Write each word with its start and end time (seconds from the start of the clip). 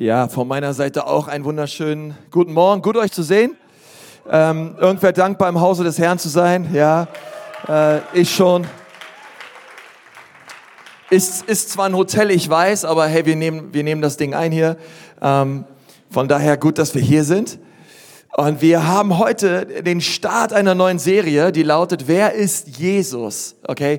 Ja, 0.00 0.28
von 0.28 0.46
meiner 0.46 0.74
Seite 0.74 1.08
auch 1.08 1.26
einen 1.26 1.44
wunderschönen 1.44 2.16
guten 2.30 2.52
Morgen. 2.52 2.82
Gut 2.82 2.96
euch 2.96 3.10
zu 3.10 3.24
sehen. 3.24 3.56
Ähm, 4.30 4.76
irgendwer 4.78 5.10
dankbar 5.10 5.48
im 5.48 5.60
Hause 5.60 5.82
des 5.82 5.98
Herrn 5.98 6.20
zu 6.20 6.28
sein. 6.28 6.72
Ja, 6.72 7.08
äh, 7.66 7.98
ich 8.12 8.32
schon. 8.32 8.64
Ist, 11.10 11.42
ist 11.46 11.70
zwar 11.70 11.86
ein 11.86 11.96
Hotel, 11.96 12.30
ich 12.30 12.48
weiß, 12.48 12.84
aber 12.84 13.08
hey, 13.08 13.26
wir 13.26 13.34
nehmen, 13.34 13.74
wir 13.74 13.82
nehmen 13.82 14.00
das 14.00 14.16
Ding 14.16 14.34
ein 14.34 14.52
hier. 14.52 14.76
Ähm, 15.20 15.64
von 16.12 16.28
daher 16.28 16.56
gut, 16.56 16.78
dass 16.78 16.94
wir 16.94 17.02
hier 17.02 17.24
sind. 17.24 17.58
Und 18.36 18.62
wir 18.62 18.86
haben 18.86 19.18
heute 19.18 19.66
den 19.82 20.00
Start 20.00 20.52
einer 20.52 20.76
neuen 20.76 21.00
Serie, 21.00 21.50
die 21.50 21.64
lautet 21.64 22.06
Wer 22.06 22.34
ist 22.34 22.68
Jesus? 22.78 23.56
Okay. 23.66 23.98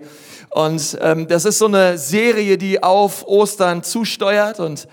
Und 0.52 0.98
ähm, 1.02 1.28
das 1.28 1.44
ist 1.44 1.60
so 1.60 1.66
eine 1.66 1.98
Serie, 1.98 2.58
die 2.58 2.82
auf 2.82 3.28
Ostern 3.28 3.84
zusteuert 3.84 4.62
und 4.62 4.88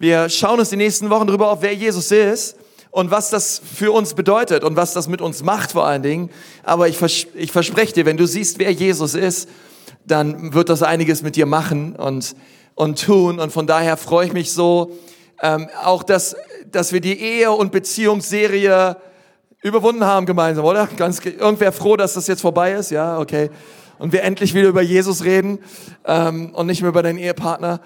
wir 0.00 0.30
schauen 0.30 0.58
uns 0.58 0.70
die 0.70 0.76
nächsten 0.76 1.10
Wochen 1.10 1.26
darüber 1.26 1.50
auf, 1.50 1.60
wer 1.60 1.74
Jesus 1.74 2.10
ist 2.10 2.56
und 2.90 3.10
was 3.10 3.28
das 3.28 3.60
für 3.62 3.92
uns 3.92 4.14
bedeutet 4.14 4.64
und 4.64 4.74
was 4.74 4.94
das 4.94 5.08
mit 5.08 5.20
uns 5.20 5.42
macht 5.42 5.72
vor 5.72 5.84
allen 5.86 6.02
Dingen. 6.02 6.30
Aber 6.62 6.88
ich, 6.88 6.96
vers 6.96 7.26
ich 7.34 7.52
verspreche 7.52 7.92
dir, 7.92 8.06
wenn 8.06 8.16
du 8.16 8.26
siehst, 8.26 8.58
wer 8.58 8.72
Jesus 8.72 9.14
ist, 9.14 9.46
dann 10.06 10.54
wird 10.54 10.70
das 10.70 10.82
einiges 10.82 11.20
mit 11.20 11.36
dir 11.36 11.44
machen 11.44 11.96
und, 11.96 12.34
und 12.74 13.04
tun. 13.04 13.38
Und 13.38 13.52
von 13.52 13.66
daher 13.66 13.98
freue 13.98 14.24
ich 14.24 14.32
mich 14.32 14.52
so, 14.52 14.96
ähm, 15.42 15.68
auch 15.84 16.02
dass, 16.02 16.34
dass 16.72 16.94
wir 16.94 17.02
die 17.02 17.20
Ehe- 17.20 17.52
und 17.52 17.70
Beziehungsserie 17.70 18.96
überwunden 19.62 20.06
haben 20.06 20.24
gemeinsam, 20.24 20.64
oder? 20.64 20.88
Ganz, 20.96 21.22
irgendwer 21.22 21.72
froh, 21.72 21.98
dass 21.98 22.14
das 22.14 22.26
jetzt 22.26 22.40
vorbei 22.40 22.72
ist? 22.72 22.90
Ja, 22.90 23.18
okay 23.18 23.50
und 23.98 24.14
wir 24.14 24.22
endlich 24.22 24.54
wieder 24.54 24.68
über 24.68 24.80
Jesus 24.80 25.24
reden 25.24 25.58
ähm, 26.06 26.54
und 26.54 26.66
nicht 26.68 26.80
mehr 26.80 26.88
über 26.88 27.02
deinen 27.02 27.18
Ehepartner. 27.18 27.80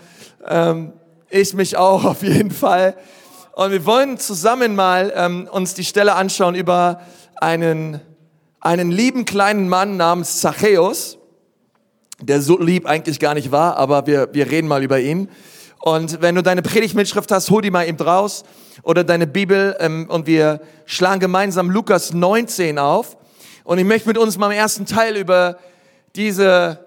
Ähm, 0.46 0.92
ich 1.34 1.52
mich 1.52 1.76
auch 1.76 2.04
auf 2.04 2.22
jeden 2.22 2.52
Fall. 2.52 2.94
Und 3.52 3.72
wir 3.72 3.84
wollen 3.86 4.18
zusammen 4.18 4.76
mal 4.76 5.12
ähm, 5.16 5.48
uns 5.50 5.74
die 5.74 5.84
Stelle 5.84 6.14
anschauen 6.14 6.54
über 6.54 7.00
einen, 7.36 8.00
einen 8.60 8.92
lieben 8.92 9.24
kleinen 9.24 9.68
Mann 9.68 9.96
namens 9.96 10.40
Zachäus, 10.40 11.18
der 12.20 12.40
so 12.40 12.58
lieb 12.58 12.86
eigentlich 12.86 13.18
gar 13.18 13.34
nicht 13.34 13.50
war, 13.50 13.76
aber 13.76 14.06
wir, 14.06 14.28
wir 14.32 14.48
reden 14.48 14.68
mal 14.68 14.82
über 14.84 15.00
ihn. 15.00 15.28
Und 15.80 16.22
wenn 16.22 16.36
du 16.36 16.42
deine 16.42 16.62
Predigtmitschrift 16.62 17.30
hast, 17.32 17.50
hol 17.50 17.62
die 17.62 17.70
mal 17.70 17.86
eben 17.86 17.98
raus 17.98 18.44
oder 18.84 19.02
deine 19.02 19.26
Bibel 19.26 19.76
ähm, 19.80 20.06
und 20.08 20.28
wir 20.28 20.60
schlagen 20.86 21.20
gemeinsam 21.20 21.68
Lukas 21.68 22.12
19 22.12 22.78
auf. 22.78 23.16
Und 23.64 23.78
ich 23.78 23.84
möchte 23.84 24.08
mit 24.08 24.18
uns 24.18 24.38
mal 24.38 24.52
im 24.52 24.58
ersten 24.58 24.86
Teil 24.86 25.16
über 25.16 25.58
diese, 26.14 26.83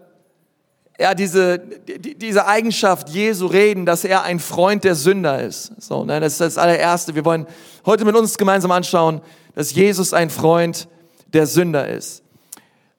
ja, 1.00 1.14
diese, 1.14 1.60
die, 1.60 2.16
diese 2.16 2.48
Eigenschaft 2.48 3.10
Jesu 3.10 3.46
reden, 3.46 3.86
dass 3.86 4.04
er 4.04 4.24
ein 4.24 4.40
Freund 4.40 4.84
der 4.84 4.96
Sünder 4.96 5.44
ist. 5.44 5.72
So, 5.80 6.04
ne, 6.06 6.20
das 6.20 6.34
ist 6.34 6.42
das 6.42 6.58
allererste. 6.58 7.14
Wir 7.14 7.24
wollen 7.24 7.46
heute 7.86 8.04
mit 8.04 8.16
uns 8.16 8.38
gemeinsam 8.38 8.72
anschauen, 8.72 9.22
dass 9.54 9.74
Jesus 9.74 10.14
ein 10.14 10.30
Freund 10.30 10.88
der 11.34 11.46
Sünder 11.46 11.88
ist. 11.88 12.24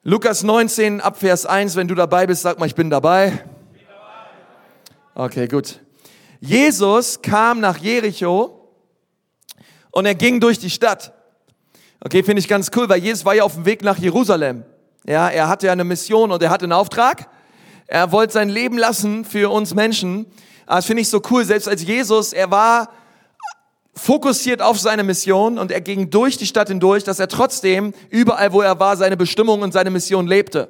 Lukas 0.05 0.45
19, 0.45 1.01
Abvers 1.01 1.45
1, 1.45 1.75
wenn 1.75 1.89
du 1.89 1.95
dabei 1.95 2.27
bist, 2.27 2.43
sag 2.43 2.59
mal, 2.59 2.67
ich 2.67 2.75
bin 2.75 2.89
dabei. 2.89 3.45
Okay, 5.15 5.49
gut. 5.49 5.81
Jesus 6.41 7.21
kam 7.21 7.59
nach 7.59 7.79
Jericho 7.79 8.71
und 9.91 10.07
er 10.07 10.15
ging 10.15 10.39
durch 10.39 10.61
die 10.61 10.71
Stadt. 10.71 11.13
Okay, 12.01 12.23
finde 12.23 12.39
ich 12.39 12.47
ganz 12.47 12.71
cool, 12.77 12.89
weil 12.89 13.03
Jesus 13.03 13.25
war 13.25 13.35
ja 13.35 13.43
auf 13.43 13.55
dem 13.55 13.65
Weg 13.65 13.83
nach 13.83 13.99
Jerusalem. 13.99 14.63
Ja, 15.05 15.29
er 15.29 15.49
hatte 15.49 15.67
ja 15.67 15.73
eine 15.73 15.83
Mission 15.83 16.31
und 16.31 16.41
er 16.41 16.51
hatte 16.51 16.65
einen 16.65 16.73
Auftrag. 16.73 17.29
Er 17.89 18.13
wollte 18.13 18.35
sein 18.35 18.49
Leben 18.49 18.79
lassen 18.79 19.25
für 19.25 19.51
uns 19.51 19.75
Menschen. 19.75 20.27
Das 20.67 20.87
finde 20.87 21.03
ich 21.03 21.09
so 21.09 21.21
cool. 21.31 21.45
Selbst 21.45 21.69
als 21.69 21.83
Jesus, 21.83 22.33
er 22.33 22.51
war 22.51 22.91
fokussiert 23.95 24.63
auf 24.63 24.79
seine 24.79 25.03
Mission 25.03 25.59
und 25.59 25.73
er 25.73 25.81
ging 25.81 26.09
durch 26.09 26.37
die 26.37 26.47
Stadt 26.47 26.69
hindurch, 26.69 27.03
dass 27.03 27.19
er 27.19 27.27
trotzdem 27.27 27.93
überall, 28.11 28.53
wo 28.53 28.61
er 28.61 28.79
war, 28.79 28.97
seine 28.97 29.17
Bestimmung 29.17 29.63
und 29.63 29.73
seine 29.73 29.91
Mission 29.91 30.29
lebte. 30.29 30.69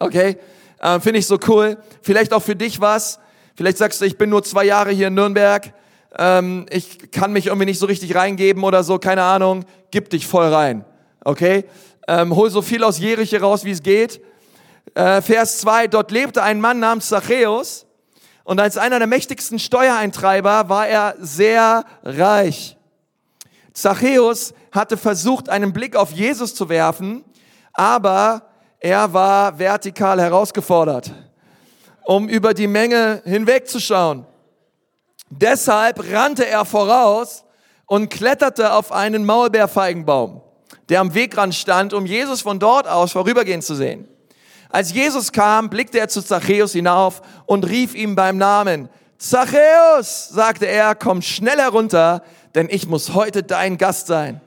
Okay? 0.00 0.38
Äh, 0.80 1.00
finde 1.00 1.18
ich 1.18 1.26
so 1.26 1.38
cool. 1.46 1.76
Vielleicht 2.00 2.32
auch 2.32 2.42
für 2.42 2.56
dich 2.56 2.80
was. 2.80 3.18
Vielleicht 3.54 3.76
sagst 3.76 4.00
du, 4.00 4.06
ich 4.06 4.16
bin 4.16 4.30
nur 4.30 4.42
zwei 4.42 4.64
Jahre 4.64 4.92
hier 4.92 5.08
in 5.08 5.14
Nürnberg. 5.14 5.74
Ähm, 6.16 6.64
ich 6.70 7.10
kann 7.10 7.32
mich 7.32 7.48
irgendwie 7.48 7.66
nicht 7.66 7.78
so 7.78 7.86
richtig 7.86 8.14
reingeben 8.14 8.64
oder 8.64 8.82
so. 8.82 8.98
Keine 8.98 9.22
Ahnung. 9.24 9.66
Gib 9.90 10.08
dich 10.08 10.26
voll 10.26 10.46
rein. 10.46 10.86
Okay? 11.24 11.64
ähm, 12.08 12.34
hol 12.34 12.50
so 12.50 12.62
viel 12.62 12.84
aus 12.84 12.98
Jericho 12.98 13.36
raus, 13.36 13.64
wie 13.64 13.70
es 13.70 13.82
geht. 13.82 14.20
Äh, 14.94 15.22
Vers 15.22 15.58
2, 15.58 15.88
dort 15.88 16.10
lebte 16.10 16.42
ein 16.42 16.60
Mann 16.60 16.78
namens 16.78 17.08
Zachäus 17.08 17.86
und 18.44 18.60
als 18.60 18.76
einer 18.76 18.98
der 18.98 19.08
mächtigsten 19.08 19.58
Steuereintreiber 19.58 20.68
war 20.68 20.86
er 20.86 21.14
sehr 21.18 21.84
reich. 22.02 22.76
Zachäus 23.72 24.54
hatte 24.72 24.96
versucht, 24.96 25.48
einen 25.48 25.72
Blick 25.72 25.96
auf 25.96 26.12
Jesus 26.12 26.54
zu 26.54 26.68
werfen, 26.68 27.24
aber 27.72 28.42
er 28.78 29.12
war 29.12 29.58
vertikal 29.58 30.20
herausgefordert, 30.20 31.12
um 32.02 32.28
über 32.28 32.54
die 32.54 32.66
Menge 32.68 33.22
hinwegzuschauen. 33.24 34.26
Deshalb 35.30 36.12
rannte 36.12 36.46
er 36.46 36.64
voraus 36.64 37.44
und 37.86 38.10
kletterte 38.10 38.72
auf 38.72 38.92
einen 38.92 39.24
Maulbeerfeigenbaum 39.24 40.42
der 40.88 41.00
am 41.00 41.14
Wegrand 41.14 41.54
stand, 41.54 41.92
um 41.92 42.06
Jesus 42.06 42.42
von 42.42 42.58
dort 42.58 42.86
aus 42.86 43.12
vorübergehen 43.12 43.62
zu 43.62 43.74
sehen. 43.74 44.08
Als 44.74 44.92
Jesus 44.92 45.30
kam, 45.30 45.70
blickte 45.70 46.00
er 46.00 46.08
zu 46.08 46.20
Zachäus 46.20 46.72
hinauf 46.72 47.22
und 47.46 47.64
rief 47.64 47.94
ihm 47.94 48.16
beim 48.16 48.38
Namen. 48.38 48.88
Zachäus, 49.18 50.30
sagte 50.30 50.66
er, 50.66 50.96
komm 50.96 51.22
schnell 51.22 51.58
herunter, 51.58 52.24
denn 52.56 52.66
ich 52.68 52.88
muss 52.88 53.14
heute 53.14 53.44
dein 53.44 53.78
Gast 53.78 54.08
sein 54.08 54.40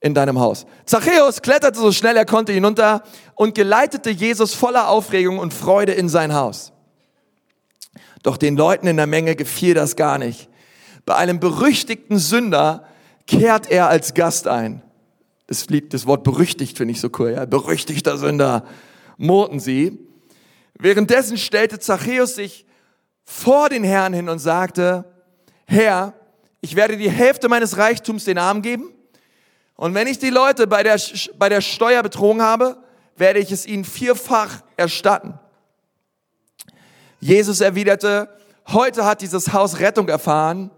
in 0.00 0.12
deinem 0.12 0.40
Haus. 0.40 0.66
Zachäus 0.86 1.40
kletterte 1.40 1.78
so 1.78 1.92
schnell 1.92 2.16
er 2.16 2.24
konnte 2.24 2.50
hinunter 2.50 3.04
und 3.36 3.54
geleitete 3.54 4.10
Jesus 4.10 4.54
voller 4.54 4.88
Aufregung 4.88 5.38
und 5.38 5.54
Freude 5.54 5.92
in 5.92 6.08
sein 6.08 6.34
Haus. 6.34 6.72
Doch 8.24 8.36
den 8.36 8.56
Leuten 8.56 8.88
in 8.88 8.96
der 8.96 9.06
Menge 9.06 9.36
gefiel 9.36 9.74
das 9.74 9.94
gar 9.94 10.18
nicht. 10.18 10.48
Bei 11.06 11.14
einem 11.14 11.38
berüchtigten 11.38 12.18
Sünder 12.18 12.88
kehrt 13.28 13.70
er 13.70 13.86
als 13.86 14.14
Gast 14.14 14.48
ein 14.48 14.82
das, 15.52 15.68
Lied, 15.68 15.92
das 15.92 16.06
Wort 16.06 16.24
berüchtigt 16.24 16.78
finde 16.78 16.92
ich 16.92 17.00
so 17.00 17.10
cool, 17.18 17.32
ja, 17.32 17.44
berüchtigter 17.44 18.16
Sünder, 18.16 18.64
murrten 19.22 19.60
sie. 19.60 19.98
Währenddessen 20.74 21.38
stellte 21.38 21.78
Zachäus 21.78 22.34
sich 22.34 22.66
vor 23.24 23.68
den 23.68 23.84
Herrn 23.84 24.12
hin 24.12 24.28
und 24.28 24.40
sagte, 24.40 25.04
Herr, 25.66 26.14
ich 26.60 26.76
werde 26.76 26.96
die 26.96 27.10
Hälfte 27.10 27.48
meines 27.48 27.78
Reichtums 27.78 28.24
den 28.24 28.36
Armen 28.36 28.62
geben. 28.62 28.92
Und 29.76 29.94
wenn 29.94 30.06
ich 30.06 30.18
die 30.18 30.30
Leute 30.30 30.66
bei 30.66 30.82
der, 30.82 31.00
bei 31.38 31.48
der 31.48 31.60
Steuer 31.60 32.02
betrogen 32.02 32.42
habe, 32.42 32.76
werde 33.16 33.38
ich 33.38 33.52
es 33.52 33.64
ihnen 33.64 33.84
vierfach 33.84 34.62
erstatten. 34.76 35.38
Jesus 37.20 37.60
erwiderte, 37.60 38.28
heute 38.68 39.04
hat 39.04 39.22
dieses 39.22 39.52
Haus 39.52 39.78
Rettung 39.78 40.08
erfahren, 40.08 40.70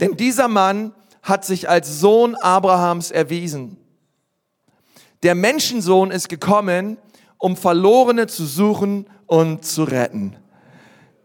denn 0.00 0.16
dieser 0.16 0.48
Mann 0.48 0.94
hat 1.22 1.44
sich 1.44 1.68
als 1.68 2.00
Sohn 2.00 2.34
Abrahams 2.34 3.10
erwiesen. 3.10 3.78
Der 5.22 5.34
Menschensohn 5.34 6.10
ist 6.10 6.28
gekommen, 6.28 6.98
um 7.38 7.56
Verlorene 7.56 8.26
zu 8.26 8.44
suchen 8.44 9.06
und 9.26 9.64
zu 9.64 9.84
retten. 9.84 10.36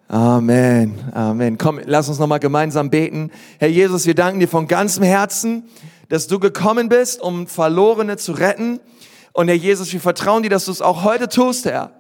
Amen, 0.08 1.00
Amen. 1.14 1.58
Komm, 1.58 1.80
lass 1.86 2.10
uns 2.10 2.20
nochmal 2.20 2.40
gemeinsam 2.40 2.90
beten. 2.90 3.32
Herr 3.60 3.70
Jesus, 3.70 4.06
wir 4.06 4.16
danken 4.16 4.42
dir 4.42 4.48
von 4.50 4.68
ganzem 4.68 5.04
Herzen, 5.04 5.64
dass 6.10 6.28
du 6.28 6.38
gekommen 6.38 6.90
bist, 6.90 7.22
um 7.22 7.48
Verlorene 7.48 8.18
zu 8.18 8.34
retten. 8.34 8.82
Und 9.32 9.48
Herr 9.48 9.56
Jesus, 9.56 9.94
wir 9.94 10.02
vertrauen 10.02 10.44
dir, 10.44 10.50
dass 10.50 10.66
du 10.66 10.72
es 10.72 10.82
auch 10.82 11.06
heute 11.06 11.30
tust, 11.30 11.64
Herr. 11.64 11.92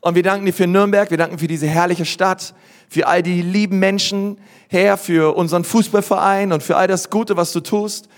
Und 0.00 0.14
wir 0.14 0.22
danken 0.22 0.46
dir 0.46 0.52
für 0.52 0.68
Nürnberg, 0.68 1.10
wir 1.10 1.18
danken 1.18 1.38
für 1.38 1.48
diese 1.48 1.66
herrliche 1.66 2.04
Stadt, 2.04 2.54
für 2.88 3.08
all 3.08 3.24
die 3.24 3.42
lieben 3.42 3.80
Menschen, 3.80 4.38
Herr, 4.68 4.96
für 4.96 5.34
unseren 5.36 5.64
Fußballverein 5.64 6.52
und 6.52 6.62
für 6.62 6.76
all 6.76 6.86
das 6.86 7.10
Gute, 7.10 7.36
was 7.36 7.52
du 7.52 7.58
tust. 7.58 8.08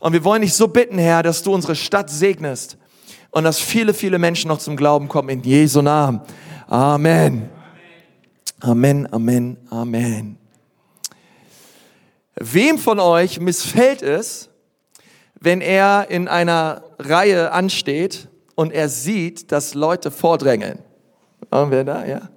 Und 0.00 0.14
wir 0.14 0.24
wollen 0.24 0.42
dich 0.42 0.54
so 0.54 0.66
bitten, 0.66 0.98
Herr, 0.98 1.22
dass 1.22 1.44
du 1.44 1.54
unsere 1.54 1.76
Stadt 1.76 2.10
segnest 2.10 2.76
und 3.36 3.44
dass 3.44 3.58
viele, 3.58 3.92
viele 3.92 4.18
Menschen 4.18 4.48
noch 4.48 4.56
zum 4.56 4.78
Glauben 4.78 5.08
kommen 5.08 5.28
in 5.28 5.42
Jesu 5.42 5.82
Namen. 5.82 6.22
Amen. 6.68 7.50
Amen, 8.60 9.12
Amen, 9.12 9.58
Amen. 9.68 10.38
Wem 12.36 12.78
von 12.78 12.98
euch 12.98 13.38
missfällt 13.38 14.00
es, 14.00 14.48
wenn 15.38 15.60
er 15.60 16.06
in 16.08 16.28
einer 16.28 16.82
Reihe 16.98 17.52
ansteht 17.52 18.28
und 18.54 18.72
er 18.72 18.88
sieht, 18.88 19.52
dass 19.52 19.74
Leute 19.74 20.10
vordrängeln? 20.10 20.78
Wer 21.50 21.84
da, 21.84 22.06
ja? 22.06 22.30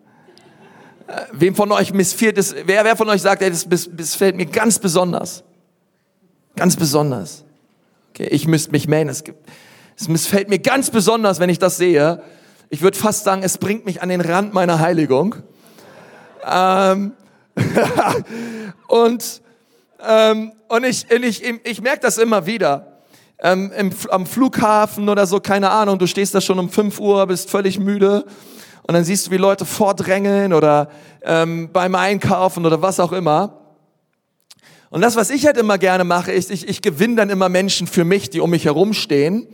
Wem 1.31 1.55
von 1.55 1.71
euch 1.71 1.93
missfällt 1.93 2.37
es, 2.37 2.53
wer, 2.65 2.83
wer 2.83 2.97
von 2.97 3.07
euch 3.07 3.21
sagt, 3.21 3.41
ey, 3.41 3.49
das 3.49 3.65
missfällt 3.65 4.35
mir 4.35 4.47
ganz 4.47 4.77
besonders? 4.77 5.45
Ganz 6.57 6.75
besonders. 6.75 7.45
Okay, 8.09 8.27
ich 8.31 8.47
müsste 8.47 8.71
mich 8.71 8.89
mähen. 8.89 9.07
Es, 9.07 9.23
gibt, 9.23 9.37
es 9.99 10.07
missfällt 10.07 10.49
mir 10.49 10.59
ganz 10.59 10.91
besonders, 10.91 11.39
wenn 11.39 11.49
ich 11.49 11.59
das 11.59 11.77
sehe. 11.77 12.21
Ich 12.69 12.81
würde 12.81 12.97
fast 12.97 13.25
sagen, 13.25 13.43
es 13.43 13.57
bringt 13.57 13.85
mich 13.85 14.01
an 14.01 14.09
den 14.09 14.21
Rand 14.21 14.53
meiner 14.53 14.79
Heiligung. 14.79 15.35
Ähm, 16.49 17.13
und 18.87 19.41
Ähm, 20.07 20.53
und 20.69 20.85
ich, 20.85 21.11
ich, 21.11 21.43
ich, 21.43 21.81
merke 21.81 21.99
das 21.99 22.17
immer 22.17 22.45
wieder. 22.45 23.01
Ähm, 23.39 23.71
im, 23.75 23.91
am 24.09 24.25
Flughafen 24.25 25.09
oder 25.09 25.27
so, 25.27 25.39
keine 25.39 25.71
Ahnung, 25.71 25.99
du 25.99 26.07
stehst 26.07 26.33
da 26.35 26.41
schon 26.41 26.59
um 26.59 26.69
5 26.69 26.99
Uhr, 26.99 27.25
bist 27.27 27.49
völlig 27.49 27.79
müde 27.79 28.23
und 28.83 28.93
dann 28.93 29.03
siehst 29.03 29.27
du, 29.27 29.31
wie 29.31 29.37
Leute 29.37 29.65
vordrängeln 29.65 30.53
oder 30.53 30.89
ähm, 31.23 31.69
beim 31.73 31.95
Einkaufen 31.95 32.65
oder 32.65 32.81
was 32.81 32.99
auch 32.99 33.11
immer. 33.11 33.59
Und 34.89 35.01
das, 35.01 35.15
was 35.15 35.29
ich 35.29 35.45
halt 35.45 35.57
immer 35.57 35.77
gerne 35.77 36.03
mache, 36.05 36.31
ist, 36.31 36.49
ich, 36.49 36.67
ich 36.67 36.81
gewinne 36.81 37.15
dann 37.15 37.29
immer 37.29 37.49
Menschen 37.49 37.85
für 37.85 38.05
mich, 38.05 38.29
die 38.29 38.39
um 38.39 38.49
mich 38.49 38.65
herumstehen 38.65 39.47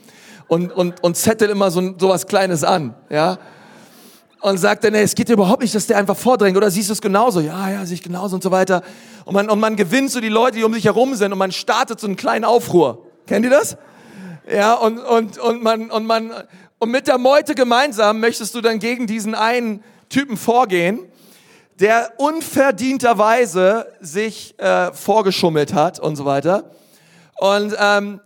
und, 0.48 0.72
und, 0.72 1.04
und 1.04 1.18
zettel 1.18 1.50
immer 1.50 1.72
so, 1.72 1.96
so 1.98 2.10
was 2.10 2.28
Kleines 2.28 2.64
an, 2.64 2.96
ja. 3.10 3.38
Und 4.42 4.58
sagt 4.60 4.84
dann, 4.84 4.94
ey, 4.94 5.02
es 5.02 5.16
geht 5.16 5.30
überhaupt 5.30 5.62
nicht, 5.62 5.74
dass 5.74 5.88
der 5.88 5.98
einfach 5.98 6.16
vordrängt, 6.16 6.56
oder 6.56 6.70
siehst 6.70 6.90
du 6.90 6.94
es 6.94 7.02
genauso? 7.02 7.40
Ja, 7.40 7.70
ja, 7.70 7.86
sehe 7.86 7.96
ich 7.96 8.04
genauso 8.04 8.36
und 8.36 8.44
so 8.44 8.52
weiter. 8.52 8.84
Und 9.26 9.34
man, 9.34 9.50
und 9.50 9.60
man 9.60 9.76
gewinnt 9.76 10.12
so 10.12 10.22
die 10.22 10.30
Leute, 10.30 10.58
die 10.58 10.64
um 10.64 10.74
sich 10.74 10.86
herum 10.86 11.16
sind 11.16 11.32
und 11.32 11.40
man 11.40 11.52
startet 11.52 12.00
so 12.00 12.06
einen 12.06 12.16
kleinen 12.16 12.46
Aufruhr. 12.46 13.08
Kennt 13.26 13.44
ihr 13.44 13.50
das? 13.50 13.76
Ja, 14.48 14.76
und, 14.76 15.00
und, 15.00 15.40
und 15.40 15.64
man, 15.64 15.90
und 15.90 16.06
man, 16.06 16.32
und 16.78 16.92
mit 16.92 17.08
der 17.08 17.18
Meute 17.18 17.56
gemeinsam 17.56 18.20
möchtest 18.20 18.54
du 18.54 18.62
dann 18.62 18.78
gegen 18.78 19.08
diesen 19.08 19.34
einen 19.34 19.84
Typen 20.10 20.38
vorgehen, 20.38 21.00
der 21.80 22.14
unverdienterweise 22.18 23.88
sich 24.00 24.54
äh, 24.60 24.94
vorgeschummelt 24.94 25.74
hat 25.74 26.00
und 26.00 26.16
so 26.16 26.26
weiter. 26.26 26.70
Und 27.38 27.76
ähm, 27.80 28.22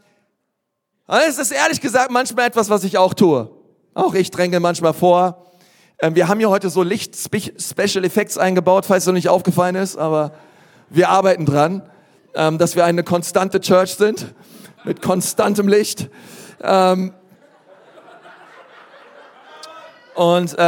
es 1.17 1.39
ist 1.39 1.51
ehrlich 1.51 1.81
gesagt 1.81 2.11
manchmal 2.11 2.47
etwas, 2.47 2.69
was 2.69 2.83
ich 2.83 2.97
auch 2.97 3.13
tue. 3.13 3.49
Auch 3.95 4.13
ich 4.13 4.29
dränge 4.29 4.59
manchmal 4.59 4.93
vor. 4.93 5.45
Ähm, 5.99 6.15
wir 6.15 6.27
haben 6.27 6.39
hier 6.39 6.49
heute 6.49 6.69
so 6.69 6.83
Licht-Special 6.83 8.05
Effects 8.05 8.37
eingebaut, 8.37 8.85
falls 8.85 9.03
es 9.03 9.07
noch 9.07 9.13
nicht 9.13 9.29
aufgefallen 9.29 9.75
ist, 9.75 9.97
aber 9.97 10.31
wir 10.89 11.09
arbeiten 11.09 11.45
dran, 11.45 11.81
ähm, 12.35 12.57
dass 12.57 12.75
wir 12.75 12.85
eine 12.85 13.03
konstante 13.03 13.59
Church 13.59 13.95
sind, 13.95 14.33
mit 14.83 15.01
konstantem 15.01 15.67
Licht. 15.67 16.09
Ähm, 16.61 17.13
und 20.15 20.59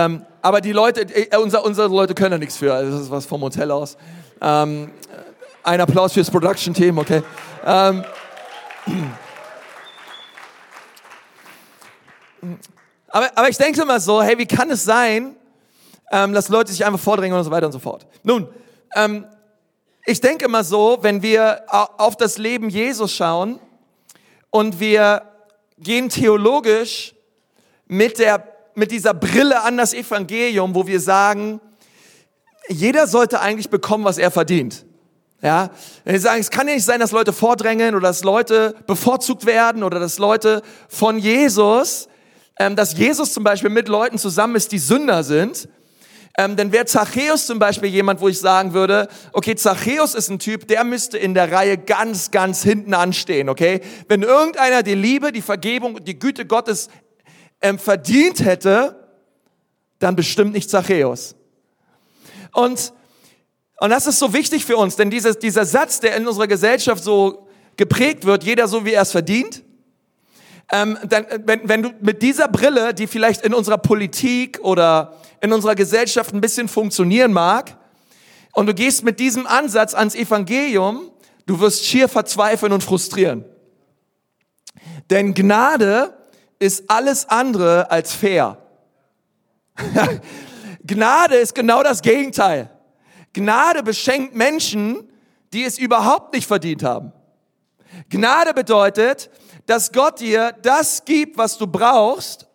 aber 0.43 0.61
die 0.61 0.71
Leute, 0.71 1.01
äh, 1.01 1.38
unser, 1.38 1.63
unsere 1.63 1.88
Leute 1.88 2.15
können 2.15 2.31
da 2.31 2.38
nichts 2.38 2.57
für. 2.57 2.73
Also 2.73 2.91
das 2.91 3.01
ist 3.01 3.11
was 3.11 3.25
vom 3.25 3.41
Hotel 3.41 3.69
aus. 3.69 3.95
Ein 4.39 4.91
Applaus 5.63 6.13
fürs 6.13 6.31
Production-Team, 6.31 6.97
okay. 6.97 7.21
Aber, 13.07 13.29
aber 13.35 13.49
ich 13.49 13.57
denke 13.57 13.81
immer 13.81 13.99
so, 13.99 14.21
hey, 14.21 14.38
wie 14.38 14.45
kann 14.45 14.69
es 14.71 14.83
sein, 14.83 15.35
ähm, 16.11 16.33
dass 16.33 16.49
Leute 16.49 16.71
sich 16.71 16.85
einfach 16.85 16.99
vordrängen 16.99 17.38
und 17.38 17.43
so 17.43 17.51
weiter 17.51 17.67
und 17.67 17.71
so 17.71 17.79
fort. 17.79 18.05
Nun, 18.23 18.47
ähm, 18.95 19.25
ich 20.05 20.19
denke 20.19 20.45
immer 20.45 20.63
so, 20.63 20.97
wenn 21.01 21.21
wir 21.21 21.63
auf 21.69 22.15
das 22.17 22.38
Leben 22.38 22.69
Jesus 22.69 23.13
schauen 23.13 23.59
und 24.49 24.79
wir 24.79 25.23
gehen 25.77 26.09
theologisch 26.09 27.13
mit 27.88 28.19
der 28.19 28.51
mit 28.75 28.91
dieser 28.91 29.13
Brille 29.13 29.61
an 29.61 29.77
das 29.77 29.93
Evangelium, 29.93 30.75
wo 30.75 30.88
wir 30.88 30.99
sagen, 30.99 31.59
jeder 32.69 33.07
sollte 33.07 33.41
eigentlich 33.41 33.69
bekommen, 33.69 34.05
was 34.05 34.17
er 34.17 34.31
verdient. 34.31 34.85
Ja, 35.41 35.71
wenn 36.03 36.13
wir 36.13 36.19
sagen, 36.19 36.39
es 36.39 36.51
kann 36.51 36.67
ja 36.67 36.75
nicht 36.75 36.85
sein, 36.85 36.99
dass 36.99 37.11
Leute 37.11 37.33
vordrängeln 37.33 37.95
oder 37.95 38.09
dass 38.09 38.23
Leute 38.23 38.75
bevorzugt 38.85 39.45
werden 39.47 39.83
oder 39.83 39.99
dass 39.99 40.19
Leute 40.19 40.61
von 40.88 41.17
Jesus, 41.17 42.07
ähm, 42.57 42.75
dass 42.75 42.98
Jesus 42.98 43.33
zum 43.33 43.44
Beispiel 43.44 43.69
mit 43.69 43.88
Leuten 43.88 44.18
zusammen 44.18 44.56
ist, 44.56 44.71
die 44.71 44.80
Sünder 44.80 45.24
sind, 45.24 45.68
ähm, 46.38 46.56
dann 46.56 46.71
wäre 46.71 46.86
Zachäus 46.86 47.45
zum 47.45 47.59
Beispiel 47.59 47.89
jemand, 47.89 48.21
wo 48.21 48.30
ich 48.30 48.39
sagen 48.39 48.74
würde, 48.74 49.09
okay, 49.33 49.56
Zachäus 49.56 50.15
ist 50.15 50.30
ein 50.30 50.39
Typ, 50.39 50.68
der 50.68 50.83
müsste 50.83 51.18
in 51.18 51.33
der 51.33 51.51
Reihe 51.51 51.77
ganz, 51.77 52.31
ganz 52.31 52.63
hinten 52.63 52.94
anstehen, 52.94 53.50
okay? 53.50 53.81
Wenn 54.07 54.24
irgendeiner 54.24 54.81
die 54.81 54.95
Liebe, 54.95 55.31
die 55.31 55.42
Vergebung, 55.42 56.03
die 56.03 56.18
Güte 56.18 56.45
Gottes 56.45 56.89
ähm, 57.62 57.77
verdient 57.77 58.45
hätte, 58.45 58.95
dann 60.00 60.15
bestimmt 60.15 60.53
nicht 60.53 60.69
Zachäus. 60.69 61.36
Und, 62.53 62.94
und 63.80 63.89
das 63.89 64.07
ist 64.07 64.19
so 64.19 64.33
wichtig 64.33 64.65
für 64.65 64.77
uns, 64.77 64.95
denn 64.95 65.09
dieses, 65.09 65.38
dieser 65.38 65.65
Satz, 65.65 66.00
der 66.00 66.15
in 66.15 66.27
unserer 66.27 66.48
Gesellschaft 66.48 67.03
so 67.03 67.48
geprägt 67.75 68.25
wird, 68.25 68.44
jeder 68.44 68.68
so 68.68 68.86
wie 68.86 68.94
er 68.94 69.01
es 69.01 69.12
verdient, 69.12 69.63
ähm, 70.71 70.97
dann, 71.03 71.25
wenn, 71.45 71.68
wenn 71.68 71.83
du 71.83 71.94
mit 72.01 72.21
dieser 72.21 72.47
Brille, 72.47 72.94
die 72.94 73.07
vielleicht 73.07 73.41
in 73.41 73.53
unserer 73.53 73.77
Politik 73.77 74.59
oder 74.62 75.18
in 75.41 75.51
unserer 75.51 75.75
Gesellschaft 75.75 76.33
ein 76.33 76.41
bisschen 76.41 76.68
funktionieren 76.68 77.33
mag, 77.33 77.77
und 78.53 78.65
du 78.65 78.73
gehst 78.73 79.03
mit 79.03 79.19
diesem 79.19 79.47
Ansatz 79.47 79.94
ans 79.94 80.15
Evangelium, 80.15 81.12
du 81.45 81.59
wirst 81.59 81.85
schier 81.85 82.09
verzweifeln 82.09 82.73
und 82.73 82.83
frustrieren. 82.83 83.45
Denn 85.09 85.33
Gnade 85.33 86.13
ist 86.59 86.89
alles 86.89 87.29
andere 87.29 87.89
als 87.91 88.13
fair. 88.13 88.57
Gnade 90.85 91.35
ist 91.35 91.56
genau 91.56 91.83
das 91.83 92.01
Gegenteil. 92.01 92.69
Gnade 93.33 93.83
beschenkt 93.83 94.35
Menschen, 94.35 95.09
die 95.53 95.63
es 95.63 95.77
überhaupt 95.77 96.33
nicht 96.33 96.47
verdient 96.47 96.83
haben. 96.83 97.13
Gnade 98.09 98.53
bedeutet, 98.53 99.29
dass 99.71 99.94
Gott 99.94 100.19
dir 100.19 100.53
das 100.63 101.06
gibt, 101.06 101.38
was 101.38 101.57
du 101.57 101.65
brauchst, 101.65 102.45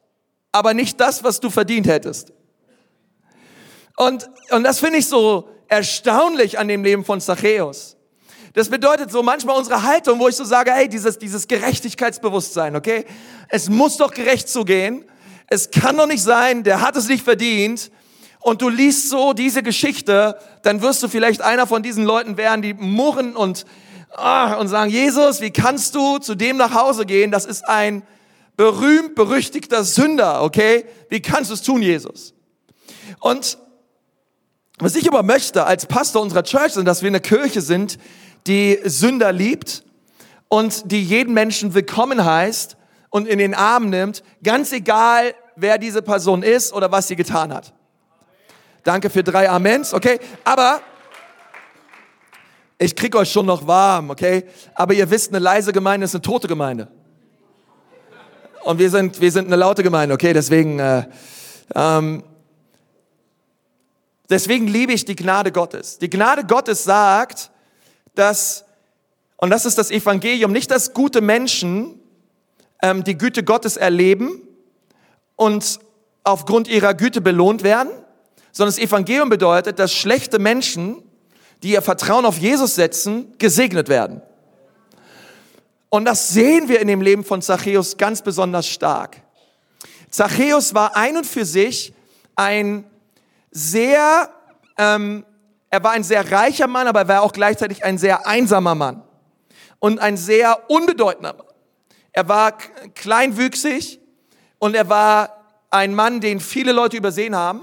aber 0.53 0.75
nicht 0.75 1.01
das, 1.01 1.25
was 1.25 1.41
du 1.41 1.49
verdient 1.49 1.87
hättest. 1.87 2.31
Und, 3.97 4.29
und 4.51 4.65
das 4.65 4.81
finde 4.81 4.99
ich 4.99 5.09
so 5.09 5.49
erstaunlich 5.67 6.59
an 6.59 6.69
dem 6.69 6.85
Leben 6.85 7.07
von 7.07 7.23
Zachäus. 7.23 7.97
Das 8.53 8.69
bedeutet 8.69 9.11
so 9.11 9.23
manchmal 9.23 9.57
unsere 9.57 9.83
Haltung, 9.83 10.19
wo 10.19 10.29
ich 10.29 10.37
so 10.37 10.45
sage, 10.45 10.73
hey, 10.73 10.91
dieses, 10.91 11.19
dieses 11.19 11.49
Gerechtigkeitsbewusstsein, 11.49 12.77
okay? 12.77 13.07
Es 13.49 13.71
muss 13.71 13.97
doch 13.97 14.13
gerecht 14.13 14.51
zugehen. 14.51 15.07
Es 15.47 15.71
kann 15.71 15.97
doch 15.97 16.07
nicht 16.07 16.23
sein, 16.23 16.65
der 16.65 16.83
hat 16.83 16.97
es 16.97 17.09
nicht 17.09 17.25
verdient. 17.25 17.91
Und 18.41 18.61
du 18.61 18.69
liest 18.69 19.09
so 19.09 19.33
diese 19.33 19.63
Geschichte, 19.63 20.39
dann 20.61 20.83
wirst 20.83 21.03
du 21.03 21.09
vielleicht 21.09 21.41
einer 21.41 21.67
von 21.67 21.83
diesen 21.83 22.05
Leuten 22.05 22.37
werden, 22.37 22.61
die 22.61 22.75
murren 22.75 23.35
und, 23.35 23.65
und 24.17 24.69
sagen, 24.69 24.91
Jesus, 24.91 25.41
wie 25.41 25.51
kannst 25.51 25.95
du 25.95 26.19
zu 26.19 26.35
dem 26.35 26.57
nach 26.57 26.75
Hause 26.75 27.05
gehen? 27.05 27.31
Das 27.31 27.45
ist 27.45 27.69
ein 27.69 28.03
berühmt 28.57 29.15
berüchtigter 29.15 29.85
Sünder, 29.85 30.43
okay? 30.43 30.87
Wie 31.11 31.21
kannst 31.21 31.51
du 31.51 31.55
es 31.55 31.63
tun, 31.63 31.83
Jesus? 31.83 32.33
Und 33.21 33.59
was 34.79 34.95
ich 34.95 35.07
aber 35.09 35.23
möchte 35.23 35.65
als 35.65 35.87
Pastor 35.87 36.23
unserer 36.23 36.43
Church 36.43 36.73
sind, 36.73 36.87
dass 36.87 37.03
wir 37.03 37.09
eine 37.09 37.21
Kirche 37.21 37.61
sind, 37.61 37.99
die 38.47 38.79
Sünder 38.85 39.33
liebt 39.33 39.85
und 40.49 40.91
die 40.91 41.03
jeden 41.03 41.35
Menschen 41.35 41.75
willkommen 41.75 42.25
heißt 42.25 42.77
und 43.11 43.27
in 43.27 43.39
den 43.39 43.55
Arm 43.55 43.91
nimmt, 43.91 44.23
ganz 44.43 44.73
egal, 44.73 45.35
wer 45.57 45.79
diese 45.79 46.03
Person 46.03 46.43
ist 46.43 46.73
oder 46.73 46.93
was 46.93 47.09
sie 47.09 47.17
getan 47.17 47.53
hat. 47.53 47.75
Danke 48.85 49.11
für 49.11 49.25
drei 49.25 49.51
Amens, 49.51 49.93
okay? 49.93 50.21
Aber 50.45 50.81
ich 52.79 52.95
krieg 52.95 53.15
euch 53.17 53.31
schon 53.31 53.47
noch 53.47 53.67
warm, 53.67 54.11
okay? 54.11 54.45
Aber 54.75 54.93
ihr 54.95 55.11
wisst, 55.11 55.31
eine 55.31 55.39
leise 55.39 55.73
Gemeinde 55.73 56.05
ist 56.05 56.15
eine 56.15 56.23
tote 56.23 56.47
Gemeinde. 56.47 56.89
Und 58.65 58.79
wir 58.79 58.91
sind, 58.91 59.21
wir 59.21 59.31
sind 59.31 59.47
eine 59.47 59.57
laute 59.57 59.83
Gemeinde, 59.83 60.15
okay? 60.15 60.33
Deswegen, 60.33 60.79
äh, 60.79 61.05
ähm, 61.75 62.23
deswegen 64.29 64.67
liebe 64.67 64.93
ich 64.93 65.05
die 65.05 65.17
Gnade 65.17 65.53
Gottes. 65.53 65.99
Die 65.99 66.11
Gnade 66.11 66.45
Gottes 66.45 66.85
sagt, 66.85 67.51
dass, 68.15 68.65
und 69.37 69.51
das 69.51 69.65
ist 69.65 69.79
das 69.79 69.91
Evangelium, 69.91 70.53
nicht, 70.53 70.71
dass 70.71 70.93
gute 70.93 71.21
Menschen 71.21 72.01
ähm, 72.83 73.05
die 73.05 73.17
Güte 73.17 73.43
Gottes 73.43 73.77
erleben 73.77 74.43
und 75.37 75.79
aufgrund 76.25 76.69
ihrer 76.69 76.93
Güte 76.93 77.21
belohnt 77.21 77.63
werden, 77.63 77.91
sondern 78.53 78.75
das 78.75 78.83
Evangelium 78.83 79.29
bedeutet, 79.29 79.79
dass 79.79 79.95
schlechte 79.95 80.39
Menschen, 80.39 81.03
die 81.63 81.73
ihr 81.73 81.83
Vertrauen 81.83 82.25
auf 82.25 82.39
Jesus 82.39 82.75
setzen, 82.75 83.35
gesegnet 83.39 83.89
werden. 83.89 84.23
Und 85.89 86.05
das 86.05 86.29
sehen 86.29 86.69
wir 86.69 86.81
in 86.81 86.89
dem 86.89 87.01
Leben 87.01 87.25
von 87.25 87.43
Zachäus 87.43 87.97
ganz 87.97 88.23
besonders 88.23 88.67
stark. 88.69 89.23
Zachäus 90.11 90.75
war 90.75 90.97
ein 90.97 91.17
und 91.17 91.27
für 91.27 91.45
sich 91.45 91.95
ein 92.35 92.85
sehr 93.51 94.31
ähm, 94.77 95.25
er 95.71 95.83
war 95.83 95.93
ein 95.93 96.05
sehr 96.05 96.31
reicher 96.31 96.69
Mann, 96.69 96.87
aber 96.87 97.01
er 97.01 97.09
war 97.09 97.23
auch 97.23 97.33
gleichzeitig 97.33 97.85
ein 97.85 97.99
sehr 97.99 98.27
einsamer 98.27 98.75
Mann 98.75 99.03
und 99.79 99.99
ein 99.99 100.17
sehr 100.17 100.71
unbedeutender 100.71 101.35
Mann. 101.35 101.47
Er 102.13 102.29
war 102.29 102.57
kleinwüchsig 102.95 104.01
und 104.59 104.75
er 104.75 104.89
war 104.89 105.45
ein 105.71 105.95
Mann, 105.95 106.21
den 106.21 106.41
viele 106.41 106.73
Leute 106.73 106.97
übersehen 106.97 107.37
haben. 107.37 107.63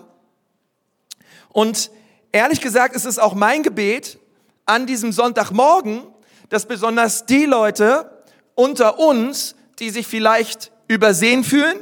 Und 1.49 1.89
ehrlich 2.33 2.59
gesagt 2.59 2.93
ist 2.95 3.05
es 3.05 3.17
auch 3.17 3.33
mein 3.33 3.63
Gebet 3.63 4.19
an 4.65 4.85
diesem 4.85 5.13
Sonntagmorgen, 5.13 6.03
dass 6.49 6.65
besonders 6.65 7.25
die 7.25 7.45
Leute 7.45 8.25
unter 8.55 8.99
uns, 8.99 9.55
die 9.79 9.89
sich 9.89 10.05
vielleicht 10.05 10.71
übersehen 10.89 11.45
fühlen, 11.45 11.77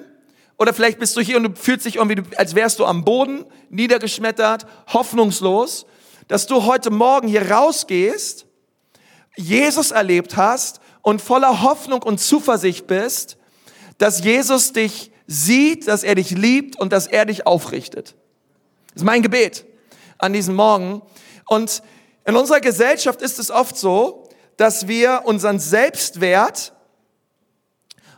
oder 0.59 0.75
vielleicht 0.75 0.99
bist 0.99 1.17
du 1.17 1.21
hier 1.21 1.37
und 1.37 1.43
du 1.43 1.55
fühlst 1.55 1.87
dich 1.87 1.95
irgendwie, 1.95 2.21
als 2.37 2.53
wärst 2.53 2.77
du 2.77 2.85
am 2.85 3.03
Boden, 3.03 3.45
niedergeschmettert, 3.71 4.67
hoffnungslos, 4.93 5.87
dass 6.27 6.45
du 6.45 6.65
heute 6.65 6.91
Morgen 6.91 7.27
hier 7.27 7.49
rausgehst 7.49 8.45
Jesus 9.35 9.91
erlebt 9.91 10.37
hast 10.37 10.81
und 11.01 11.21
voller 11.21 11.61
Hoffnung 11.61 12.03
und 12.03 12.19
Zuversicht 12.19 12.87
bist, 12.87 13.37
dass 13.97 14.23
Jesus 14.23 14.73
dich 14.73 15.11
sieht, 15.27 15.87
dass 15.87 16.03
er 16.03 16.15
dich 16.15 16.31
liebt 16.31 16.79
und 16.79 16.91
dass 16.91 17.07
er 17.07 17.25
dich 17.25 17.47
aufrichtet. 17.47 18.15
Das 18.93 19.01
ist 19.01 19.05
mein 19.05 19.21
Gebet 19.21 19.65
an 20.21 20.33
diesem 20.33 20.55
Morgen. 20.55 21.01
Und 21.47 21.83
in 22.25 22.35
unserer 22.35 22.61
Gesellschaft 22.61 23.21
ist 23.21 23.39
es 23.39 23.51
oft 23.51 23.75
so, 23.75 24.29
dass 24.55 24.87
wir 24.87 25.23
unseren 25.25 25.59
Selbstwert 25.59 26.73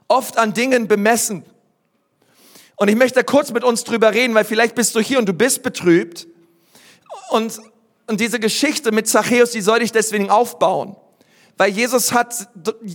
oft 0.07 0.37
an 0.37 0.53
Dingen 0.53 0.87
bemessen. 0.87 1.45
Und 2.75 2.89
ich 2.89 2.95
möchte 2.95 3.23
kurz 3.23 3.51
mit 3.51 3.63
uns 3.63 3.83
drüber 3.83 4.13
reden, 4.13 4.35
weil 4.35 4.45
vielleicht 4.45 4.75
bist 4.75 4.93
du 4.95 4.99
hier 4.99 5.19
und 5.19 5.27
du 5.27 5.33
bist 5.33 5.63
betrübt. 5.63 6.27
Und, 7.29 7.59
und 8.07 8.19
diese 8.19 8.39
Geschichte 8.39 8.91
mit 8.91 9.07
Zachäus, 9.07 9.51
die 9.51 9.61
soll 9.61 9.79
dich 9.79 9.91
deswegen 9.91 10.29
aufbauen. 10.29 10.95
Weil 11.55 11.71
Jesus 11.71 12.11
hat 12.11 12.49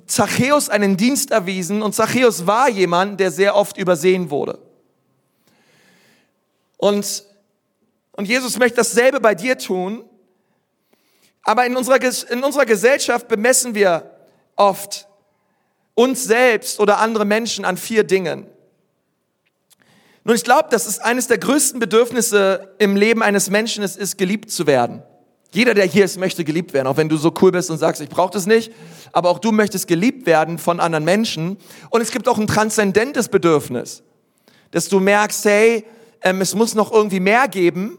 Zachäus 0.07 0.69
einen 0.69 0.97
Dienst 0.97 1.31
erwiesen 1.31 1.81
und 1.81 1.95
Zachäus 1.95 2.47
war 2.47 2.69
jemand, 2.69 3.21
der 3.21 3.31
sehr 3.31 3.55
oft 3.55 3.79
übersehen 3.79 4.31
wurde. 4.31 4.59
Und, 6.77 7.25
und 8.19 8.25
Jesus 8.25 8.59
möchte 8.59 8.79
dasselbe 8.79 9.21
bei 9.21 9.37
dir 9.37 9.57
tun. 9.59 10.05
Aber 11.45 11.65
in 11.67 11.77
unserer, 11.77 12.01
in 12.33 12.43
unserer 12.43 12.67
Gesellschaft 12.67 13.29
bemessen 13.29 13.77
wir 13.77 14.11
oft 14.57 15.07
uns 15.95 16.25
selbst 16.25 16.81
oder 16.81 16.99
andere 16.99 17.25
Menschen 17.25 17.65
an 17.65 17.77
vier 17.77 18.03
Dingen. 18.03 18.49
Nun, 20.25 20.35
ich 20.35 20.43
glaube, 20.43 20.69
dass 20.69 20.87
es 20.87 20.99
eines 20.99 21.29
der 21.29 21.39
größten 21.39 21.79
Bedürfnisse 21.79 22.75
im 22.81 22.97
Leben 22.97 23.23
eines 23.23 23.51
Menschen 23.51 23.85
ist, 23.85 23.97
ist 23.97 24.19
geliebt 24.19 24.51
zu 24.51 24.67
werden. 24.67 25.05
Jeder, 25.53 25.75
der 25.75 25.85
hier 25.85 26.05
ist, 26.05 26.19
möchte 26.19 26.43
geliebt 26.43 26.73
werden, 26.73 26.89
auch 26.89 26.97
wenn 26.97 27.09
du 27.09 27.19
so 27.19 27.33
cool 27.41 27.53
bist 27.53 27.71
und 27.71 27.79
sagst, 27.79 28.03
ich 28.03 28.09
brauche 28.09 28.33
das 28.33 28.47
nicht. 28.47 28.73
Aber 29.13 29.31
auch 29.31 29.39
du 29.39 29.53
möchtest 29.53 29.87
geliebt 29.87 30.27
werden 30.27 30.59
von 30.59 30.81
anderen 30.81 31.05
Menschen. 31.05 31.57
Und 31.91 32.01
es 32.01 32.11
gibt 32.11 32.27
auch 32.27 32.39
ein 32.39 32.49
transzendentes 32.49 33.29
Bedürfnis, 33.29 34.03
dass 34.73 34.89
du 34.89 34.99
merkst, 34.99 35.45
hey, 35.45 35.85
ähm, 36.23 36.41
es 36.41 36.57
muss 36.57 36.75
noch 36.75 36.91
irgendwie 36.91 37.21
mehr 37.21 37.47
geben. 37.47 37.97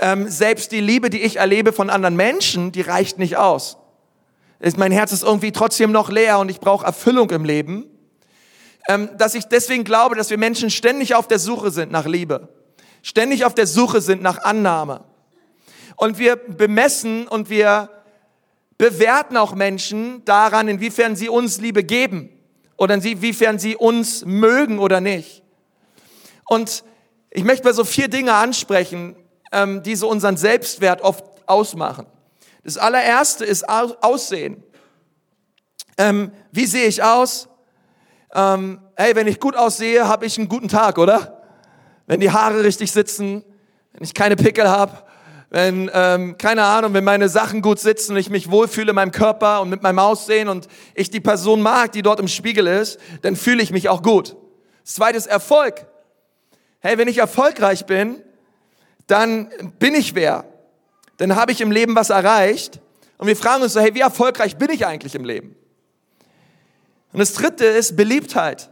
Ähm, 0.00 0.28
selbst 0.28 0.72
die 0.72 0.80
Liebe, 0.80 1.10
die 1.10 1.22
ich 1.22 1.36
erlebe 1.36 1.72
von 1.72 1.90
anderen 1.90 2.16
Menschen, 2.16 2.72
die 2.72 2.82
reicht 2.82 3.18
nicht 3.18 3.36
aus. 3.36 3.76
Mein 4.76 4.92
Herz 4.92 5.12
ist 5.12 5.22
irgendwie 5.22 5.52
trotzdem 5.52 5.92
noch 5.92 6.10
leer 6.10 6.38
und 6.38 6.50
ich 6.50 6.60
brauche 6.60 6.84
Erfüllung 6.84 7.30
im 7.30 7.44
Leben. 7.44 7.86
Ähm, 8.88 9.10
dass 9.18 9.34
ich 9.34 9.44
deswegen 9.44 9.84
glaube, 9.84 10.16
dass 10.16 10.30
wir 10.30 10.38
Menschen 10.38 10.70
ständig 10.70 11.14
auf 11.14 11.28
der 11.28 11.38
Suche 11.38 11.70
sind 11.70 11.92
nach 11.92 12.06
Liebe. 12.06 12.48
Ständig 13.02 13.44
auf 13.44 13.54
der 13.54 13.66
Suche 13.66 14.00
sind 14.00 14.22
nach 14.22 14.42
Annahme. 14.42 15.04
Und 15.96 16.18
wir 16.18 16.36
bemessen 16.36 17.28
und 17.28 17.50
wir 17.50 17.90
bewerten 18.78 19.36
auch 19.36 19.54
Menschen 19.54 20.24
daran, 20.24 20.68
inwiefern 20.68 21.16
sie 21.16 21.28
uns 21.28 21.60
Liebe 21.60 21.84
geben 21.84 22.30
oder 22.76 22.94
inwiefern 22.94 23.58
sie 23.58 23.76
uns 23.76 24.24
mögen 24.24 24.78
oder 24.78 25.00
nicht. 25.00 25.42
Und 26.48 26.84
ich 27.30 27.44
möchte 27.44 27.64
mal 27.64 27.74
so 27.74 27.84
vier 27.84 28.08
Dinge 28.08 28.34
ansprechen, 28.34 29.16
ähm, 29.52 29.82
die 29.82 29.96
so 29.96 30.08
unseren 30.08 30.36
Selbstwert 30.36 31.02
oft 31.02 31.24
ausmachen. 31.46 32.06
Das 32.64 32.78
allererste 32.78 33.44
ist 33.44 33.68
Aussehen. 33.68 34.62
Ähm, 35.96 36.32
wie 36.52 36.66
sehe 36.66 36.86
ich 36.86 37.02
aus? 37.02 37.48
Ähm, 38.34 38.80
hey, 38.96 39.16
wenn 39.16 39.26
ich 39.26 39.40
gut 39.40 39.56
aussehe, 39.56 40.06
habe 40.06 40.26
ich 40.26 40.38
einen 40.38 40.48
guten 40.48 40.68
Tag, 40.68 40.98
oder? 40.98 41.42
Wenn 42.06 42.20
die 42.20 42.30
Haare 42.30 42.62
richtig 42.62 42.92
sitzen, 42.92 43.44
wenn 43.92 44.04
ich 44.04 44.14
keine 44.14 44.36
Pickel 44.36 44.68
habe, 44.68 45.02
wenn, 45.50 45.90
ähm, 45.94 46.36
keine 46.36 46.62
Ahnung, 46.64 46.92
wenn 46.92 47.04
meine 47.04 47.28
Sachen 47.28 47.62
gut 47.62 47.78
sitzen 47.78 48.12
und 48.12 48.18
ich 48.18 48.28
mich 48.28 48.50
wohlfühle 48.50 48.90
in 48.90 48.96
meinem 48.96 49.12
Körper 49.12 49.62
und 49.62 49.70
mit 49.70 49.82
meinem 49.82 49.98
Aussehen 49.98 50.48
und 50.48 50.68
ich 50.94 51.10
die 51.10 51.20
Person 51.20 51.62
mag, 51.62 51.92
die 51.92 52.02
dort 52.02 52.20
im 52.20 52.28
Spiegel 52.28 52.66
ist, 52.66 53.00
dann 53.22 53.34
fühle 53.34 53.62
ich 53.62 53.72
mich 53.72 53.88
auch 53.88 54.02
gut. 54.02 54.36
Das 54.84 54.94
zweite 54.94 55.16
ist 55.16 55.26
Erfolg. 55.26 55.86
Hey, 56.80 56.98
wenn 56.98 57.08
ich 57.08 57.18
erfolgreich 57.18 57.86
bin, 57.86 58.22
dann 59.08 59.48
bin 59.78 59.94
ich 59.94 60.14
wer. 60.14 60.44
Dann 61.16 61.34
habe 61.34 61.50
ich 61.50 61.60
im 61.60 61.72
Leben 61.72 61.96
was 61.96 62.10
erreicht. 62.10 62.80
Und 63.16 63.26
wir 63.26 63.36
fragen 63.36 63.62
uns 63.62 63.72
so, 63.72 63.80
hey, 63.80 63.94
wie 63.94 64.00
erfolgreich 64.00 64.56
bin 64.56 64.70
ich 64.70 64.86
eigentlich 64.86 65.16
im 65.16 65.24
Leben? 65.24 65.56
Und 67.12 67.18
das 67.18 67.32
dritte 67.32 67.64
ist 67.64 67.96
Beliebtheit. 67.96 68.70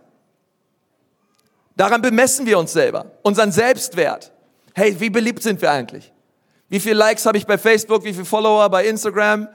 Daran 1.75 2.00
bemessen 2.00 2.47
wir 2.47 2.59
uns 2.59 2.73
selber, 2.73 3.12
unseren 3.23 3.50
Selbstwert. 3.50 4.33
Hey, 4.75 5.00
wie 5.00 5.11
beliebt 5.11 5.43
sind 5.43 5.61
wir 5.61 5.71
eigentlich? 5.71 6.12
Wie 6.69 6.81
viele 6.81 6.95
Likes 6.95 7.26
habe 7.26 7.38
ich 7.38 7.47
bei 7.47 7.59
Facebook? 7.59 8.05
Wie 8.05 8.12
viele 8.12 8.25
Follower 8.25 8.69
bei 8.69 8.87
Instagram? 8.87 9.49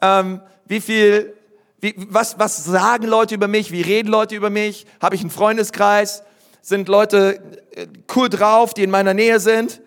Ähm, 0.00 0.40
wie 0.66 0.80
viel, 0.80 1.34
wie, 1.80 1.94
was, 1.96 2.38
was 2.38 2.64
sagen 2.64 3.06
Leute 3.06 3.34
über 3.34 3.48
mich? 3.48 3.72
Wie 3.72 3.82
reden 3.82 4.08
Leute 4.08 4.36
über 4.36 4.50
mich? 4.50 4.86
Habe 5.02 5.16
ich 5.16 5.20
einen 5.22 5.30
Freundeskreis? 5.30 6.22
Sind 6.62 6.88
Leute 6.88 7.40
äh, 7.72 7.86
cool 8.14 8.28
drauf, 8.28 8.74
die 8.74 8.84
in 8.84 8.90
meiner 8.90 9.14
Nähe 9.14 9.40
sind? 9.40 9.80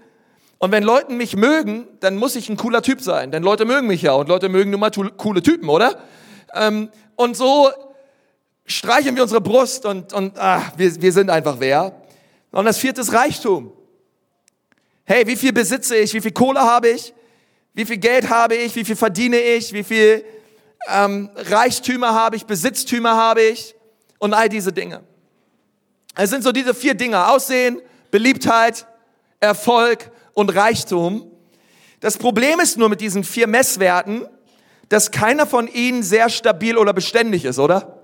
Und 0.63 0.71
wenn 0.71 0.83
Leute 0.83 1.11
mich 1.11 1.35
mögen, 1.35 1.89
dann 1.99 2.15
muss 2.15 2.37
ich 2.37 2.47
ein 2.47 2.55
cooler 2.55 2.81
Typ 2.81 3.01
sein. 3.01 3.31
Denn 3.31 3.43
Leute 3.43 3.65
mögen 3.65 3.85
mich 3.85 4.01
ja 4.01 4.13
und 4.13 4.29
Leute 4.29 4.47
mögen 4.47 4.71
nun 4.71 4.79
mal 4.79 4.91
coole 4.91 5.43
Typen, 5.43 5.67
oder? 5.67 5.99
Ähm, 6.53 6.89
und 7.17 7.35
so 7.35 7.69
streicheln 8.65 9.13
wir 9.17 9.23
unsere 9.23 9.41
Brust 9.41 9.85
und, 9.85 10.13
und 10.13 10.39
ach, 10.39 10.71
wir, 10.77 11.01
wir 11.01 11.11
sind 11.11 11.29
einfach 11.29 11.57
wer. 11.59 12.01
Und 12.51 12.63
das 12.63 12.77
vierte 12.77 13.01
ist 13.01 13.11
Reichtum. 13.11 13.73
Hey, 15.03 15.27
wie 15.27 15.35
viel 15.35 15.51
besitze 15.51 15.97
ich? 15.97 16.13
Wie 16.13 16.21
viel 16.21 16.31
Kohle 16.31 16.61
habe 16.61 16.91
ich? 16.91 17.13
Wie 17.73 17.83
viel 17.83 17.97
Geld 17.97 18.29
habe 18.29 18.55
ich? 18.55 18.73
Wie 18.77 18.85
viel 18.85 18.95
verdiene 18.95 19.41
ich? 19.41 19.73
Wie 19.73 19.83
viel 19.83 20.23
ähm, 20.87 21.29
Reichtümer 21.35 22.13
habe 22.13 22.37
ich? 22.37 22.45
Besitztümer 22.45 23.17
habe 23.17 23.41
ich? 23.41 23.75
Und 24.17 24.33
all 24.33 24.47
diese 24.47 24.71
Dinge. 24.71 25.03
Es 26.15 26.29
sind 26.29 26.41
so 26.41 26.53
diese 26.53 26.73
vier 26.73 26.93
Dinge. 26.93 27.27
Aussehen, 27.27 27.81
Beliebtheit, 28.11 28.87
Erfolg 29.43 30.09
und 30.33 30.55
Reichtum. 30.55 31.29
Das 31.99 32.17
Problem 32.17 32.59
ist 32.59 32.77
nur 32.77 32.89
mit 32.89 33.01
diesen 33.01 33.23
vier 33.23 33.47
Messwerten, 33.47 34.25
dass 34.89 35.11
keiner 35.11 35.45
von 35.45 35.67
ihnen 35.67 36.03
sehr 36.03 36.29
stabil 36.29 36.77
oder 36.77 36.93
beständig 36.93 37.45
ist, 37.45 37.59
oder? 37.59 37.99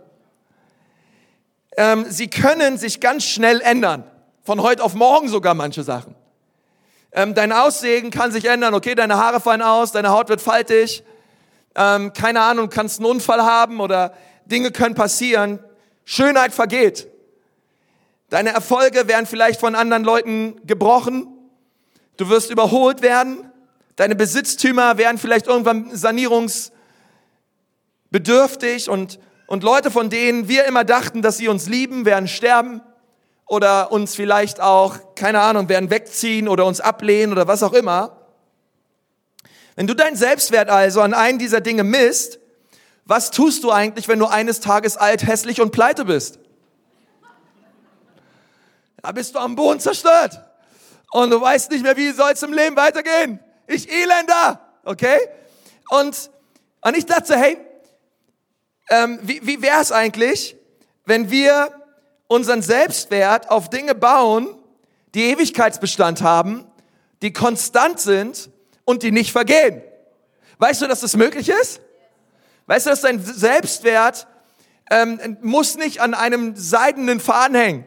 Ähm, 1.77 2.05
sie 2.09 2.29
können 2.29 2.77
sich 2.77 2.99
ganz 2.99 3.23
schnell 3.23 3.61
ändern. 3.61 4.03
Von 4.43 4.61
heute 4.61 4.83
auf 4.83 4.95
morgen 4.95 5.29
sogar 5.29 5.53
manche 5.53 5.83
Sachen. 5.83 6.15
Ähm, 7.11 7.33
dein 7.33 7.51
Aussehen 7.51 8.11
kann 8.11 8.31
sich 8.31 8.45
ändern. 8.45 8.73
Okay, 8.73 8.95
deine 8.95 9.17
Haare 9.17 9.39
fallen 9.39 9.61
aus, 9.61 9.91
deine 9.91 10.09
Haut 10.09 10.29
wird 10.29 10.41
faltig. 10.41 11.03
Ähm, 11.75 12.13
keine 12.13 12.41
Ahnung, 12.41 12.69
kannst 12.69 12.99
einen 12.99 13.05
Unfall 13.05 13.43
haben 13.43 13.79
oder 13.79 14.13
Dinge 14.45 14.71
können 14.71 14.95
passieren. 14.95 15.59
Schönheit 16.03 16.53
vergeht. 16.53 17.07
Deine 18.29 18.51
Erfolge 18.51 19.07
werden 19.07 19.25
vielleicht 19.25 19.59
von 19.59 19.75
anderen 19.75 20.03
Leuten 20.03 20.61
gebrochen. 20.65 21.27
Du 22.17 22.29
wirst 22.29 22.51
überholt 22.51 23.01
werden. 23.01 23.51
Deine 23.95 24.15
Besitztümer 24.15 24.97
werden 24.97 25.17
vielleicht 25.17 25.47
irgendwann 25.47 25.95
sanierungsbedürftig 25.95 28.89
und, 28.89 29.19
und 29.47 29.63
Leute, 29.63 29.89
von 29.89 30.09
denen 30.09 30.47
wir 30.47 30.65
immer 30.65 30.83
dachten, 30.83 31.21
dass 31.21 31.37
sie 31.37 31.47
uns 31.47 31.67
lieben, 31.67 32.05
werden 32.05 32.27
sterben 32.27 32.81
oder 33.47 33.91
uns 33.91 34.15
vielleicht 34.15 34.61
auch, 34.61 35.15
keine 35.15 35.41
Ahnung, 35.41 35.67
werden 35.67 35.89
wegziehen 35.89 36.47
oder 36.47 36.65
uns 36.65 36.81
ablehnen 36.81 37.33
oder 37.33 37.47
was 37.47 37.63
auch 37.63 37.73
immer. 37.73 38.15
Wenn 39.75 39.87
du 39.87 39.95
deinen 39.95 40.15
Selbstwert 40.15 40.69
also 40.69 41.01
an 41.01 41.15
einen 41.15 41.39
dieser 41.39 41.61
Dinge 41.61 41.83
misst, 41.83 42.39
was 43.05 43.31
tust 43.31 43.63
du 43.63 43.71
eigentlich, 43.71 44.07
wenn 44.07 44.19
du 44.19 44.27
eines 44.27 44.59
Tages 44.59 44.97
alt, 44.97 45.25
hässlich 45.25 45.61
und 45.61 45.71
pleite 45.71 46.05
bist? 46.05 46.37
Da 49.01 49.11
bist 49.11 49.35
du 49.35 49.39
am 49.39 49.55
Boden 49.55 49.79
zerstört. 49.79 50.39
Und 51.11 51.31
du 51.31 51.41
weißt 51.41 51.71
nicht 51.71 51.83
mehr, 51.83 51.97
wie 51.97 52.11
soll 52.11 52.31
es 52.31 52.43
im 52.43 52.53
Leben 52.53 52.75
weitergehen. 52.75 53.39
Ich 53.67 53.91
Elender, 53.91 54.61
okay? 54.83 55.17
Und, 55.89 56.29
und 56.81 56.97
ich 56.97 57.05
dachte, 57.05 57.35
hey, 57.35 57.57
ähm, 58.89 59.19
wie, 59.21 59.45
wie 59.45 59.61
wäre 59.61 59.81
es 59.81 59.91
eigentlich, 59.91 60.55
wenn 61.05 61.31
wir 61.31 61.71
unseren 62.27 62.61
Selbstwert 62.61 63.49
auf 63.49 63.69
Dinge 63.69 63.95
bauen, 63.95 64.55
die 65.15 65.31
Ewigkeitsbestand 65.31 66.21
haben, 66.21 66.65
die 67.21 67.33
konstant 67.33 67.99
sind 67.99 68.49
und 68.85 69.03
die 69.03 69.11
nicht 69.11 69.31
vergehen. 69.31 69.81
Weißt 70.59 70.81
du, 70.81 70.87
dass 70.87 71.01
das 71.01 71.15
möglich 71.15 71.49
ist? 71.49 71.81
Weißt 72.67 72.85
du, 72.85 72.91
dass 72.91 73.01
dein 73.01 73.23
Selbstwert 73.23 74.27
ähm, 74.91 75.37
muss 75.41 75.75
nicht 75.75 76.01
an 76.01 76.13
einem 76.13 76.55
seidenen 76.55 77.19
Faden 77.19 77.55
hängen. 77.55 77.85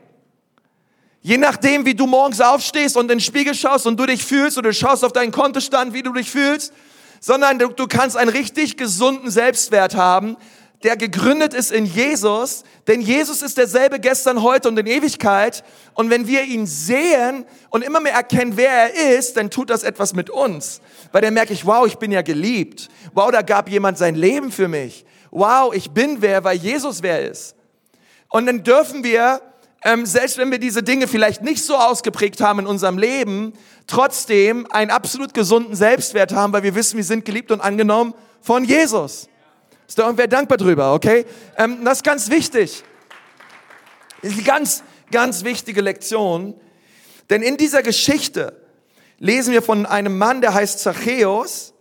Je 1.23 1.38
nachdem, 1.38 1.87
wie 1.87 1.95
du 1.95 2.07
morgens 2.07 2.41
aufstehst 2.41 2.97
und 2.97 3.05
in 3.05 3.19
den 3.19 3.21
Spiegel 3.21 3.55
schaust 3.55 3.87
und 3.87 3.99
du 3.99 4.07
dich 4.07 4.25
fühlst 4.25 4.59
oder 4.59 4.71
du 4.71 4.75
schaust 4.75 5.05
auf 5.05 5.12
deinen 5.12 5.31
Kontostand, 5.31 5.95
wie 5.95 6.02
du 6.02 6.12
dich 6.12 6.29
fühlst, 6.29 6.73
sondern 7.21 7.61
du, 7.61 7.69
du 7.69 7.87
kannst 7.87 8.17
einen 8.17 8.31
richtig 8.31 8.76
gesunden 8.76 9.31
Selbstwert 9.31 9.95
haben, 9.95 10.37
der 10.83 10.97
gegründet 10.97 11.55
ist 11.55 11.71
in 11.71 11.87
Jesus, 11.87 12.64
denn 12.88 13.00
Jesus 13.00 13.41
ist 13.43 13.57
derselbe 13.57 14.00
gestern, 14.00 14.43
heute 14.43 14.67
und 14.67 14.76
in 14.81 14.87
Ewigkeit. 14.87 15.62
Und 15.95 16.11
wenn 16.11 16.26
wir 16.26 16.43
ihn 16.43 16.67
sehen 16.67 17.45
und 17.71 17.83
immer 17.83 18.00
mehr 18.00 18.14
erkennen, 18.14 18.57
wer 18.57 18.93
er 18.93 19.17
ist, 19.17 19.37
dann 19.37 19.49
tut 19.49 19.71
das 19.71 19.85
etwas 19.85 20.12
mit 20.14 20.29
uns. 20.29 20.81
Weil 21.12 21.23
dann 21.23 21.35
merke 21.35 21.52
ich, 21.52 21.64
wow, 21.64 21.87
ich 21.87 21.99
bin 21.99 22.11
ja 22.11 22.23
geliebt. 22.23 22.88
Wow, 23.14 23.31
da 23.31 23.43
gab 23.43 23.69
jemand 23.69 23.97
sein 23.97 24.17
Leben 24.17 24.50
für 24.50 24.67
mich. 24.67 25.05
Wow, 25.31 25.73
ich 25.73 25.93
bin 25.93 26.21
wer, 26.21 26.43
weil 26.43 26.57
Jesus 26.57 27.00
wer 27.00 27.31
ist. 27.31 27.55
Und 28.29 28.47
dann 28.47 28.64
dürfen 28.64 29.05
wir, 29.05 29.41
ähm, 29.84 30.06
selbst 30.06 30.38
wenn 30.38 30.50
wir 30.50 30.58
diese 30.58 30.82
Dinge 30.82 31.08
vielleicht 31.08 31.42
nicht 31.42 31.64
so 31.64 31.76
ausgeprägt 31.76 32.40
haben 32.40 32.60
in 32.60 32.66
unserem 32.66 32.98
Leben, 32.98 33.52
trotzdem 33.86 34.70
einen 34.70 34.90
absolut 34.90 35.34
gesunden 35.34 35.74
Selbstwert 35.74 36.32
haben, 36.32 36.52
weil 36.52 36.62
wir 36.62 36.74
wissen, 36.74 36.96
wir 36.96 37.04
sind 37.04 37.24
geliebt 37.24 37.50
und 37.50 37.60
angenommen 37.60 38.14
von 38.40 38.64
Jesus. 38.64 39.28
Ist 39.88 39.98
da 39.98 40.04
irgendwer 40.04 40.28
dankbar 40.28 40.56
drüber, 40.56 40.94
okay? 40.94 41.26
Ähm, 41.56 41.84
das 41.84 41.98
ist 41.98 42.04
ganz 42.04 42.30
wichtig. 42.30 42.84
Das 44.22 44.30
ist 44.30 44.38
eine 44.38 44.46
ganz, 44.46 44.82
ganz 45.10 45.42
wichtige 45.42 45.80
Lektion. 45.80 46.54
Denn 47.28 47.42
in 47.42 47.56
dieser 47.56 47.82
Geschichte 47.82 48.56
lesen 49.18 49.52
wir 49.52 49.62
von 49.62 49.84
einem 49.84 50.16
Mann, 50.16 50.40
der 50.40 50.54
heißt 50.54 50.78
Zachäus. 50.78 51.74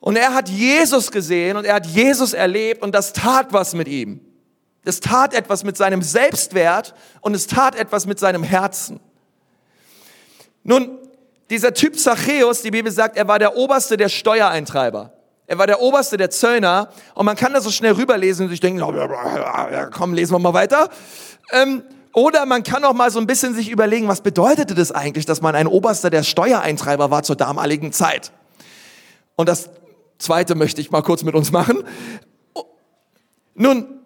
Und 0.00 0.16
er 0.16 0.34
hat 0.34 0.48
Jesus 0.48 1.10
gesehen 1.12 1.56
und 1.56 1.64
er 1.64 1.74
hat 1.74 1.86
Jesus 1.86 2.34
erlebt 2.34 2.82
und 2.82 2.94
das 2.94 3.12
tat 3.12 3.52
was 3.52 3.74
mit 3.74 3.88
ihm. 3.88 4.20
Es 4.84 5.00
tat 5.00 5.34
etwas 5.34 5.64
mit 5.64 5.76
seinem 5.76 6.02
Selbstwert 6.02 6.94
und 7.20 7.34
es 7.34 7.46
tat 7.46 7.74
etwas 7.74 8.06
mit 8.06 8.18
seinem 8.18 8.42
Herzen. 8.42 9.00
Nun, 10.62 10.98
dieser 11.50 11.74
Typ 11.74 11.98
Zachäus, 11.98 12.62
die 12.62 12.70
Bibel 12.70 12.90
sagt, 12.90 13.16
er 13.16 13.28
war 13.28 13.38
der 13.38 13.56
oberste 13.56 13.96
der 13.96 14.08
Steuereintreiber. 14.08 15.12
Er 15.46 15.58
war 15.58 15.66
der 15.66 15.80
oberste 15.80 16.16
der 16.16 16.30
Zöllner 16.30 16.88
und 17.14 17.26
man 17.26 17.36
kann 17.36 17.52
da 17.52 17.60
so 17.60 17.70
schnell 17.70 17.92
rüberlesen 17.92 18.46
und 18.46 18.50
sich 18.50 18.60
denken, 18.60 18.80
komm, 19.92 20.14
lesen 20.14 20.32
wir 20.32 20.38
mal 20.38 20.54
weiter. 20.54 20.88
Ähm, 21.52 21.82
oder 22.14 22.46
man 22.46 22.62
kann 22.62 22.84
auch 22.84 22.94
mal 22.94 23.10
so 23.10 23.18
ein 23.18 23.26
bisschen 23.26 23.54
sich 23.54 23.68
überlegen, 23.68 24.08
was 24.08 24.20
bedeutete 24.22 24.74
das 24.74 24.92
eigentlich, 24.92 25.26
dass 25.26 25.42
man 25.42 25.54
ein 25.54 25.66
oberster 25.66 26.10
der 26.10 26.22
Steuereintreiber 26.22 27.10
war 27.10 27.24
zur 27.24 27.36
damaligen 27.36 27.92
Zeit. 27.92 28.32
Und 29.36 29.48
das 29.48 29.68
zweite 30.18 30.54
möchte 30.54 30.80
ich 30.80 30.90
mal 30.90 31.02
kurz 31.02 31.24
mit 31.24 31.34
uns 31.34 31.50
machen. 31.52 31.84
Nun, 33.54 34.03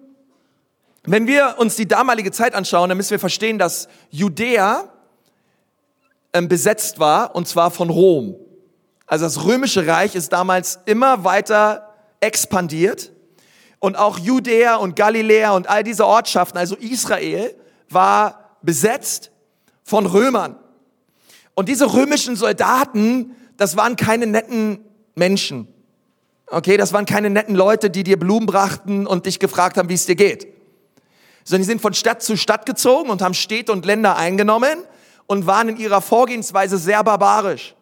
wenn 1.13 1.27
wir 1.27 1.55
uns 1.59 1.77
die 1.77 1.87
damalige 1.87 2.33
Zeit 2.33 2.55
anschauen, 2.55 2.89
dann 2.89 2.97
müssen 2.97 3.13
wir 3.13 3.19
verstehen, 3.19 3.59
dass 3.59 3.89
Judäa 4.11 4.89
ähm, 6.33 6.49
besetzt 6.49 6.99
war, 6.99 7.35
und 7.35 7.47
zwar 7.49 7.71
von 7.71 7.91
Rom. 7.91 8.37
Also 9.07 9.25
das 9.25 9.45
römische 9.45 9.87
Reich 9.87 10.15
ist 10.15 10.33
damals 10.33 10.81
immer 10.85 11.25
weiter 11.25 11.95
expandiert 12.21 13.13
und 13.79 13.97
auch 13.97 14.19
Judäa 14.19 14.77
und 14.77 14.97
Galiläa 14.97 15.53
und 15.53 15.69
all 15.69 15.83
diese 15.83 16.05
Ortschaften, 16.07 16.59
also 16.59 16.77
Israel, 16.77 17.55
war 17.89 18.57
besetzt 18.63 19.31
von 19.85 20.05
Römern. 20.05 20.57
Und 21.55 21.69
diese 21.69 21.95
römischen 21.95 22.37
Soldaten, 22.37 23.35
das 23.57 23.77
waren 23.77 23.97
keine 23.97 24.27
netten 24.27 24.81
Menschen. 25.15 25.69
Okay, 26.47 26.77
das 26.77 26.93
waren 26.93 27.07
keine 27.07 27.31
netten 27.31 27.55
Leute, 27.55 27.89
die 27.89 28.05
dir 28.05 28.19
Blumen 28.19 28.47
brachten 28.47 29.07
und 29.07 29.27
dich 29.27 29.39
gefragt 29.39 29.77
haben, 29.77 29.89
wie 29.89 29.95
es 29.95 30.07
dir 30.07 30.17
geht. 30.17 30.58
Sondern 31.49 31.63
die 31.63 31.67
sind 31.69 31.81
von 31.81 31.95
Stadt 31.95 32.23
zu 32.23 32.37
Stadt 32.37 32.67
gezogen 32.67 33.09
und 33.09 33.23
haben 33.23 33.33
Städte 33.33 33.73
und 33.73 33.87
Länder 33.87 34.19
eingenommen 34.19 34.85
und 35.27 35.47
waren 35.47 35.71
in 35.71 35.77
ihrer 35.79 36.03
Vorgehensweise 36.03 36.77
sehr 36.77 37.03
barbarisch. 37.03 37.75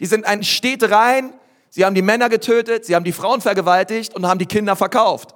Die 0.00 0.04
sind 0.04 0.26
in 0.28 0.44
Städte 0.44 0.90
rein, 0.90 1.32
sie 1.70 1.82
haben 1.82 1.94
die 1.94 2.02
Männer 2.02 2.28
getötet, 2.28 2.84
sie 2.84 2.94
haben 2.94 3.04
die 3.04 3.12
Frauen 3.12 3.40
vergewaltigt 3.40 4.14
und 4.14 4.26
haben 4.26 4.38
die 4.38 4.44
Kinder 4.44 4.76
verkauft. 4.76 5.34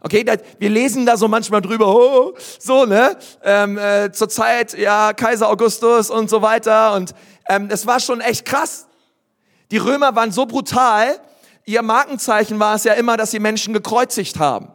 Okay, 0.00 0.26
wir 0.58 0.70
lesen 0.70 1.06
da 1.06 1.16
so 1.16 1.28
manchmal 1.28 1.60
drüber, 1.60 1.86
oh, 1.86 2.34
so, 2.58 2.84
ne? 2.84 3.16
Ähm, 3.44 3.78
äh, 3.78 4.10
zur 4.10 4.28
Zeit, 4.28 4.76
ja, 4.76 5.12
Kaiser 5.12 5.48
Augustus 5.48 6.10
und 6.10 6.28
so 6.28 6.42
weiter. 6.42 6.94
Und 6.94 7.14
ähm, 7.48 7.68
es 7.70 7.86
war 7.86 8.00
schon 8.00 8.20
echt 8.20 8.44
krass. 8.44 8.88
Die 9.70 9.78
Römer 9.78 10.16
waren 10.16 10.32
so 10.32 10.46
brutal, 10.46 11.20
ihr 11.64 11.82
Markenzeichen 11.82 12.58
war 12.58 12.74
es 12.74 12.82
ja 12.82 12.94
immer, 12.94 13.16
dass 13.16 13.30
sie 13.30 13.38
Menschen 13.38 13.72
gekreuzigt 13.72 14.40
haben. 14.40 14.72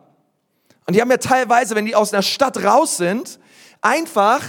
Und 0.92 0.96
die 0.96 1.02
haben 1.02 1.10
ja 1.10 1.16
teilweise, 1.16 1.74
wenn 1.76 1.86
die 1.86 1.96
aus 1.96 2.12
einer 2.12 2.22
Stadt 2.22 2.66
raus 2.66 2.98
sind, 2.98 3.40
einfach 3.80 4.42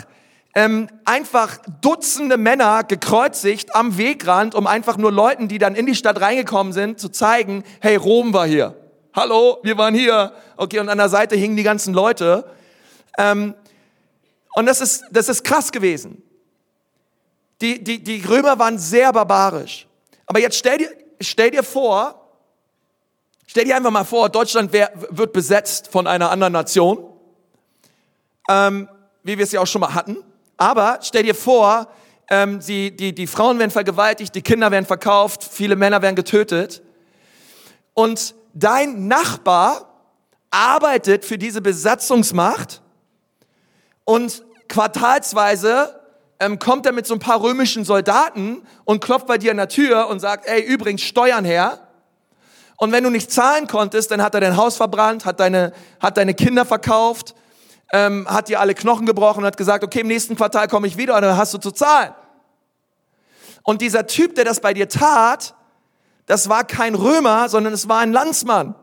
ähm, 0.57 0.89
einfach 1.05 1.59
Dutzende 1.81 2.37
Männer 2.37 2.83
gekreuzigt 2.83 3.77
am 3.77 3.97
Wegrand, 3.97 4.57
um 4.57 4.67
einfach 4.67 4.97
nur 4.97 5.13
Leuten, 5.13 5.47
die 5.47 5.59
dann 5.59 5.77
in 5.77 5.87
die 5.87 5.95
Stadt 5.95 6.21
reingekommen 6.21 6.73
sind, 6.73 6.99
zu 6.99 7.11
zeigen, 7.11 7.63
hey, 7.81 7.95
Rom 7.95 8.33
war 8.33 8.45
hier. 8.45 8.75
Hallo, 9.15 9.59
wir 9.63 9.79
waren 9.79 9.95
hier. 9.95 10.33
Okay, 10.57 10.81
und 10.81 10.89
an 10.89 10.99
der 10.99 11.09
Seite 11.09 11.37
hingen 11.37 11.57
die 11.57 11.63
ganzen 11.63 11.95
Leute. 11.95 12.51
Ähm, 13.17 13.55
und 14.57 14.67
das 14.67 14.81
ist, 14.81 15.05
das 15.13 15.29
ist 15.29 15.45
krass 15.45 15.71
gewesen. 15.71 16.25
Die, 17.61 17.85
die, 17.85 18.03
die 18.03 18.21
Römer 18.25 18.59
waren 18.59 18.81
sehr 18.81 19.13
barbarisch. 19.13 19.87
Aber 20.27 20.41
jetzt 20.41 20.57
stell 20.57 20.79
dir, 20.79 20.91
stell 21.21 21.53
dir 21.53 21.63
vor, 21.63 22.22
stell 23.53 23.67
dir 23.67 23.77
einfach 23.77 23.91
mal 23.91 24.05
vor, 24.05 24.31
Deutschland 24.31 24.73
wär, 24.73 24.91
wird 25.11 25.35
besetzt 25.35 25.89
von 25.89 26.07
einer 26.07 26.31
anderen 26.31 26.55
Nation, 26.55 27.05
ähm, 28.49 28.89
wie 29.25 29.37
wir 29.37 29.45
es 29.45 29.53
ja 29.53 29.61
auch 29.61 29.67
schon 29.67 29.83
mal 29.83 29.93
hatten. 29.93 30.17
Aber 30.57 31.01
stell 31.03 31.23
dir 31.23 31.35
vor, 31.35 31.89
ähm, 32.31 32.61
die, 32.61 32.97
die, 32.97 33.15
die 33.15 33.27
Frauen 33.27 33.59
werden 33.59 33.71
vergewaltigt, 33.71 34.35
die 34.35 34.41
Kinder 34.41 34.71
werden 34.71 34.87
verkauft, 34.87 35.45
viele 35.45 35.77
Männer 35.77 36.01
werden 36.01 36.17
getötet. 36.17 36.81
Und 37.93 38.35
dein 38.55 39.07
Nachbar 39.07 40.01
arbeitet 40.51 41.27
für 41.27 41.37
diese 41.37 41.61
Besatzungsmacht 41.61 42.81
und 44.05 44.45
quartalsweise 44.67 46.01
ähm, 46.41 46.59
kommt 46.59 46.87
er 46.87 46.93
mit 46.93 47.07
so 47.07 47.13
ein 47.13 47.21
paar 47.21 47.43
römischen 47.43 47.85
Soldaten 47.85 48.67
und 48.87 49.05
klopft 49.05 49.27
bei 49.27 49.37
dir 49.37 49.51
an 49.51 49.59
der 49.59 49.69
Tür 49.69 50.09
und 50.09 50.21
sagt, 50.21 50.47
ey, 50.47 50.63
übrigens 50.63 51.03
Steuern 51.03 51.45
her. 51.45 51.82
Und 52.77 52.93
wenn 52.93 53.05
du 53.05 53.11
nicht 53.11 53.31
zahlen 53.31 53.67
konntest, 53.67 54.11
dann 54.11 54.23
hat 54.23 54.35
er 54.35 54.41
dein 54.41 54.57
Haus 54.57 54.77
verbrannt, 54.77 55.25
hat 55.25 55.41
deine, 55.41 55.73
hat 56.01 56.17
deine 56.17 56.35
Kinder 56.35 56.65
verkauft, 56.65 57.35
ähm, 57.93 58.27
hat 58.29 58.49
dir 58.49 58.61
alle 58.61 58.75
Knochen 58.75 59.07
gebrochen 59.07 59.41
und 59.41 59.47
hat 59.47 59.57
gesagt, 59.57 59.85
okay, 59.85 60.01
im 60.01 60.09
nächsten 60.09 60.37
Quartal 60.37 60.69
komme 60.69 60.87
ich 60.87 60.97
wieder 60.97 61.15
und 61.15 61.23
dann 61.23 61.37
hast 61.37 61.55
du 61.55 61.59
zu 61.59 61.71
zahlen. 61.71 62.15
Und 63.63 63.81
dieser 63.81 64.07
Typ, 64.07 64.35
der 64.35 64.45
das 64.45 64.61
bei 64.61 64.75
dir 64.75 64.89
tat, 64.89 65.55
das 66.27 66.49
war 66.49 66.65
kein 66.65 66.95
Römer, 66.95 67.49
sondern 67.49 67.73
es 67.73 67.89
war 67.89 68.01
ein 68.01 68.13
Landsmann. 68.13 68.75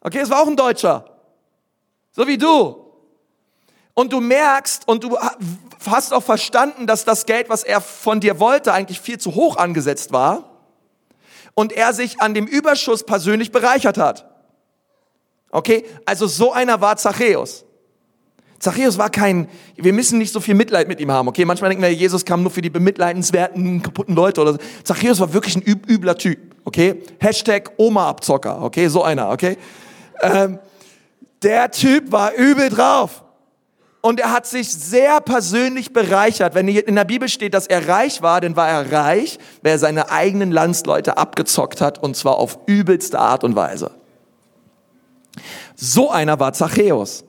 Okay, 0.00 0.20
es 0.20 0.30
war 0.30 0.42
auch 0.42 0.46
ein 0.46 0.56
Deutscher. 0.56 1.04
So 2.12 2.26
wie 2.26 2.38
du. 2.38 2.82
Und 3.94 4.12
du 4.12 4.20
merkst 4.20 4.86
und 4.88 5.04
du 5.04 5.18
hast 5.86 6.12
auch 6.12 6.22
verstanden, 6.22 6.86
dass 6.86 7.04
das 7.04 7.26
Geld, 7.26 7.48
was 7.48 7.62
er 7.62 7.80
von 7.80 8.20
dir 8.20 8.40
wollte, 8.40 8.72
eigentlich 8.72 9.00
viel 9.00 9.18
zu 9.18 9.34
hoch 9.34 9.56
angesetzt 9.56 10.12
war. 10.12 10.55
Und 11.56 11.72
er 11.72 11.92
sich 11.92 12.20
an 12.20 12.34
dem 12.34 12.46
Überschuss 12.46 13.02
persönlich 13.02 13.50
bereichert 13.50 13.98
hat. 13.98 14.30
Okay, 15.50 15.84
also 16.04 16.28
so 16.28 16.52
einer 16.52 16.80
war 16.80 16.96
Zachäus. 16.96 17.64
Zachäus 18.58 18.98
war 18.98 19.10
kein, 19.10 19.48
wir 19.74 19.92
müssen 19.92 20.18
nicht 20.18 20.32
so 20.32 20.40
viel 20.40 20.54
Mitleid 20.54 20.86
mit 20.86 21.00
ihm 21.00 21.10
haben, 21.10 21.28
okay? 21.28 21.44
Manchmal 21.44 21.70
denken 21.70 21.82
wir, 21.82 21.92
Jesus 21.92 22.24
kam 22.24 22.42
nur 22.42 22.50
für 22.50 22.62
die 22.62 22.70
bemitleidenswerten, 22.70 23.82
kaputten 23.82 24.14
Leute 24.14 24.40
oder 24.40 24.52
so. 24.52 24.58
Zachäus 24.84 25.18
war 25.18 25.32
wirklich 25.32 25.56
ein 25.56 25.62
üb 25.62 25.88
übler 25.88 26.16
Typ, 26.16 26.38
okay? 26.64 27.02
Hashtag 27.18 27.72
Oma-Abzocker, 27.78 28.62
okay? 28.62 28.88
So 28.88 29.02
einer, 29.02 29.30
okay? 29.30 29.56
Ähm, 30.20 30.58
der 31.42 31.70
Typ 31.70 32.12
war 32.12 32.34
übel 32.34 32.68
drauf. 32.68 33.24
Und 34.06 34.20
er 34.20 34.30
hat 34.30 34.46
sich 34.46 34.70
sehr 34.70 35.20
persönlich 35.20 35.92
bereichert. 35.92 36.54
Wenn 36.54 36.68
in 36.68 36.94
der 36.94 37.04
Bibel 37.04 37.28
steht, 37.28 37.54
dass 37.54 37.66
er 37.66 37.88
reich 37.88 38.22
war, 38.22 38.40
dann 38.40 38.54
war 38.54 38.68
er 38.68 38.92
reich, 38.92 39.36
weil 39.62 39.72
er 39.72 39.78
seine 39.80 40.12
eigenen 40.12 40.52
Landsleute 40.52 41.18
abgezockt 41.18 41.80
hat 41.80 42.00
und 42.00 42.16
zwar 42.16 42.36
auf 42.36 42.56
übelste 42.66 43.18
Art 43.18 43.42
und 43.42 43.56
Weise. 43.56 43.90
So 45.74 46.08
einer 46.08 46.38
war 46.38 46.52
Zachäus. 46.52 47.24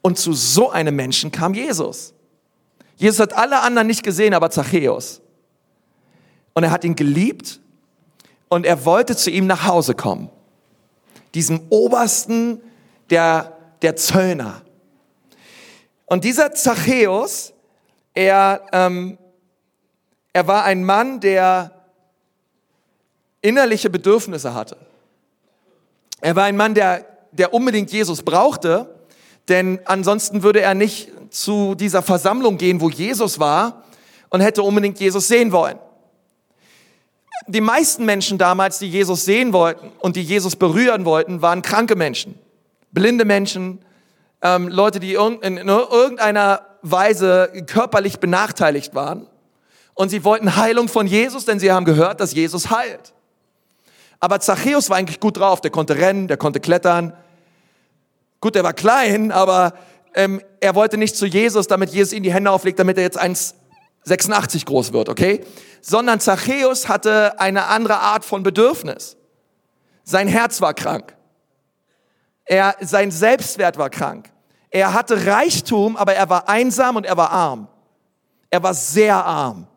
Und 0.00 0.18
zu 0.18 0.32
so 0.32 0.70
einem 0.70 0.96
Menschen 0.96 1.30
kam 1.30 1.52
Jesus. 1.52 2.14
Jesus 2.96 3.20
hat 3.20 3.34
alle 3.34 3.60
anderen 3.60 3.86
nicht 3.86 4.02
gesehen, 4.02 4.32
aber 4.32 4.48
Zachäus. 4.48 5.20
Und 6.54 6.64
er 6.64 6.70
hat 6.70 6.84
ihn 6.84 6.96
geliebt 6.96 7.60
und 8.48 8.64
er 8.64 8.86
wollte 8.86 9.14
zu 9.14 9.30
ihm 9.30 9.46
nach 9.46 9.66
Hause 9.66 9.94
kommen. 9.94 10.30
Diesem 11.34 11.60
Obersten 11.68 12.62
der, 13.10 13.58
der 13.82 13.96
Zöllner. 13.96 14.63
Und 16.06 16.24
dieser 16.24 16.52
Zachäus, 16.52 17.52
er, 18.12 18.62
ähm, 18.72 19.18
er 20.32 20.46
war 20.46 20.64
ein 20.64 20.84
Mann, 20.84 21.20
der 21.20 21.72
innerliche 23.40 23.90
Bedürfnisse 23.90 24.54
hatte. 24.54 24.76
Er 26.20 26.36
war 26.36 26.44
ein 26.44 26.56
Mann, 26.56 26.74
der, 26.74 27.04
der 27.32 27.52
unbedingt 27.52 27.92
Jesus 27.92 28.22
brauchte, 28.22 28.94
denn 29.48 29.80
ansonsten 29.84 30.42
würde 30.42 30.60
er 30.60 30.74
nicht 30.74 31.10
zu 31.30 31.74
dieser 31.74 32.02
Versammlung 32.02 32.56
gehen, 32.56 32.80
wo 32.80 32.88
Jesus 32.88 33.38
war 33.38 33.84
und 34.30 34.40
hätte 34.40 34.62
unbedingt 34.62 34.98
Jesus 35.00 35.28
sehen 35.28 35.52
wollen. 35.52 35.78
Die 37.46 37.60
meisten 37.60 38.06
Menschen 38.06 38.38
damals, 38.38 38.78
die 38.78 38.88
Jesus 38.88 39.24
sehen 39.24 39.52
wollten 39.52 39.92
und 39.98 40.16
die 40.16 40.22
Jesus 40.22 40.56
berühren 40.56 41.04
wollten, 41.04 41.42
waren 41.42 41.60
kranke 41.60 41.96
Menschen, 41.96 42.38
blinde 42.92 43.26
Menschen, 43.26 43.80
ähm, 44.44 44.68
Leute, 44.68 45.00
die 45.00 45.14
in 45.14 45.56
irgendeiner 45.56 46.60
Weise 46.82 47.50
körperlich 47.66 48.20
benachteiligt 48.20 48.94
waren. 48.94 49.26
Und 49.94 50.10
sie 50.10 50.22
wollten 50.22 50.56
Heilung 50.56 50.88
von 50.88 51.06
Jesus, 51.06 51.46
denn 51.46 51.58
sie 51.58 51.72
haben 51.72 51.86
gehört, 51.86 52.20
dass 52.20 52.34
Jesus 52.34 52.70
heilt. 52.70 53.14
Aber 54.20 54.40
Zachäus 54.40 54.90
war 54.90 54.98
eigentlich 54.98 55.18
gut 55.18 55.38
drauf. 55.38 55.60
Der 55.60 55.70
konnte 55.70 55.96
rennen, 55.96 56.28
der 56.28 56.36
konnte 56.36 56.60
klettern. 56.60 57.16
Gut, 58.40 58.54
der 58.54 58.64
war 58.64 58.74
klein, 58.74 59.32
aber 59.32 59.72
ähm, 60.14 60.42
er 60.60 60.74
wollte 60.74 60.98
nicht 60.98 61.16
zu 61.16 61.26
Jesus, 61.26 61.66
damit 61.66 61.90
Jesus 61.90 62.12
ihm 62.12 62.22
die 62.22 62.32
Hände 62.32 62.50
auflegt, 62.50 62.78
damit 62.78 62.98
er 62.98 63.04
jetzt 63.04 63.20
1,86 63.20 64.66
groß 64.66 64.92
wird, 64.92 65.08
okay? 65.08 65.40
Sondern 65.80 66.20
Zachäus 66.20 66.88
hatte 66.88 67.40
eine 67.40 67.66
andere 67.66 67.98
Art 67.98 68.24
von 68.24 68.42
Bedürfnis. 68.42 69.16
Sein 70.02 70.28
Herz 70.28 70.60
war 70.60 70.74
krank. 70.74 71.16
Er, 72.44 72.76
sein 72.80 73.10
Selbstwert 73.10 73.78
war 73.78 73.88
krank. 73.88 74.33
Er 74.74 74.92
hatte 74.92 75.26
Reichtum, 75.26 75.96
aber 75.96 76.16
er 76.16 76.28
war 76.28 76.48
einsam 76.48 76.96
und 76.96 77.06
er 77.06 77.16
war 77.16 77.30
arm. 77.30 77.68
Er 78.50 78.60
war 78.60 78.74
sehr 78.74 79.14
arm 79.14 79.68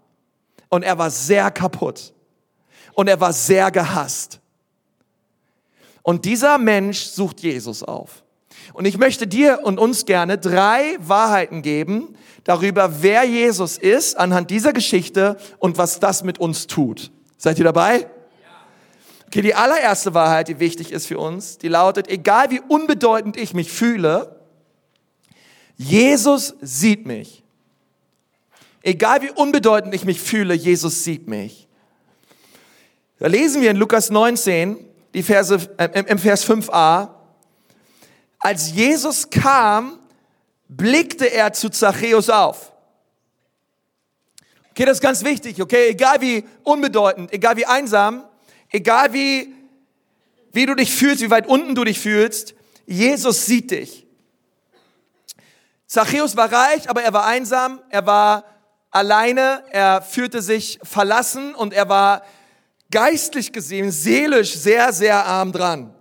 und 0.70 0.82
er 0.82 0.98
war 0.98 1.12
sehr 1.12 1.52
kaputt 1.52 2.16
und 2.96 3.08
er 3.08 3.22
war 3.22 3.32
sehr 3.32 3.70
gehasst. 3.70 4.40
Und 6.02 6.26
dieser 6.26 6.58
Mensch 6.58 7.04
sucht 7.04 7.42
Jesus 7.42 7.84
auf. 7.84 8.24
Und 8.74 8.86
ich 8.86 8.98
möchte 8.98 9.28
dir 9.28 9.60
und 9.62 9.78
uns 9.78 10.06
gerne 10.06 10.40
drei 10.40 10.98
Wahrheiten 10.98 11.62
geben 11.62 12.16
darüber, 12.44 13.04
wer 13.04 13.24
Jesus 13.24 13.78
ist 13.78 14.18
anhand 14.18 14.50
dieser 14.50 14.74
Geschichte 14.74 15.38
und 15.60 15.78
was 15.78 16.00
das 16.00 16.24
mit 16.24 16.40
uns 16.40 16.66
tut. 16.66 17.12
Seid 17.38 17.60
ihr 17.60 17.66
dabei? 17.66 18.08
Okay, 19.28 19.44
die 19.44 19.54
allererste 19.54 20.16
Wahrheit, 20.16 20.48
die 20.48 20.60
wichtig 20.60 20.92
ist 20.92 21.06
für 21.06 21.20
uns, 21.20 21.60
die 21.60 21.68
lautet, 21.68 22.08
egal 22.08 22.50
wie 22.50 22.62
unbedeutend 22.62 23.38
ich 23.38 23.54
mich 23.54 23.72
fühle, 23.72 24.37
Jesus 25.78 26.56
sieht 26.62 27.06
mich. 27.06 27.44
Egal 28.82 29.22
wie 29.22 29.32
unbedeutend 29.32 29.94
ich 29.94 30.06
mich 30.06 30.20
fühle, 30.20 30.54
Jesus 30.54 31.04
sieht 31.04 31.28
mich. 31.28 31.68
Da 33.20 33.28
lesen 33.28 33.62
wir 33.62 33.72
in 33.72 33.78
Lukas 33.78 34.10
19, 34.10 34.78
die 35.14 35.24
Verse, 35.24 35.56
äh, 35.78 36.04
im 36.08 36.20
Vers 36.20 36.48
5a, 36.48 37.10
als 38.40 38.72
Jesus 38.72 39.30
kam, 39.30 40.00
blickte 40.68 41.26
er 41.26 41.54
zu 41.54 41.70
Zachäus 41.70 42.30
auf. 42.30 42.72
Okay, 44.72 44.86
das 44.86 44.98
ist 44.98 45.02
ganz 45.02 45.24
wichtig, 45.24 45.62
okay? 45.62 45.90
Egal 45.90 46.22
wie 46.22 46.44
unbedeutend, 46.64 47.34
egal 47.34 47.58
wie 47.58 47.66
einsam, 47.66 48.24
egal 48.70 49.12
wie, 49.12 49.54
wie 50.54 50.66
du 50.66 50.76
dich 50.76 50.94
fühlst, 50.94 51.22
wie 51.22 51.32
weit 51.32 51.48
unten 51.48 51.74
du 51.74 51.84
dich 51.84 52.00
fühlst, 52.00 52.54
Jesus 52.86 53.46
sieht 53.46 53.72
dich. 53.72 54.07
Zachäus 55.88 56.36
war 56.36 56.52
reich, 56.52 56.90
aber 56.90 57.02
er 57.02 57.14
war 57.14 57.26
einsam, 57.26 57.82
er 57.90 58.06
war 58.06 58.44
alleine, 58.92 59.64
er 59.72 60.02
fühlte 60.02 60.42
sich 60.42 60.80
verlassen 60.84 61.56
und 61.56 61.74
er 61.74 61.88
war 61.88 62.24
geistlich 62.92 63.54
gesehen, 63.54 63.92
seelisch 63.92 64.56
sehr, 64.56 64.92
sehr 64.92 65.26
arm 65.26 65.54
dran. 65.54 65.94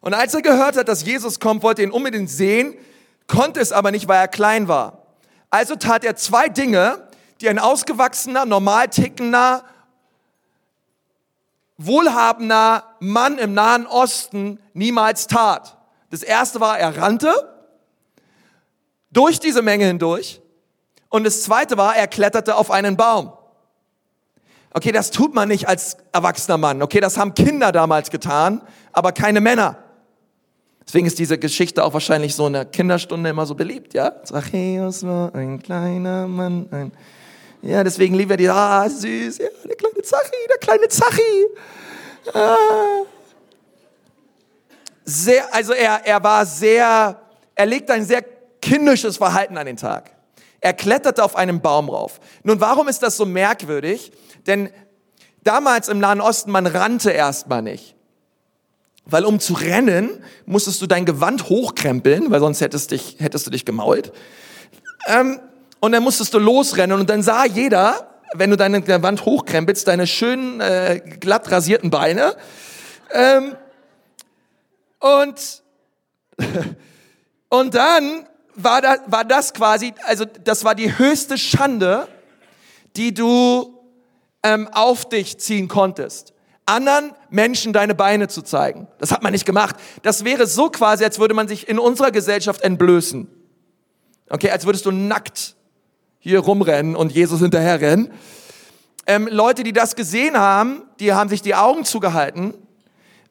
Und 0.00 0.14
als 0.14 0.34
er 0.34 0.42
gehört 0.42 0.76
hat, 0.76 0.88
dass 0.88 1.04
Jesus 1.04 1.38
kommt, 1.38 1.62
wollte 1.62 1.82
er 1.82 1.88
ihn 1.88 1.92
unbedingt 1.92 2.28
sehen, 2.28 2.74
konnte 3.28 3.60
es 3.60 3.70
aber 3.70 3.92
nicht, 3.92 4.08
weil 4.08 4.18
er 4.18 4.28
klein 4.28 4.66
war. 4.66 5.06
Also 5.48 5.76
tat 5.76 6.04
er 6.04 6.16
zwei 6.16 6.48
Dinge, 6.48 7.08
die 7.40 7.48
ein 7.48 7.60
ausgewachsener, 7.60 8.46
normal 8.46 8.88
tickender 8.88 9.64
wohlhabender 11.78 12.94
Mann 13.00 13.38
im 13.38 13.54
Nahen 13.54 13.86
Osten 13.86 14.60
niemals 14.72 15.26
tat. 15.26 15.78
Das 16.10 16.22
erste 16.22 16.60
war, 16.60 16.78
er 16.78 16.96
rannte 16.96 17.51
durch 19.12 19.40
diese 19.40 19.62
Menge 19.62 19.86
hindurch. 19.86 20.40
Und 21.08 21.24
das 21.24 21.42
zweite 21.42 21.76
war, 21.76 21.96
er 21.96 22.08
kletterte 22.08 22.56
auf 22.56 22.70
einen 22.70 22.96
Baum. 22.96 23.32
Okay, 24.74 24.92
das 24.92 25.10
tut 25.10 25.34
man 25.34 25.48
nicht 25.48 25.68
als 25.68 25.98
erwachsener 26.12 26.56
Mann. 26.56 26.82
Okay, 26.82 27.00
das 27.00 27.18
haben 27.18 27.34
Kinder 27.34 27.72
damals 27.72 28.10
getan, 28.10 28.62
aber 28.92 29.12
keine 29.12 29.40
Männer. 29.40 29.76
Deswegen 30.86 31.06
ist 31.06 31.18
diese 31.18 31.38
Geschichte 31.38 31.84
auch 31.84 31.92
wahrscheinlich 31.92 32.34
so 32.34 32.46
in 32.46 32.54
der 32.54 32.64
Kinderstunde 32.64 33.30
immer 33.30 33.46
so 33.46 33.54
beliebt, 33.54 33.94
ja? 33.94 34.22
Zachäus 34.24 35.06
war 35.06 35.34
ein 35.34 35.62
kleiner 35.62 36.26
Mann, 36.26 36.66
ein 36.70 36.92
ja, 37.62 37.84
deswegen 37.84 38.16
lieben 38.16 38.30
wir 38.30 38.36
die, 38.36 38.48
ah, 38.48 38.88
süß, 38.88 39.38
ja, 39.38 39.46
der 39.64 39.76
kleine 39.76 40.02
Zachi, 40.02 40.36
der 40.50 40.58
kleine 40.58 40.88
Zachi. 40.88 41.46
Ah. 42.34 42.56
Sehr, 45.04 45.54
also 45.54 45.72
er, 45.72 46.04
er 46.04 46.22
war 46.24 46.44
sehr, 46.44 47.20
er 47.54 47.66
legte 47.66 47.92
ein 47.92 48.04
sehr 48.04 48.22
kindisches 48.62 49.18
Verhalten 49.18 49.58
an 49.58 49.66
den 49.66 49.76
Tag. 49.76 50.12
Er 50.60 50.72
kletterte 50.72 51.24
auf 51.24 51.36
einen 51.36 51.60
Baum 51.60 51.90
rauf. 51.90 52.20
Nun, 52.44 52.60
warum 52.60 52.88
ist 52.88 53.02
das 53.02 53.16
so 53.16 53.26
merkwürdig? 53.26 54.12
Denn 54.46 54.70
damals 55.42 55.88
im 55.88 55.98
Nahen 55.98 56.20
Osten, 56.20 56.50
man 56.52 56.66
rannte 56.66 57.10
erstmal 57.10 57.62
nicht. 57.62 57.96
Weil 59.04 59.24
um 59.24 59.40
zu 59.40 59.54
rennen, 59.54 60.24
musstest 60.46 60.80
du 60.80 60.86
dein 60.86 61.04
Gewand 61.04 61.48
hochkrempeln, 61.48 62.30
weil 62.30 62.38
sonst 62.38 62.60
hättest, 62.60 62.92
dich, 62.92 63.16
hättest 63.18 63.46
du 63.46 63.50
dich 63.50 63.64
gemault. 63.64 64.12
Ähm, 65.08 65.40
und 65.80 65.90
dann 65.90 66.04
musstest 66.04 66.32
du 66.32 66.38
losrennen 66.38 66.98
und 66.98 67.10
dann 67.10 67.24
sah 67.24 67.44
jeder, 67.44 68.20
wenn 68.34 68.50
du 68.50 68.56
deine 68.56 69.02
Wand 69.02 69.24
hochkrempelst, 69.24 69.88
deine 69.88 70.06
schönen, 70.06 70.60
äh, 70.60 71.00
glatt 71.18 71.50
rasierten 71.50 71.90
Beine. 71.90 72.36
Ähm, 73.12 73.56
und, 75.00 75.62
und 77.48 77.74
dann 77.74 78.26
war, 78.54 78.80
da, 78.80 78.96
war 79.06 79.24
das 79.24 79.54
quasi, 79.54 79.94
also 80.04 80.24
das 80.24 80.64
war 80.64 80.74
die 80.74 80.98
höchste 80.98 81.38
Schande, 81.38 82.08
die 82.96 83.14
du 83.14 83.78
ähm, 84.42 84.68
auf 84.72 85.08
dich 85.08 85.38
ziehen 85.38 85.68
konntest. 85.68 86.32
Anderen 86.66 87.12
Menschen 87.30 87.72
deine 87.72 87.94
Beine 87.94 88.28
zu 88.28 88.42
zeigen. 88.42 88.86
Das 88.98 89.10
hat 89.10 89.22
man 89.22 89.32
nicht 89.32 89.46
gemacht. 89.46 89.76
Das 90.02 90.24
wäre 90.24 90.46
so 90.46 90.70
quasi, 90.70 91.04
als 91.04 91.18
würde 91.18 91.34
man 91.34 91.48
sich 91.48 91.68
in 91.68 91.78
unserer 91.78 92.10
Gesellschaft 92.10 92.62
entblößen. 92.62 93.28
Okay, 94.30 94.50
als 94.50 94.64
würdest 94.64 94.86
du 94.86 94.90
nackt 94.90 95.56
hier 96.22 96.38
rumrennen 96.38 96.94
und 96.94 97.10
Jesus 97.10 97.40
hinterherrennen. 97.40 98.12
Ähm, 99.06 99.28
Leute, 99.28 99.64
die 99.64 99.72
das 99.72 99.96
gesehen 99.96 100.38
haben, 100.38 100.82
die 101.00 101.12
haben 101.12 101.28
sich 101.28 101.42
die 101.42 101.56
Augen 101.56 101.84
zugehalten 101.84 102.54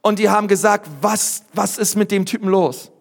und 0.02 0.20
die 0.20 0.30
haben 0.30 0.50
gesagt, 0.50 0.90
was, 1.00 1.44
was 1.54 1.78
ist 1.78 1.96
mit 1.96 2.12
dem 2.12 2.26
Typen 2.26 2.50
los? 2.50 2.92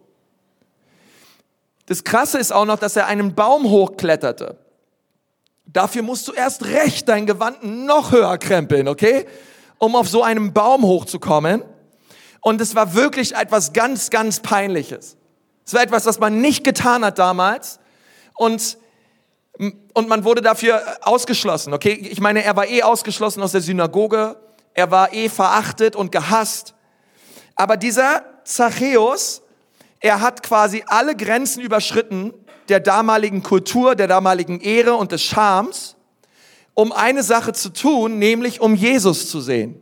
Das 1.91 2.05
Krasse 2.05 2.39
ist 2.39 2.53
auch 2.53 2.67
noch, 2.67 2.79
dass 2.79 2.95
er 2.95 3.09
einen 3.09 3.35
Baum 3.35 3.69
hochkletterte. 3.69 4.57
Dafür 5.67 6.03
musst 6.03 6.29
du 6.29 6.33
erst 6.33 6.65
recht 6.67 7.09
dein 7.09 7.27
Gewand 7.27 7.65
noch 7.65 8.13
höher 8.13 8.39
krempeln, 8.39 8.87
okay? 8.87 9.27
Um 9.79 9.97
auf 9.97 10.09
so 10.09 10.23
einem 10.23 10.53
Baum 10.53 10.85
hochzukommen. 10.85 11.65
Und 12.43 12.61
es 12.61 12.77
war 12.77 12.95
wirklich 12.95 13.35
etwas 13.35 13.73
ganz, 13.73 14.11
ganz 14.11 14.39
Peinliches. 14.39 15.17
Es 15.67 15.75
war 15.75 15.83
etwas, 15.83 16.07
was 16.07 16.21
man 16.21 16.41
nicht 16.41 16.63
getan 16.63 17.05
hat 17.05 17.19
damals. 17.19 17.81
Und 18.37 18.79
und 19.93 20.09
man 20.09 20.23
wurde 20.23 20.43
dafür 20.43 20.81
ausgeschlossen, 21.03 21.75
okay? 21.75 21.91
Ich 21.93 22.21
meine, 22.21 22.45
er 22.45 22.55
war 22.55 22.69
eh 22.69 22.85
ausgeschlossen 22.85 23.43
aus 23.43 23.51
der 23.51 23.63
Synagoge, 23.63 24.37
er 24.75 24.93
war 24.93 25.13
eh 25.13 25.29
verachtet 25.29 25.97
und 25.97 26.13
gehasst. 26.13 26.73
Aber 27.57 27.77
dieser 27.77 28.23
Zachäus, 28.45 29.43
er 30.01 30.21
hat 30.23 30.43
quasi 30.43 30.83
alle 30.87 31.15
Grenzen 31.15 31.61
überschritten 31.61 32.33
der 32.69 32.81
damaligen 32.81 33.43
Kultur, 33.43 33.95
der 33.95 34.09
damaligen 34.09 34.61
Ehre 34.61 34.95
und 34.95 35.13
des 35.13 35.23
Schams, 35.23 35.97
um 36.75 36.93
eine 36.93 37.23
Sache 37.23 37.53
zu 37.53 37.71
tun, 37.71 38.19
nämlich 38.19 38.61
um 38.61 38.75
Jesus 38.75 39.29
zu 39.29 39.41
sehen. 39.41 39.81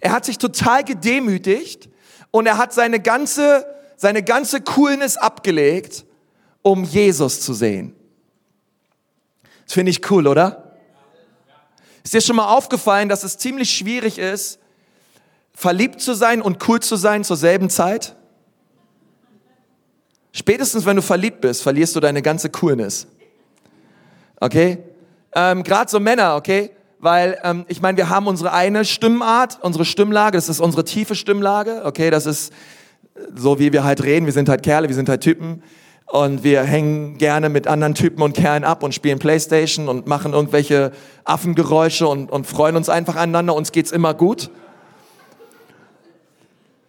Er 0.00 0.12
hat 0.12 0.24
sich 0.24 0.38
total 0.38 0.82
gedemütigt 0.84 1.88
und 2.30 2.46
er 2.46 2.58
hat 2.58 2.72
seine 2.72 2.98
ganze, 2.98 3.64
seine 3.96 4.22
ganze 4.22 4.60
Coolness 4.60 5.16
abgelegt, 5.16 6.04
um 6.62 6.82
Jesus 6.82 7.40
zu 7.40 7.54
sehen. 7.54 7.94
Das 9.64 9.74
finde 9.74 9.90
ich 9.90 10.10
cool, 10.10 10.26
oder? 10.26 10.72
Ist 12.02 12.12
dir 12.12 12.20
schon 12.20 12.36
mal 12.36 12.48
aufgefallen, 12.48 13.08
dass 13.08 13.22
es 13.22 13.38
ziemlich 13.38 13.70
schwierig 13.70 14.18
ist, 14.18 14.58
verliebt 15.54 16.00
zu 16.00 16.14
sein 16.14 16.42
und 16.42 16.68
cool 16.68 16.80
zu 16.80 16.96
sein 16.96 17.22
zur 17.22 17.36
selben 17.36 17.70
Zeit? 17.70 18.16
Spätestens 20.36 20.84
wenn 20.84 20.96
du 20.96 21.02
verliebt 21.02 21.40
bist, 21.40 21.62
verlierst 21.62 21.94
du 21.94 22.00
deine 22.00 22.20
ganze 22.20 22.50
Coolness. 22.50 23.06
Okay? 24.40 24.78
Ähm, 25.32 25.62
Gerade 25.62 25.88
so 25.88 26.00
Männer, 26.00 26.34
okay? 26.34 26.70
Weil 26.98 27.38
ähm, 27.44 27.64
ich 27.68 27.80
meine, 27.80 27.96
wir 27.96 28.08
haben 28.08 28.26
unsere 28.26 28.52
eine 28.52 28.84
Stimmart, 28.84 29.60
unsere 29.62 29.84
Stimmlage, 29.84 30.36
das 30.36 30.48
ist 30.48 30.58
unsere 30.58 30.82
tiefe 30.84 31.14
Stimmlage, 31.14 31.82
okay? 31.84 32.10
Das 32.10 32.26
ist 32.26 32.52
so, 33.32 33.60
wie 33.60 33.72
wir 33.72 33.84
halt 33.84 34.02
reden. 34.02 34.26
Wir 34.26 34.32
sind 34.32 34.48
halt 34.48 34.64
Kerle, 34.64 34.88
wir 34.88 34.96
sind 34.96 35.08
halt 35.08 35.20
Typen 35.20 35.62
und 36.06 36.42
wir 36.42 36.64
hängen 36.64 37.16
gerne 37.16 37.48
mit 37.48 37.68
anderen 37.68 37.94
Typen 37.94 38.20
und 38.20 38.34
Kerlen 38.34 38.64
ab 38.64 38.82
und 38.82 38.92
spielen 38.92 39.20
Playstation 39.20 39.88
und 39.88 40.08
machen 40.08 40.32
irgendwelche 40.32 40.90
Affengeräusche 41.22 42.08
und, 42.08 42.32
und 42.32 42.48
freuen 42.48 42.74
uns 42.74 42.88
einfach 42.88 43.14
aneinander. 43.14 43.54
Uns 43.54 43.70
geht's 43.70 43.92
immer 43.92 44.14
gut. 44.14 44.50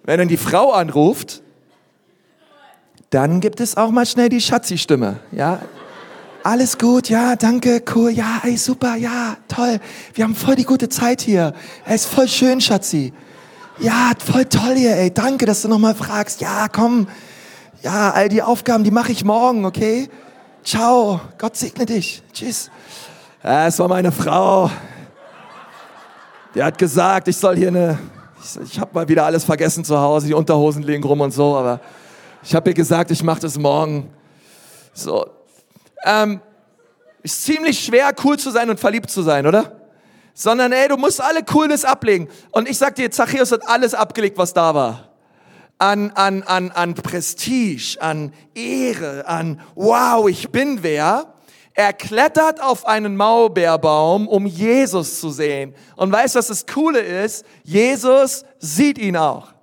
Wenn 0.04 0.18
dann 0.18 0.30
die 0.30 0.38
Frau 0.38 0.72
anruft, 0.72 1.44
dann 3.16 3.40
gibt 3.40 3.62
es 3.62 3.78
auch 3.78 3.92
mal 3.92 4.06
schnell 4.06 4.28
die 4.28 4.42
Schatzi-Stimme, 4.42 5.22
ja. 5.32 5.60
Alles 6.44 6.78
gut, 6.78 7.08
ja, 7.08 7.38
danke, 7.38 7.82
cool, 7.96 8.12
ja, 8.12 8.42
ey, 8.44 8.58
super, 8.58 8.96
ja, 8.98 9.38
toll. 9.48 9.80
Wir 10.14 10.26
haben 10.26 10.36
voll 10.36 10.56
die 10.56 10.66
gute 10.66 10.90
Zeit 10.90 11.22
hier. 11.22 11.54
Es 11.86 12.02
ist 12.02 12.14
voll 12.14 12.28
schön, 12.28 12.60
Schatzi. 12.60 13.14
Ja, 13.80 14.12
voll 14.20 14.44
toll 14.44 14.76
hier, 14.76 14.98
ey, 14.98 15.14
danke, 15.14 15.46
dass 15.46 15.62
du 15.62 15.70
nochmal 15.70 15.96
fragst. 15.96 16.42
Ja, 16.42 16.68
komm, 16.68 17.08
ja, 17.84 18.12
all 18.12 18.28
die 18.28 18.42
Aufgaben, 18.42 18.84
die 18.84 18.92
mache 18.92 19.14
ich 19.14 19.24
morgen, 19.24 19.64
okay? 19.64 20.10
Ciao, 20.66 21.22
Gott 21.38 21.56
segne 21.56 21.86
dich. 21.86 22.22
Tschüss. 22.34 22.70
Ja, 23.42 23.68
es 23.68 23.80
war 23.80 23.88
meine 23.88 24.12
Frau. 24.12 24.70
Die 26.54 26.62
hat 26.62 26.78
gesagt, 26.78 27.30
ich 27.30 27.38
soll 27.38 27.56
hier 27.56 27.70
eine, 27.70 27.98
ich, 28.44 28.74
ich 28.74 28.80
habe 28.82 28.92
mal 28.94 29.08
wieder 29.08 29.26
alles 29.26 29.46
vergessen 29.46 29.86
zu 29.86 29.98
Hause, 29.98 30.28
die 30.28 30.34
Unterhosen 30.34 30.84
liegen 30.84 31.04
rum 31.06 31.22
und 31.22 31.34
so, 31.34 31.56
aber 31.56 31.80
ich 32.46 32.54
habe 32.54 32.70
ihr 32.70 32.74
gesagt, 32.76 33.10
ich 33.10 33.24
mache 33.24 33.40
das 33.40 33.58
morgen. 33.58 34.14
So, 34.94 35.26
ähm, 36.04 36.40
ist 37.24 37.44
ziemlich 37.44 37.84
schwer, 37.84 38.14
cool 38.24 38.38
zu 38.38 38.52
sein 38.52 38.70
und 38.70 38.80
verliebt 38.80 39.10
zu 39.10 39.24
sein, 39.24 39.48
oder? 39.48 39.82
Sondern, 40.36 40.72
ey, 40.72 40.88
du 40.88 40.96
musst 40.96 41.22
alle 41.22 41.44
Coolness 41.44 41.84
ablegen. 41.84 42.28
Und 42.52 42.70
ich 42.70 42.78
sag 42.78 42.96
dir, 42.96 43.10
Zachäus 43.10 43.52
hat 43.52 43.68
alles 43.68 43.96
abgelegt, 43.96 44.38
was 44.38 44.54
da 44.54 44.76
war. 44.76 45.10
An, 45.80 46.12
an, 46.12 46.44
an, 46.44 46.72
an 46.72 46.94
Prestige, 46.94 47.98
an 48.00 48.32
Ehre, 48.54 49.28
an 49.28 49.60
wow, 49.74 50.30
ich 50.30 50.52
bin 50.52 50.84
wer. 50.84 51.34
Er 51.74 51.94
klettert 51.94 52.62
auf 52.62 52.86
einen 52.86 53.18
Maulbeerbaum, 53.18 54.28
um 54.28 54.46
Jesus 54.46 55.20
zu 55.20 55.32
sehen. 55.32 55.74
Und 55.96 56.12
weißt 56.12 56.36
du, 56.36 56.40
was 56.40 56.48
das 56.48 56.68
Coole 56.68 57.00
ist? 57.00 57.44
Jesus 57.64 58.46
sieht 58.60 58.98
ihn 58.98 59.18
auch. 59.18 59.55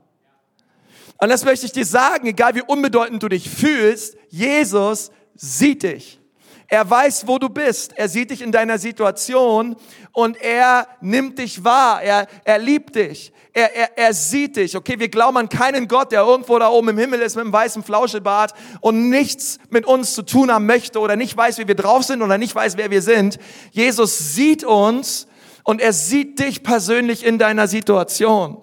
Und 1.22 1.28
das 1.28 1.44
möchte 1.44 1.66
ich 1.66 1.70
dir 1.70 1.86
sagen, 1.86 2.26
egal 2.26 2.56
wie 2.56 2.62
unbedeutend 2.62 3.22
du 3.22 3.28
dich 3.28 3.48
fühlst, 3.48 4.16
Jesus 4.28 5.12
sieht 5.36 5.84
dich. 5.84 6.18
Er 6.66 6.90
weiß, 6.90 7.28
wo 7.28 7.38
du 7.38 7.48
bist. 7.48 7.92
Er 7.96 8.08
sieht 8.08 8.30
dich 8.30 8.42
in 8.42 8.50
deiner 8.50 8.76
Situation 8.76 9.76
und 10.10 10.36
er 10.42 10.88
nimmt 11.00 11.38
dich 11.38 11.62
wahr. 11.62 12.02
Er, 12.02 12.26
er 12.42 12.58
liebt 12.58 12.96
dich. 12.96 13.32
Er, 13.52 13.72
er, 13.72 13.98
er 13.98 14.14
sieht 14.14 14.56
dich. 14.56 14.76
Okay, 14.76 14.98
wir 14.98 15.08
glauben 15.10 15.36
an 15.36 15.48
keinen 15.48 15.86
Gott, 15.86 16.10
der 16.10 16.22
irgendwo 16.22 16.58
da 16.58 16.70
oben 16.70 16.88
im 16.88 16.98
Himmel 16.98 17.20
ist 17.20 17.36
mit 17.36 17.44
einem 17.44 17.52
weißen 17.52 17.84
Flauschebart 17.84 18.54
und 18.80 19.08
nichts 19.08 19.60
mit 19.70 19.86
uns 19.86 20.14
zu 20.14 20.22
tun 20.22 20.50
haben 20.50 20.66
möchte 20.66 20.98
oder 20.98 21.14
nicht 21.14 21.36
weiß, 21.36 21.58
wie 21.58 21.68
wir 21.68 21.76
drauf 21.76 22.02
sind 22.02 22.20
oder 22.22 22.36
nicht 22.36 22.56
weiß, 22.56 22.76
wer 22.76 22.90
wir 22.90 23.00
sind. 23.00 23.38
Jesus 23.70 24.34
sieht 24.34 24.64
uns 24.64 25.28
und 25.62 25.80
er 25.80 25.92
sieht 25.92 26.40
dich 26.40 26.64
persönlich 26.64 27.24
in 27.24 27.38
deiner 27.38 27.68
Situation. 27.68 28.58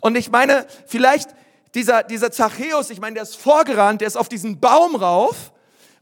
Und 0.00 0.16
ich 0.16 0.30
meine, 0.30 0.64
vielleicht 0.86 1.30
dieser, 1.74 2.02
dieser 2.02 2.30
Zachäus, 2.30 2.90
ich 2.90 3.00
meine, 3.00 3.14
der 3.14 3.22
ist 3.22 3.36
vorgerannt, 3.36 4.00
der 4.00 4.08
ist 4.08 4.16
auf 4.16 4.28
diesen 4.28 4.60
Baum 4.60 4.96
rauf 4.96 5.52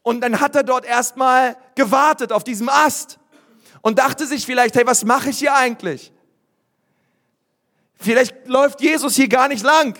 und 0.02 0.20
dann 0.20 0.40
hat 0.40 0.54
er 0.54 0.62
dort 0.62 0.84
erstmal 0.84 1.56
gewartet 1.74 2.32
auf 2.32 2.44
diesem 2.44 2.68
Ast 2.68 3.18
und 3.82 3.98
dachte 3.98 4.26
sich 4.26 4.46
vielleicht, 4.46 4.76
hey, 4.76 4.86
was 4.86 5.04
mache 5.04 5.30
ich 5.30 5.38
hier 5.38 5.54
eigentlich? 5.54 6.12
Vielleicht 7.96 8.46
läuft 8.46 8.80
Jesus 8.80 9.16
hier 9.16 9.28
gar 9.28 9.48
nicht 9.48 9.64
lang. 9.64 9.98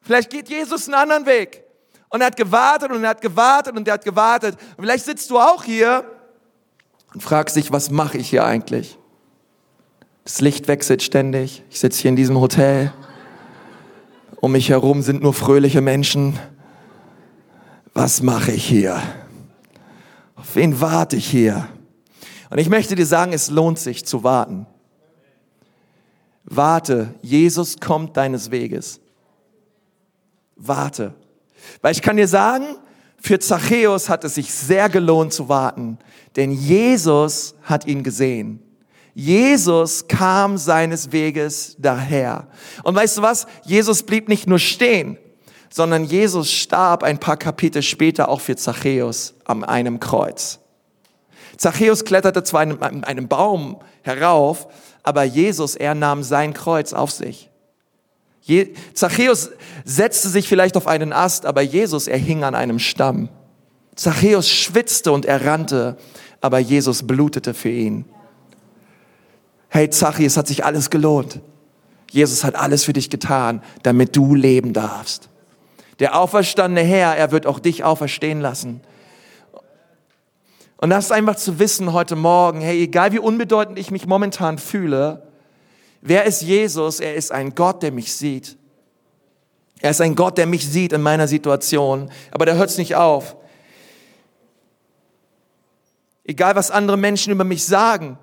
Vielleicht 0.00 0.30
geht 0.30 0.48
Jesus 0.48 0.86
einen 0.86 0.94
anderen 0.94 1.26
Weg. 1.26 1.64
Und 2.10 2.20
er 2.20 2.28
hat 2.28 2.36
gewartet 2.36 2.90
und 2.90 3.04
er 3.04 3.10
hat 3.10 3.20
gewartet 3.20 3.76
und 3.76 3.86
er 3.86 3.94
hat 3.94 4.04
gewartet. 4.04 4.56
Und 4.76 4.84
vielleicht 4.84 5.04
sitzt 5.04 5.30
du 5.30 5.38
auch 5.38 5.64
hier 5.64 6.04
und 7.12 7.22
fragst 7.22 7.56
dich, 7.56 7.72
was 7.72 7.90
mache 7.90 8.18
ich 8.18 8.30
hier 8.30 8.44
eigentlich? 8.44 8.98
Das 10.24 10.40
Licht 10.40 10.68
wechselt 10.68 11.02
ständig. 11.02 11.62
Ich 11.70 11.80
sitze 11.80 12.02
hier 12.02 12.10
in 12.10 12.16
diesem 12.16 12.38
Hotel. 12.38 12.92
Um 14.40 14.52
mich 14.52 14.68
herum 14.68 15.02
sind 15.02 15.22
nur 15.22 15.34
fröhliche 15.34 15.80
Menschen 15.80 16.38
was 17.98 18.22
mache 18.22 18.52
ich 18.52 18.64
hier? 18.64 19.02
Auf 20.36 20.54
wen 20.54 20.80
warte 20.80 21.16
ich 21.16 21.28
hier? 21.28 21.68
Und 22.48 22.58
ich 22.58 22.68
möchte 22.68 22.94
dir 22.94 23.04
sagen, 23.04 23.32
es 23.32 23.50
lohnt 23.50 23.80
sich 23.80 24.06
zu 24.06 24.22
warten. 24.22 24.66
Warte, 26.44 27.12
Jesus 27.22 27.80
kommt 27.80 28.16
deines 28.16 28.52
Weges. 28.52 29.00
Warte. 30.54 31.12
Weil 31.82 31.90
ich 31.90 32.00
kann 32.00 32.16
dir 32.16 32.28
sagen, 32.28 32.66
für 33.20 33.40
Zachäus 33.40 34.08
hat 34.08 34.22
es 34.22 34.36
sich 34.36 34.54
sehr 34.54 34.88
gelohnt 34.88 35.32
zu 35.32 35.48
warten, 35.48 35.98
denn 36.36 36.52
Jesus 36.52 37.56
hat 37.64 37.84
ihn 37.84 38.04
gesehen. 38.04 38.62
Jesus 39.20 40.06
kam 40.06 40.58
seines 40.58 41.10
Weges 41.10 41.74
daher. 41.76 42.46
Und 42.84 42.94
weißt 42.94 43.18
du 43.18 43.22
was? 43.22 43.48
Jesus 43.64 44.04
blieb 44.04 44.28
nicht 44.28 44.46
nur 44.46 44.60
stehen, 44.60 45.18
sondern 45.70 46.04
Jesus 46.04 46.52
starb 46.52 47.02
ein 47.02 47.18
paar 47.18 47.36
Kapitel 47.36 47.82
später 47.82 48.28
auch 48.28 48.40
für 48.40 48.54
Zachäus 48.54 49.34
an 49.44 49.64
einem 49.64 49.98
Kreuz. 49.98 50.60
Zachäus 51.56 52.04
kletterte 52.04 52.44
zwar 52.44 52.62
in 52.62 53.02
einem 53.02 53.26
Baum 53.26 53.80
herauf, 54.02 54.68
aber 55.02 55.24
Jesus, 55.24 55.74
er 55.74 55.96
nahm 55.96 56.22
sein 56.22 56.54
Kreuz 56.54 56.92
auf 56.92 57.10
sich. 57.10 57.50
Zachäus 58.94 59.50
setzte 59.84 60.28
sich 60.28 60.46
vielleicht 60.46 60.76
auf 60.76 60.86
einen 60.86 61.12
Ast, 61.12 61.44
aber 61.44 61.62
Jesus, 61.62 62.06
er 62.06 62.18
hing 62.18 62.44
an 62.44 62.54
einem 62.54 62.78
Stamm. 62.78 63.30
Zachäus 63.96 64.48
schwitzte 64.48 65.10
und 65.10 65.26
er 65.26 65.44
rannte, 65.44 65.96
aber 66.40 66.60
Jesus 66.60 67.04
blutete 67.04 67.52
für 67.52 67.70
ihn. 67.70 68.04
Hey 69.68 69.90
Zachäus, 69.90 70.36
hat 70.36 70.48
sich 70.48 70.64
alles 70.64 70.90
gelohnt. 70.90 71.40
Jesus 72.10 72.42
hat 72.42 72.54
alles 72.54 72.84
für 72.84 72.92
dich 72.94 73.10
getan, 73.10 73.62
damit 73.82 74.16
du 74.16 74.34
leben 74.34 74.72
darfst. 74.72 75.28
Der 75.98 76.18
auferstandene 76.18 76.86
Herr, 76.86 77.16
er 77.16 77.32
wird 77.32 77.46
auch 77.46 77.58
dich 77.58 77.84
auferstehen 77.84 78.40
lassen. 78.40 78.80
Und 80.78 80.90
das 80.90 81.06
ist 81.06 81.12
einfach 81.12 81.36
zu 81.36 81.58
wissen 81.58 81.92
heute 81.92 82.14
Morgen, 82.14 82.60
hey, 82.60 82.82
egal 82.82 83.12
wie 83.12 83.18
unbedeutend 83.18 83.78
ich 83.78 83.90
mich 83.90 84.06
momentan 84.06 84.58
fühle, 84.58 85.26
wer 86.00 86.24
ist 86.24 86.42
Jesus? 86.42 87.00
Er 87.00 87.14
ist 87.14 87.32
ein 87.32 87.54
Gott, 87.54 87.82
der 87.82 87.90
mich 87.90 88.14
sieht. 88.14 88.56
Er 89.80 89.90
ist 89.90 90.00
ein 90.00 90.14
Gott, 90.14 90.38
der 90.38 90.46
mich 90.46 90.68
sieht 90.68 90.92
in 90.92 91.02
meiner 91.02 91.28
Situation. 91.28 92.10
Aber 92.30 92.46
der 92.46 92.56
hört 92.56 92.70
es 92.70 92.78
nicht 92.78 92.94
auf. 92.94 93.36
Egal 96.24 96.54
was 96.54 96.70
andere 96.70 96.96
Menschen 96.96 97.32
über 97.32 97.44
mich 97.44 97.64
sagen, 97.64 98.18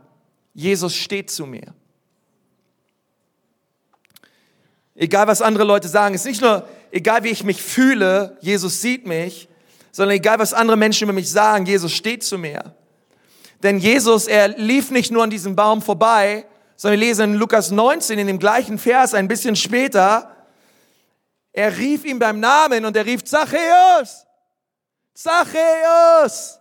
Jesus 0.56 0.96
steht 0.96 1.30
zu 1.30 1.46
mir. 1.46 1.74
Egal 4.96 5.28
was 5.28 5.41
andere 5.41 5.65
Leute 5.65 5.89
sagen, 5.89 6.15
es 6.15 6.22
ist 6.22 6.28
nicht 6.28 6.41
nur, 6.41 6.68
egal 6.89 7.24
wie 7.24 7.30
ich 7.30 7.44
mich 7.44 7.62
fühle, 7.62 8.38
Jesus 8.39 8.82
sieht 8.82 9.06
mich, 9.06 9.50
sondern 9.91 10.15
egal 10.15 10.39
was 10.39 10.54
andere 10.54 10.78
Menschen 10.78 11.04
über 11.04 11.13
mich 11.13 11.30
sagen, 11.30 11.65
Jesus 11.65 11.91
steht 11.91 12.24
zu 12.24 12.38
mir. 12.38 12.74
Denn 13.62 13.78
Jesus, 13.78 14.28
er 14.28 14.48
lief 14.48 14.91
nicht 14.91 15.12
nur 15.12 15.24
an 15.24 15.30
diesem 15.30 15.56
Baum 15.56 15.82
vorbei, 15.82 16.46
sondern 16.78 17.00
wir 17.00 17.08
lesen 17.08 17.34
in 17.34 17.36
Lukas 17.36 17.72
19 17.72 18.18
in 18.18 18.28
dem 18.28 18.39
gleichen 18.39 18.78
Vers 18.78 19.13
ein 19.13 19.28
bisschen 19.28 19.58
später, 19.58 20.36
er 21.52 21.78
rief 21.78 22.06
ihm 22.06 22.20
beim 22.20 22.39
Namen 22.39 22.86
und 22.86 22.96
er 22.96 23.06
rief 23.06 23.24
Zachäus, 23.24 24.26
Zachäus. 25.13 26.60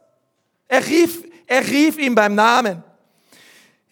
Er 0.67 0.87
rief, 0.87 1.25
er 1.47 1.67
rief 1.67 1.99
ihm 1.99 2.15
beim 2.15 2.35
Namen. 2.35 2.83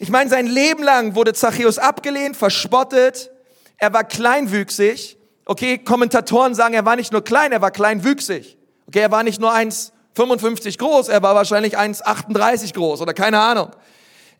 Ich 0.03 0.11
meine, 0.11 0.29
sein 0.29 0.49
Leben 0.49 0.83
lang 0.83 1.15
wurde 1.15 1.33
Zachäus 1.33 1.79
abgelehnt, 1.79 2.37
verspottet, 2.37 3.31
er 3.79 3.93
war 3.93 4.03
kleinwüchsig. 4.03 5.17
Okay, 5.45 5.79
Kommentatoren 5.79 6.57
sagen, 6.57 6.75
er 6.75 6.85
war 6.85 6.97
nicht 6.97 7.13
nur 7.13 7.23
klein, 7.23 7.53
er 7.53 7.63
war 7.63 7.71
kleinwüchsig. 7.71 8.59
Okay, 8.89 8.99
er 8.99 9.13
war 9.13 9.23
nicht 9.23 9.41
nur 9.41 9.55
1,55 9.55 10.77
groß, 10.79 11.09
er 11.09 11.23
war 11.23 11.37
wahrscheinlich 11.37 11.79
1,38 11.79 12.75
groß 12.75 13.01
oder 13.01 13.15
keine 13.15 13.39
Ahnung. 13.39 13.71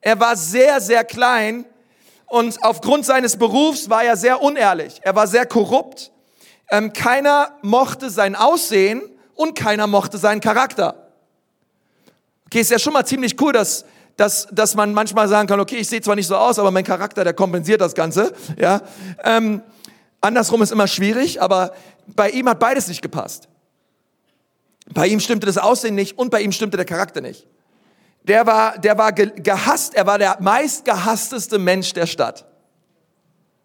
Er 0.01 0.19
war 0.19 0.35
sehr, 0.35 0.81
sehr 0.81 1.05
klein 1.05 1.65
und 2.27 2.59
aufgrund 2.65 3.07
seines 3.07 3.37
Berufs 3.37 3.89
war 3.89 4.03
er 4.03 4.17
sehr 4.17 4.43
unehrlich. 4.43 4.99
Er 5.03 5.15
war 5.15 5.29
sehr 5.29 5.47
korrupt. 5.47 6.11
Ähm, 6.73 6.93
keiner 6.93 7.57
mochte 7.63 8.11
sein 8.11 8.35
Aussehen 8.35 9.01
und 9.37 9.57
keiner 9.57 9.87
mochte 9.87 10.19
seinen 10.19 10.41
Charakter. 10.41 11.13
Okay, 12.47 12.63
ist 12.63 12.73
ja 12.73 12.81
schon 12.81 12.95
mal 12.95 13.07
ziemlich 13.07 13.41
cool, 13.41 13.53
dass 13.53 13.85
dass, 14.17 14.47
dass 14.53 14.75
man 14.75 14.93
manchmal 14.93 15.29
sagen 15.29 15.49
kann, 15.49 15.61
okay, 15.61 15.77
ich 15.77 15.89
sehe 15.89 16.01
zwar 16.01 16.17
nicht 16.17 16.27
so 16.27 16.37
aus, 16.37 16.59
aber 16.59 16.71
mein 16.71 16.85
Charakter, 16.85 17.25
der 17.25 17.35
kompensiert 17.35 17.81
das 17.81 17.95
Ganze. 17.95 18.33
Ja? 18.59 18.83
Ähm, 19.25 19.63
andersrum 20.21 20.63
ist 20.63 20.73
immer 20.73 20.87
schwierig, 20.87 21.41
aber 21.41 21.73
bei 22.07 22.31
ihm 22.31 22.49
hat 22.49 22.59
beides 22.59 22.89
nicht 22.89 23.03
gepasst. 23.03 23.49
Bei 24.93 25.07
ihm 25.07 25.21
stimmte 25.21 25.47
das 25.47 25.59
Aussehen 25.59 25.95
nicht 25.95 26.19
und 26.19 26.31
bei 26.31 26.43
ihm 26.43 26.53
stimmte 26.53 26.77
der 26.77 26.87
Charakter 26.87 27.21
nicht. 27.21 27.47
Der 28.25 28.47
war, 28.47 28.79
der 28.79 28.99
war 28.99 29.13
gehasst, 29.13 29.95
er 29.95 30.07
war 30.07 30.19
der 30.19 30.39
meistgehassteste 30.41 31.59
Mensch 31.59 31.93
der 31.93 32.07
Stadt. 32.07 32.47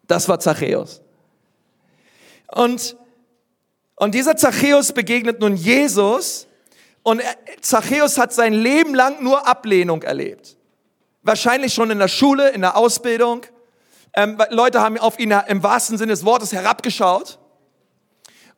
Das 0.07 0.27
war 0.29 0.39
Zachäus. 0.39 1.01
Und, 2.47 2.95
und 3.95 4.15
dieser 4.15 4.35
Zachäus 4.37 4.93
begegnet 4.93 5.41
nun 5.41 5.55
Jesus 5.55 6.46
und 7.07 7.21
Zachäus 7.61 8.17
hat 8.17 8.33
sein 8.33 8.51
Leben 8.51 8.93
lang 8.93 9.23
nur 9.23 9.47
Ablehnung 9.47 10.03
erlebt. 10.03 10.57
Wahrscheinlich 11.21 11.73
schon 11.73 11.89
in 11.89 11.99
der 11.99 12.09
Schule, 12.09 12.49
in 12.49 12.59
der 12.59 12.75
Ausbildung. 12.75 13.45
Ähm, 14.13 14.37
Leute 14.49 14.81
haben 14.81 14.97
auf 14.97 15.17
ihn 15.17 15.31
im 15.31 15.63
wahrsten 15.63 15.97
Sinne 15.97 16.11
des 16.11 16.25
Wortes 16.25 16.51
herabgeschaut. 16.51 17.39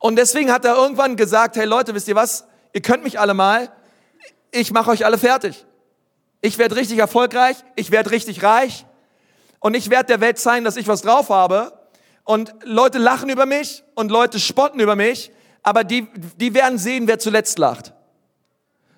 Und 0.00 0.16
deswegen 0.16 0.50
hat 0.50 0.64
er 0.64 0.74
irgendwann 0.74 1.14
gesagt, 1.14 1.54
hey 1.54 1.64
Leute, 1.64 1.94
wisst 1.94 2.08
ihr 2.08 2.16
was? 2.16 2.44
Ihr 2.72 2.82
könnt 2.82 3.04
mich 3.04 3.20
alle 3.20 3.34
mal. 3.34 3.70
ich 4.50 4.72
mache 4.72 4.90
euch 4.90 5.04
alle 5.04 5.16
fertig. 5.16 5.64
Ich 6.40 6.58
werde 6.58 6.74
richtig 6.74 6.98
erfolgreich, 6.98 7.56
ich 7.76 7.92
werde 7.92 8.10
richtig 8.10 8.42
reich 8.42 8.84
und 9.60 9.74
ich 9.74 9.90
werde 9.90 10.06
der 10.06 10.20
Welt 10.20 10.40
zeigen, 10.40 10.64
dass 10.64 10.76
ich 10.76 10.88
was 10.88 11.02
drauf 11.02 11.28
habe. 11.28 11.72
Und 12.24 12.52
Leute 12.64 12.98
lachen 12.98 13.28
über 13.28 13.46
mich 13.46 13.84
und 13.94 14.10
Leute 14.10 14.40
spotten 14.40 14.80
über 14.80 14.96
mich, 14.96 15.30
aber 15.62 15.84
die, 15.84 16.08
die 16.36 16.52
werden 16.52 16.78
sehen, 16.78 17.06
wer 17.06 17.20
zuletzt 17.20 17.56
lacht. 17.60 17.94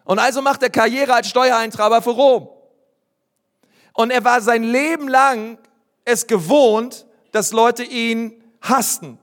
Und 0.05 0.19
also 0.19 0.43
macht 0.43 0.63
er 0.63 0.71
Karriere 0.71 1.15
als 1.15 1.29
Steuereintreiber 1.29 2.03
für 2.03 2.11
Rom. 2.11 2.49
Und 3.95 4.11
er 4.11 4.25
war 4.25 4.41
sein 4.41 4.65
Leben 4.65 5.09
lang 5.09 5.59
es 6.05 6.27
gewohnt, 6.27 7.07
dass 7.31 7.53
Leute 7.53 7.83
ihn 7.85 8.43
hassten. 8.61 9.19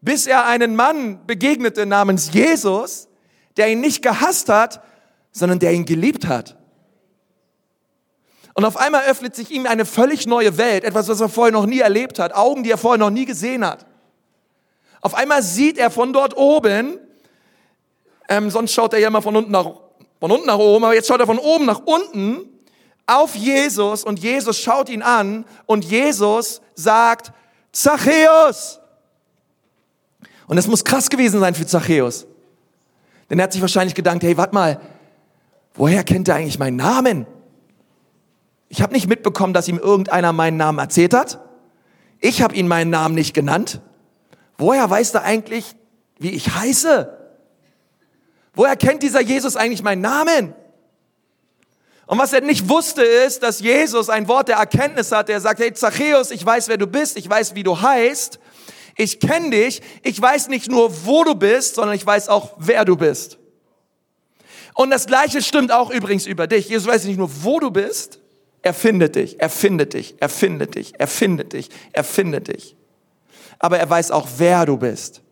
Bis 0.00 0.26
er 0.26 0.46
einen 0.46 0.76
Mann 0.76 1.26
begegnete 1.26 1.86
namens 1.86 2.32
Jesus, 2.32 3.08
der 3.56 3.70
ihn 3.70 3.80
nicht 3.80 4.02
gehasst 4.02 4.48
hat, 4.48 4.82
sondern 5.32 5.58
der 5.58 5.72
ihn 5.72 5.84
geliebt 5.84 6.26
hat. 6.26 6.56
Und 8.54 8.64
auf 8.64 8.76
einmal 8.76 9.04
öffnet 9.04 9.34
sich 9.34 9.50
ihm 9.50 9.66
eine 9.66 9.84
völlig 9.84 10.26
neue 10.26 10.58
Welt, 10.58 10.84
etwas, 10.84 11.08
was 11.08 11.20
er 11.20 11.28
vorher 11.28 11.52
noch 11.52 11.66
nie 11.66 11.80
erlebt 11.80 12.18
hat, 12.18 12.34
Augen, 12.34 12.62
die 12.62 12.70
er 12.70 12.78
vorher 12.78 12.98
noch 12.98 13.10
nie 13.10 13.24
gesehen 13.24 13.64
hat. 13.64 13.86
Auf 15.00 15.14
einmal 15.14 15.42
sieht 15.42 15.78
er 15.78 15.90
von 15.90 16.12
dort 16.12 16.36
oben, 16.36 16.98
ähm, 18.30 18.48
sonst 18.48 18.72
schaut 18.72 18.94
er 18.94 19.00
ja 19.00 19.08
immer 19.08 19.20
von 19.20 19.36
unten 19.36 19.50
nach, 19.50 19.66
von 20.20 20.30
unten 20.30 20.46
nach 20.46 20.56
oben, 20.56 20.84
aber 20.84 20.94
jetzt 20.94 21.08
schaut 21.08 21.20
er 21.20 21.26
von 21.26 21.38
oben 21.38 21.66
nach 21.66 21.82
unten 21.84 22.48
auf 23.06 23.34
Jesus 23.34 24.04
und 24.04 24.20
Jesus 24.20 24.56
schaut 24.58 24.88
ihn 24.88 25.02
an 25.02 25.44
und 25.66 25.84
Jesus 25.84 26.62
sagt, 26.76 27.32
Zachäus. 27.72 28.80
Und 30.46 30.56
das 30.56 30.68
muss 30.68 30.84
krass 30.84 31.10
gewesen 31.10 31.40
sein 31.40 31.56
für 31.56 31.66
Zachäus. 31.66 32.26
Denn 33.28 33.38
er 33.40 33.44
hat 33.44 33.52
sich 33.52 33.60
wahrscheinlich 33.60 33.94
gedacht, 33.94 34.22
hey, 34.22 34.36
warte 34.36 34.54
mal, 34.54 34.80
woher 35.74 36.04
kennt 36.04 36.28
er 36.28 36.36
eigentlich 36.36 36.58
meinen 36.58 36.76
Namen? 36.76 37.26
Ich 38.68 38.80
habe 38.80 38.92
nicht 38.92 39.08
mitbekommen, 39.08 39.54
dass 39.54 39.66
ihm 39.66 39.78
irgendeiner 39.78 40.32
meinen 40.32 40.56
Namen 40.56 40.78
erzählt 40.78 41.14
hat. 41.14 41.40
Ich 42.20 42.42
habe 42.42 42.54
ihn 42.54 42.68
meinen 42.68 42.90
Namen 42.90 43.16
nicht 43.16 43.34
genannt. 43.34 43.80
Woher 44.56 44.88
weiß 44.88 45.14
er 45.14 45.22
eigentlich, 45.22 45.74
wie 46.18 46.30
ich 46.30 46.54
heiße? 46.54 47.19
Woher 48.60 48.76
kennt 48.76 49.02
dieser 49.02 49.22
Jesus 49.22 49.56
eigentlich 49.56 49.82
meinen 49.82 50.02
Namen? 50.02 50.52
Und 52.04 52.18
was 52.18 52.34
er 52.34 52.42
nicht 52.42 52.68
wusste, 52.68 53.00
ist, 53.00 53.42
dass 53.42 53.60
Jesus 53.60 54.10
ein 54.10 54.28
Wort 54.28 54.48
der 54.48 54.56
Erkenntnis 54.56 55.12
hat. 55.12 55.30
Er 55.30 55.40
sagt, 55.40 55.60
hey 55.60 55.72
Zachäus, 55.72 56.30
ich 56.30 56.44
weiß, 56.44 56.68
wer 56.68 56.76
du 56.76 56.86
bist, 56.86 57.16
ich 57.16 57.26
weiß, 57.26 57.54
wie 57.54 57.62
du 57.62 57.80
heißt, 57.80 58.38
ich 58.98 59.18
kenne 59.18 59.48
dich, 59.48 59.80
ich 60.02 60.20
weiß 60.20 60.48
nicht 60.48 60.70
nur, 60.70 61.06
wo 61.06 61.24
du 61.24 61.34
bist, 61.36 61.76
sondern 61.76 61.96
ich 61.96 62.04
weiß 62.04 62.28
auch, 62.28 62.52
wer 62.58 62.84
du 62.84 62.96
bist. 62.96 63.38
Und 64.74 64.90
das 64.90 65.06
Gleiche 65.06 65.40
stimmt 65.40 65.72
auch 65.72 65.90
übrigens 65.90 66.26
über 66.26 66.46
dich. 66.46 66.68
Jesus 66.68 66.86
weiß 66.86 67.04
nicht 67.04 67.16
nur, 67.16 67.30
wo 67.42 67.60
du 67.60 67.70
bist, 67.70 68.20
er 68.60 68.74
findet 68.74 69.16
dich, 69.16 69.40
er 69.40 69.48
findet 69.48 69.94
dich, 69.94 70.16
er 70.20 70.28
findet 70.28 70.74
dich, 70.74 70.92
er 70.98 71.06
findet 71.06 71.54
dich, 71.54 71.70
er 71.94 72.04
findet 72.04 72.48
dich. 72.48 72.76
Aber 73.58 73.78
er 73.78 73.88
weiß 73.88 74.10
auch, 74.10 74.28
wer 74.36 74.66
du 74.66 74.76
bist. 74.76 75.22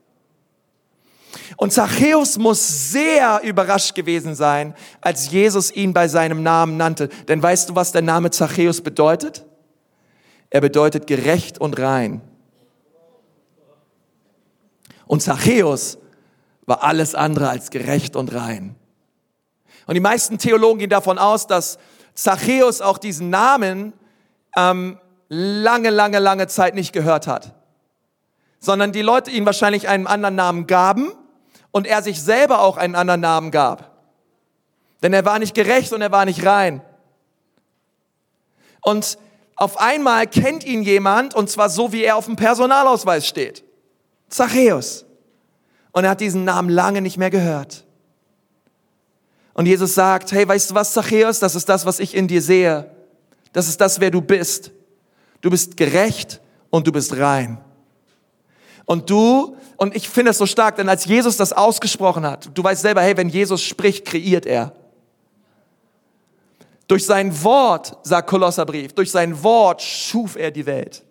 Und 1.57 1.73
Zachäus 1.73 2.39
muss 2.39 2.91
sehr 2.93 3.41
überrascht 3.43 3.95
gewesen 3.95 4.35
sein, 4.35 4.75
als 5.01 5.31
Jesus 5.31 5.71
ihn 5.71 5.93
bei 5.93 6.09
seinem 6.09 6.43
Namen 6.43 6.77
nannte. 6.77 7.09
Denn 7.29 7.43
weißt 7.43 7.71
du, 7.71 7.75
was 7.75 7.93
der 7.93 8.03
Name 8.03 8.31
Zachäus 8.31 8.81
bedeutet? 8.81 9.45
Er 10.51 10.61
bedeutet 10.61 11.07
gerecht 11.07 11.59
und 11.61 11.79
rein. 11.79 12.21
Und 15.07 15.23
Zachäus 15.23 15.99
war 16.67 16.85
alles 16.85 17.15
andere 17.15 17.49
als 17.49 17.71
gerecht 17.71 18.15
und 18.15 18.35
rein. 18.35 18.77
Und 19.87 19.95
die 19.95 20.01
meisten 20.01 20.39
Theologen 20.39 20.81
gehen 20.81 20.91
davon 20.91 21.19
aus, 21.19 21.47
dass 21.47 21.79
Zachäus 22.15 22.83
auch 22.83 22.99
diesen 22.99 23.31
Namen 23.31 23.95
ähm, 24.55 24.99
lange, 25.29 25.91
lange, 25.91 26.19
lange 26.19 26.47
Zeit 26.47 26.75
nicht 26.75 26.93
gehört 26.93 27.27
hat, 27.27 27.55
sondern 28.61 28.93
die 28.93 29.03
Leute 29.03 29.31
ihn 29.31 29.47
wahrscheinlich 29.47 29.89
einen 29.89 30.07
anderen 30.07 30.35
Namen 30.35 30.67
gaben 30.67 31.13
und 31.79 31.87
er 31.87 32.03
sich 32.03 32.21
selber 32.21 32.61
auch 32.61 32.77
einen 32.77 32.97
anderen 32.97 33.21
Namen 33.21 33.53
gab. 33.53 33.93
Denn 35.01 35.13
er 35.13 35.25
war 35.25 35.39
nicht 35.39 35.55
gerecht 35.55 35.93
und 35.93 36.03
er 36.03 36.11
war 36.11 36.25
nicht 36.25 36.45
rein. 36.45 36.83
Und 38.83 39.17
auf 39.55 39.79
einmal 39.79 40.27
kennt 40.27 40.65
ihn 40.65 40.83
jemand, 40.83 41.37
und 41.37 41.49
zwar 41.49 41.71
so, 41.71 41.93
wie 41.93 42.03
er 42.03 42.17
auf 42.17 42.25
dem 42.25 42.35
Personalausweis 42.35 43.29
steht. 43.29 43.63
Zachäus. 44.29 45.07
Und 45.93 46.03
er 46.03 46.11
hat 46.11 46.21
diesen 46.21 46.45
Namen 46.45 46.69
lange 46.69 47.01
nicht 47.01 47.17
mehr 47.17 47.31
gehört. 47.31 47.85
Und 49.55 49.67
Jesus 49.67 49.95
sagt, 49.95 50.33
hey, 50.33 50.49
weißt 50.49 50.73
du 50.73 50.75
was, 50.75 50.93
Zachäus? 50.93 51.39
Das 51.39 51.55
ist 51.55 51.69
das, 51.69 51.87
was 51.87 52.01
ich 52.01 52.17
in 52.17 52.27
dir 52.27 52.43
sehe. 52.43 52.91
Das 53.53 53.69
ist 53.69 53.81
das, 53.81 54.01
wer 54.01 54.11
du 54.11 54.21
bist. 54.21 54.73
Du 55.43 55.49
bist 55.49 55.77
gerecht 55.77 56.41
und 56.71 56.89
du 56.89 56.91
bist 56.91 57.17
rein. 57.17 57.59
Und 58.85 59.11
du, 59.11 59.57
und 59.79 59.95
ich 59.95 60.09
finde 60.09 60.33
es 60.33 60.39
so 60.39 60.45
stark, 60.45 60.75
denn 60.75 60.89
als 60.89 61.05
Jesus 61.05 61.37
das 61.37 61.53
ausgesprochen 61.53 62.27
hat, 62.27 62.51
du 62.53 62.65
weißt 62.65 62.83
selber, 62.83 63.01
hey, 63.01 63.17
wenn 63.17 63.29
Jesus 63.29 63.63
spricht, 63.63 64.05
kreiert 64.05 64.45
er. 64.45 64.73
Durch 66.89 67.07
sein 67.07 67.45
Wort, 67.45 67.97
sagt 68.03 68.29
Kolosserbrief, 68.29 68.93
durch 68.93 69.13
sein 69.13 69.41
Wort 69.45 69.81
schuf 69.81 70.35
er 70.35 70.51
die 70.51 70.67
Welt. 70.67 71.05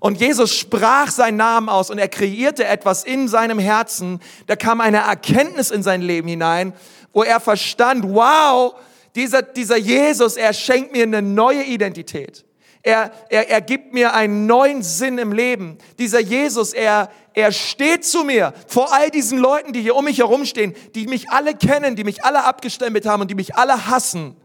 Und 0.00 0.20
Jesus 0.20 0.56
sprach 0.56 1.10
seinen 1.10 1.36
Namen 1.36 1.68
aus 1.68 1.90
und 1.90 1.98
er 1.98 2.08
kreierte 2.08 2.64
etwas 2.64 3.04
in 3.04 3.28
seinem 3.28 3.60
Herzen. 3.60 4.20
Da 4.48 4.56
kam 4.56 4.80
eine 4.80 4.98
Erkenntnis 4.98 5.70
in 5.70 5.84
sein 5.84 6.02
Leben 6.02 6.26
hinein, 6.26 6.72
wo 7.12 7.22
er 7.22 7.38
verstand, 7.38 8.04
wow, 8.04 8.74
dieser, 9.14 9.42
dieser 9.42 9.76
Jesus, 9.76 10.36
er 10.36 10.52
schenkt 10.52 10.92
mir 10.92 11.04
eine 11.04 11.22
neue 11.22 11.62
Identität. 11.62 12.44
Er, 12.82 13.10
er, 13.28 13.50
er 13.50 13.60
gibt 13.60 13.92
mir 13.92 14.14
einen 14.14 14.46
neuen 14.46 14.82
Sinn 14.82 15.18
im 15.18 15.32
Leben. 15.32 15.78
Dieser 15.98 16.20
Jesus, 16.20 16.72
er, 16.72 17.10
er 17.38 17.52
steht 17.52 18.04
zu 18.04 18.24
mir 18.24 18.52
vor 18.66 18.92
all 18.92 19.10
diesen 19.10 19.38
Leuten, 19.38 19.72
die 19.72 19.80
hier 19.80 19.94
um 19.94 20.04
mich 20.04 20.18
herumstehen, 20.18 20.74
die 20.96 21.06
mich 21.06 21.30
alle 21.30 21.54
kennen, 21.54 21.94
die 21.94 22.02
mich 22.02 22.24
alle 22.24 22.42
abgestempelt 22.42 23.06
haben 23.06 23.20
und 23.22 23.30
die 23.30 23.36
mich 23.36 23.54
alle 23.54 23.86
hassen. 23.86 24.36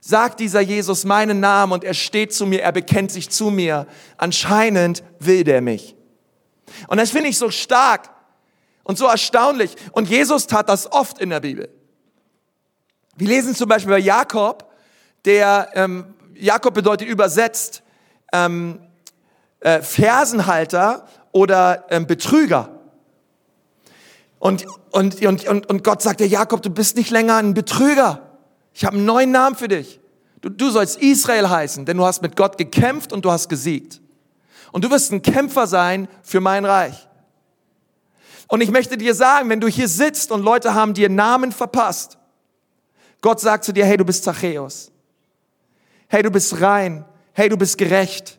Sagt 0.00 0.38
dieser 0.38 0.60
Jesus 0.60 1.04
meinen 1.04 1.40
Namen 1.40 1.72
und 1.72 1.82
er 1.82 1.94
steht 1.94 2.32
zu 2.32 2.46
mir, 2.46 2.62
er 2.62 2.70
bekennt 2.70 3.10
sich 3.10 3.30
zu 3.30 3.50
mir. 3.50 3.88
Anscheinend 4.16 5.02
will 5.18 5.42
der 5.42 5.60
mich. 5.60 5.96
Und 6.86 6.98
das 6.98 7.10
finde 7.10 7.30
ich 7.30 7.36
so 7.36 7.50
stark 7.50 8.10
und 8.84 8.96
so 8.96 9.06
erstaunlich. 9.06 9.74
Und 9.90 10.08
Jesus 10.08 10.46
tat 10.46 10.68
das 10.68 10.92
oft 10.92 11.18
in 11.18 11.30
der 11.30 11.40
Bibel. 11.40 11.68
Wir 13.16 13.26
lesen 13.26 13.56
zum 13.56 13.68
Beispiel 13.68 13.94
bei 13.94 13.98
Jakob, 13.98 14.72
der 15.24 15.68
ähm, 15.74 16.14
Jakob 16.34 16.74
bedeutet 16.74 17.08
übersetzt 17.08 17.82
ähm, 18.32 18.78
äh, 19.60 19.82
Fersenhalter 19.82 21.08
oder 21.32 21.86
ähm, 21.90 22.06
Betrüger. 22.06 22.70
Und, 24.38 24.66
und, 24.90 25.24
und, 25.24 25.48
und, 25.48 25.66
und 25.68 25.84
Gott 25.84 26.02
sagt 26.02 26.20
dir, 26.20 26.26
Jakob, 26.26 26.62
du 26.62 26.70
bist 26.70 26.96
nicht 26.96 27.10
länger 27.10 27.36
ein 27.36 27.54
Betrüger. 27.54 28.22
Ich 28.72 28.84
habe 28.84 28.96
einen 28.96 29.04
neuen 29.04 29.32
Namen 29.32 29.56
für 29.56 29.68
dich. 29.68 30.00
Du, 30.40 30.48
du 30.48 30.70
sollst 30.70 30.98
Israel 31.02 31.48
heißen, 31.48 31.84
denn 31.84 31.96
du 31.96 32.04
hast 32.04 32.22
mit 32.22 32.36
Gott 32.36 32.56
gekämpft 32.58 33.12
und 33.12 33.24
du 33.24 33.32
hast 33.32 33.48
gesiegt. 33.48 34.00
Und 34.70 34.84
du 34.84 34.90
wirst 34.90 35.12
ein 35.12 35.22
Kämpfer 35.22 35.66
sein 35.66 36.08
für 36.22 36.40
mein 36.40 36.64
Reich. 36.64 37.08
Und 38.46 38.60
ich 38.60 38.70
möchte 38.70 38.96
dir 38.96 39.14
sagen, 39.14 39.50
wenn 39.50 39.60
du 39.60 39.66
hier 39.66 39.88
sitzt 39.88 40.30
und 40.30 40.42
Leute 40.42 40.74
haben 40.74 40.94
dir 40.94 41.08
Namen 41.08 41.52
verpasst, 41.52 42.18
Gott 43.20 43.40
sagt 43.40 43.64
zu 43.64 43.72
dir, 43.72 43.84
hey, 43.84 43.96
du 43.96 44.04
bist 44.04 44.24
Zachäus 44.24 44.92
hey, 46.08 46.22
du 46.22 46.30
bist 46.30 46.60
rein, 46.60 47.04
hey, 47.32 47.48
du 47.48 47.56
bist 47.56 47.78
gerecht. 47.78 48.37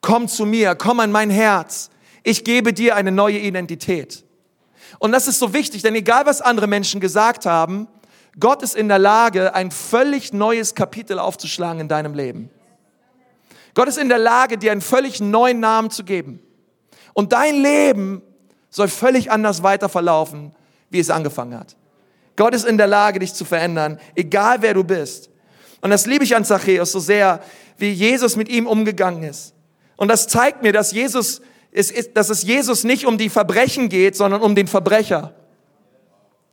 Komm 0.00 0.28
zu 0.28 0.46
mir, 0.46 0.74
komm 0.74 1.00
an 1.00 1.12
mein 1.12 1.30
Herz. 1.30 1.90
Ich 2.22 2.44
gebe 2.44 2.72
dir 2.72 2.96
eine 2.96 3.12
neue 3.12 3.38
Identität. 3.38 4.24
Und 4.98 5.12
das 5.12 5.28
ist 5.28 5.38
so 5.38 5.52
wichtig, 5.52 5.82
denn 5.82 5.94
egal 5.94 6.26
was 6.26 6.40
andere 6.40 6.66
Menschen 6.66 7.00
gesagt 7.00 7.46
haben, 7.46 7.88
Gott 8.40 8.62
ist 8.62 8.76
in 8.76 8.88
der 8.88 8.98
Lage, 8.98 9.54
ein 9.54 9.70
völlig 9.70 10.32
neues 10.32 10.74
Kapitel 10.74 11.18
aufzuschlagen 11.18 11.80
in 11.80 11.88
deinem 11.88 12.14
Leben. 12.14 12.50
Gott 13.74 13.88
ist 13.88 13.98
in 13.98 14.08
der 14.08 14.18
Lage, 14.18 14.58
dir 14.58 14.72
einen 14.72 14.80
völlig 14.80 15.20
neuen 15.20 15.60
Namen 15.60 15.90
zu 15.90 16.04
geben. 16.04 16.40
Und 17.14 17.32
dein 17.32 17.62
Leben 17.62 18.22
soll 18.70 18.88
völlig 18.88 19.30
anders 19.30 19.62
weiter 19.62 19.88
verlaufen, 19.88 20.52
wie 20.90 21.00
es 21.00 21.10
angefangen 21.10 21.58
hat. 21.58 21.76
Gott 22.36 22.54
ist 22.54 22.64
in 22.64 22.78
der 22.78 22.86
Lage, 22.86 23.18
dich 23.18 23.34
zu 23.34 23.44
verändern, 23.44 23.98
egal 24.14 24.62
wer 24.62 24.74
du 24.74 24.84
bist. 24.84 25.30
Und 25.80 25.90
das 25.90 26.06
liebe 26.06 26.24
ich 26.24 26.36
an 26.36 26.44
Zachäus 26.44 26.92
so 26.92 27.00
sehr, 27.00 27.40
wie 27.76 27.90
Jesus 27.90 28.36
mit 28.36 28.48
ihm 28.48 28.66
umgegangen 28.66 29.22
ist. 29.24 29.54
Und 29.98 30.08
das 30.08 30.26
zeigt 30.26 30.62
mir, 30.62 30.72
dass 30.72 30.92
Jesus, 30.92 31.42
es 31.70 31.90
ist, 31.90 32.16
dass 32.16 32.30
es 32.30 32.42
Jesus 32.42 32.84
nicht 32.84 33.04
um 33.04 33.18
die 33.18 33.28
Verbrechen 33.28 33.90
geht, 33.90 34.16
sondern 34.16 34.40
um 34.40 34.54
den 34.54 34.66
Verbrecher. 34.66 35.34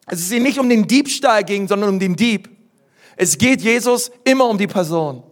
Es 0.07 0.19
ist 0.19 0.33
ihm 0.33 0.43
nicht 0.43 0.59
um 0.59 0.67
den 0.67 0.85
Diebstahl 0.85 1.45
ging, 1.45 1.69
sondern 1.69 1.91
um 1.91 1.99
den 1.99 2.17
Dieb. 2.17 2.49
Es 3.15 3.37
geht 3.37 3.61
Jesus 3.61 4.11
immer 4.25 4.49
um 4.49 4.57
die 4.57 4.67
Person. 4.67 5.23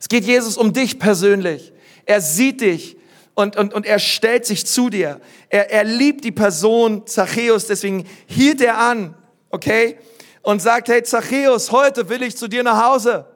Es 0.00 0.08
geht 0.08 0.24
Jesus 0.24 0.56
um 0.56 0.72
dich 0.72 0.98
persönlich. 0.98 1.74
Er 2.06 2.22
sieht 2.22 2.62
dich 2.62 2.96
und, 3.34 3.56
und, 3.58 3.74
und 3.74 3.84
er 3.84 3.98
stellt 3.98 4.46
sich 4.46 4.64
zu 4.64 4.88
dir. 4.88 5.20
Er, 5.50 5.70
er 5.70 5.84
liebt 5.84 6.24
die 6.24 6.32
Person 6.32 7.06
Zachäus, 7.06 7.66
deswegen 7.66 8.06
hielt 8.26 8.62
er 8.62 8.78
an, 8.78 9.14
okay? 9.50 9.98
und 10.46 10.62
sagt, 10.62 10.88
hey 10.88 11.02
Zachäus, 11.02 11.72
heute 11.72 12.08
will 12.08 12.22
ich 12.22 12.36
zu 12.36 12.46
dir 12.46 12.62
nach 12.62 12.80
Hause. 12.80 13.26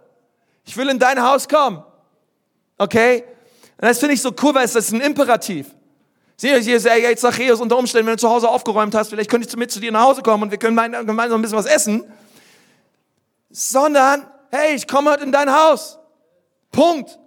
Ich 0.65 0.77
will 0.77 0.89
in 0.89 1.01
dein 1.01 1.21
Haus 1.21 1.49
kommen. 1.49 1.83
Okay? 2.79 3.25
Und 3.81 3.89
das 3.89 3.99
finde 3.99 4.15
ich 4.15 4.21
so 4.21 4.31
cool, 4.43 4.55
weil 4.55 4.67
es 4.67 4.75
ist 4.75 4.93
ein 4.93 5.01
Imperativ. 5.01 5.69
Sieh 6.37 6.53
euch 6.53 6.65
hier, 6.65 6.79
hey 6.81 7.17
Zachäus, 7.17 7.61
unter 7.61 7.79
Umständen, 7.79 8.07
wenn 8.09 8.17
du 8.17 8.21
zu 8.21 8.29
Hause 8.29 8.49
aufgeräumt 8.49 8.95
hast, 8.95 9.09
vielleicht 9.09 9.31
könnte 9.31 9.49
ich 9.49 9.57
mit 9.57 9.73
zu 9.73 9.81
dir 9.81 9.91
nach 9.91 10.03
Hause 10.03 10.23
kommen 10.23 10.43
und 10.43 10.51
wir 10.51 10.59
können 10.59 10.77
gemeinsam 11.07 11.39
ein 11.39 11.43
bisschen 11.43 11.57
was 11.57 11.67
essen. 11.67 12.05
Sondern, 13.51 14.27
hey, 14.51 14.75
ich 14.75 14.87
komme 14.87 15.11
heute 15.11 15.25
in 15.25 15.33
dein 15.33 15.51
Haus. 15.51 15.99
Punkt. 16.71 17.19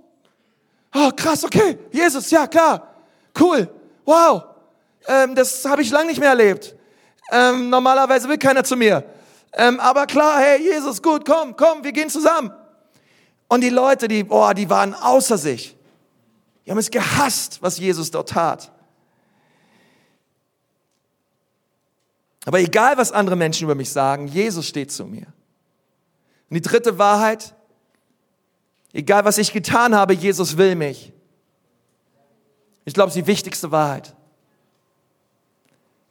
Oh, 0.93 1.09
krass, 1.15 1.43
okay. 1.43 1.79
Jesus, 1.91 2.29
ja, 2.29 2.45
klar. 2.45 2.87
Cool. 3.39 3.67
Wow. 4.05 4.43
Ähm, 5.07 5.33
das 5.33 5.65
habe 5.65 5.81
ich 5.81 5.89
lange 5.89 6.07
nicht 6.07 6.19
mehr 6.19 6.29
erlebt. 6.29 6.75
Ähm, 7.31 7.71
normalerweise 7.71 8.29
will 8.29 8.37
keiner 8.37 8.63
zu 8.63 8.77
mir. 8.77 9.03
Ähm, 9.53 9.79
aber 9.79 10.05
klar, 10.05 10.39
hey, 10.39 10.61
Jesus, 10.61 11.01
gut, 11.01 11.25
komm, 11.25 11.55
komm, 11.55 11.83
wir 11.83 11.91
gehen 11.91 12.09
zusammen. 12.09 12.51
Und 13.47 13.61
die 13.61 13.69
Leute, 13.69 14.07
die, 14.07 14.23
boah, 14.23 14.53
die 14.53 14.69
waren 14.69 14.93
außer 14.93 15.37
sich. 15.37 15.72
Die 16.65 16.71
haben 16.71 16.77
es 16.77 16.91
gehasst, 16.91 17.61
was 17.61 17.77
Jesus 17.77 18.11
dort 18.11 18.29
tat. 18.29 18.71
Aber 22.45 22.59
egal, 22.59 22.97
was 22.97 23.11
andere 23.11 23.35
Menschen 23.35 23.63
über 23.65 23.75
mich 23.75 23.91
sagen, 23.91 24.27
Jesus 24.27 24.67
steht 24.67 24.91
zu 24.91 25.05
mir. 25.05 25.27
Und 26.49 26.55
die 26.55 26.61
dritte 26.61 26.97
Wahrheit, 26.97 27.55
egal 28.91 29.25
was 29.25 29.37
ich 29.37 29.53
getan 29.53 29.95
habe, 29.95 30.13
Jesus 30.13 30.57
will 30.57 30.75
mich. 30.75 31.13
Ich 32.85 32.93
glaube, 32.93 33.09
es 33.09 33.15
ist 33.15 33.23
die 33.23 33.27
wichtigste 33.27 33.71
Wahrheit. 33.71 34.13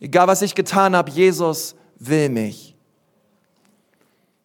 Egal 0.01 0.27
was 0.27 0.43
ich 0.43 0.55
getan 0.55 0.97
habe, 0.97 1.11
Jesus 1.11 1.77
will 1.97 2.29
mich. 2.29 2.75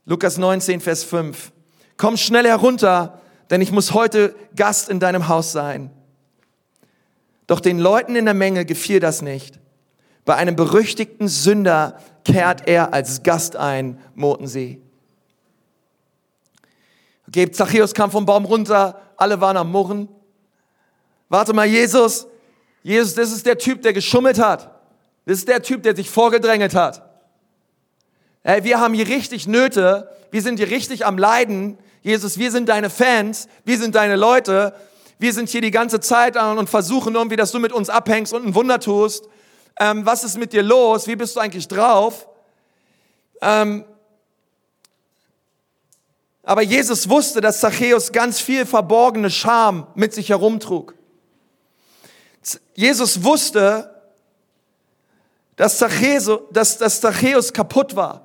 Lukas 0.05 0.37
19, 0.37 0.81
Vers 0.81 1.03
5. 1.03 1.51
Komm 1.95 2.15
schnell 2.15 2.45
herunter, 2.45 3.21
denn 3.49 3.61
ich 3.61 3.71
muss 3.71 3.93
heute 3.93 4.35
Gast 4.55 4.89
in 4.89 4.99
deinem 4.99 5.27
Haus 5.29 5.51
sein. 5.51 5.89
Doch 7.47 7.61
den 7.61 7.79
Leuten 7.79 8.15
in 8.15 8.25
der 8.25 8.33
Menge 8.33 8.65
gefiel 8.65 8.99
das 8.99 9.21
nicht. 9.21 9.59
Bei 10.25 10.35
einem 10.35 10.57
berüchtigten 10.57 11.29
Sünder 11.29 11.97
kehrt 12.25 12.67
er 12.67 12.93
als 12.93 13.23
Gast 13.23 13.55
ein, 13.55 13.99
murrten 14.13 14.47
sie. 14.47 14.81
Okay, 17.27 17.49
Zachäus 17.49 17.93
kam 17.93 18.11
vom 18.11 18.25
Baum 18.25 18.45
runter, 18.45 19.01
alle 19.15 19.39
waren 19.41 19.57
am 19.57 19.71
Murren. 19.71 20.09
Warte 21.29 21.53
mal, 21.53 21.65
Jesus, 21.65 22.27
Jesus, 22.83 23.15
das 23.15 23.31
ist 23.31 23.45
der 23.45 23.57
Typ, 23.57 23.81
der 23.81 23.93
geschummelt 23.93 24.39
hat. 24.39 24.71
Das 25.25 25.39
ist 25.39 25.47
der 25.47 25.61
Typ, 25.61 25.83
der 25.83 25.95
sich 25.95 26.09
vorgedrängelt 26.09 26.73
hat. 26.75 27.03
Hey, 28.43 28.63
wir 28.63 28.79
haben 28.79 28.93
hier 28.93 29.07
richtig 29.07 29.45
Nöte, 29.45 30.09
wir 30.31 30.41
sind 30.41 30.57
hier 30.57 30.69
richtig 30.69 31.05
am 31.05 31.17
Leiden. 31.17 31.77
Jesus, 32.01 32.37
wir 32.37 32.51
sind 32.51 32.69
deine 32.69 32.89
Fans, 32.89 33.49
wir 33.65 33.77
sind 33.77 33.95
deine 33.95 34.15
Leute. 34.15 34.73
Wir 35.19 35.33
sind 35.33 35.49
hier 35.49 35.61
die 35.61 35.71
ganze 35.71 35.99
Zeit 35.99 36.37
an 36.37 36.57
und 36.57 36.69
versuchen 36.69 37.15
irgendwie, 37.15 37.35
dass 37.35 37.51
du 37.51 37.59
mit 37.59 37.71
uns 37.71 37.89
abhängst 37.89 38.33
und 38.33 38.45
ein 38.45 38.55
Wunder 38.55 38.79
tust. 38.79 39.27
Ähm, 39.79 40.05
was 40.05 40.23
ist 40.23 40.37
mit 40.37 40.53
dir 40.53 40.61
los? 40.61 41.07
Wie 41.07 41.15
bist 41.15 41.35
du 41.35 41.39
eigentlich 41.39 41.67
drauf? 41.67 42.27
Ähm, 43.41 43.83
aber 46.43 46.61
Jesus 46.61 47.09
wusste, 47.09 47.41
dass 47.41 47.59
Zachäus 47.59 48.11
ganz 48.11 48.39
viel 48.39 48.65
verborgene 48.65 49.29
Scham 49.29 49.87
mit 49.95 50.13
sich 50.13 50.29
herumtrug. 50.29 50.93
Jesus 52.75 53.23
wusste, 53.23 53.93
dass 55.55 55.79
Zachäus, 55.79 56.29
dass, 56.51 56.77
dass 56.77 57.01
Zachäus 57.01 57.51
kaputt 57.51 57.95
war. 57.95 58.21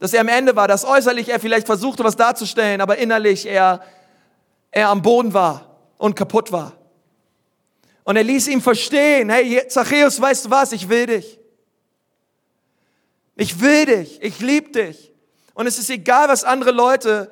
Dass 0.00 0.12
er 0.12 0.20
am 0.20 0.28
Ende 0.28 0.56
war, 0.56 0.66
dass 0.66 0.84
äußerlich 0.84 1.28
er 1.28 1.38
vielleicht 1.38 1.66
versuchte, 1.66 2.02
was 2.02 2.16
darzustellen, 2.16 2.80
aber 2.80 2.98
innerlich 2.98 3.46
er, 3.46 3.80
er 4.72 4.88
am 4.88 5.00
Boden 5.00 5.32
war 5.32 5.73
und 6.04 6.16
kaputt 6.16 6.52
war. 6.52 6.76
Und 8.04 8.16
er 8.16 8.24
ließ 8.24 8.48
ihm 8.48 8.60
verstehen, 8.60 9.30
hey 9.30 9.66
Zachäus, 9.68 10.20
weißt 10.20 10.44
du 10.44 10.50
was, 10.50 10.72
ich 10.72 10.90
will 10.90 11.06
dich. 11.06 11.38
Ich 13.36 13.58
will 13.62 13.86
dich, 13.86 14.22
ich 14.22 14.38
liebe 14.40 14.70
dich. 14.70 15.14
Und 15.54 15.66
es 15.66 15.78
ist 15.78 15.88
egal, 15.88 16.28
was 16.28 16.44
andere 16.44 16.72
Leute 16.72 17.30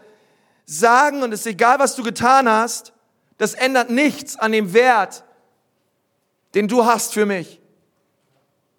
sagen 0.65 1.23
und 1.23 1.35
es 1.35 1.41
ist 1.41 1.49
egal, 1.49 1.81
was 1.81 1.97
du 1.97 2.03
getan 2.03 2.49
hast, 2.49 2.95
das 3.37 3.53
ändert 3.53 3.91
nichts 3.91 4.37
an 4.37 4.53
dem 4.53 4.73
Wert, 4.73 5.23
den 6.55 6.67
du 6.67 6.87
hast 6.87 7.13
für 7.13 7.27
mich. 7.27 7.61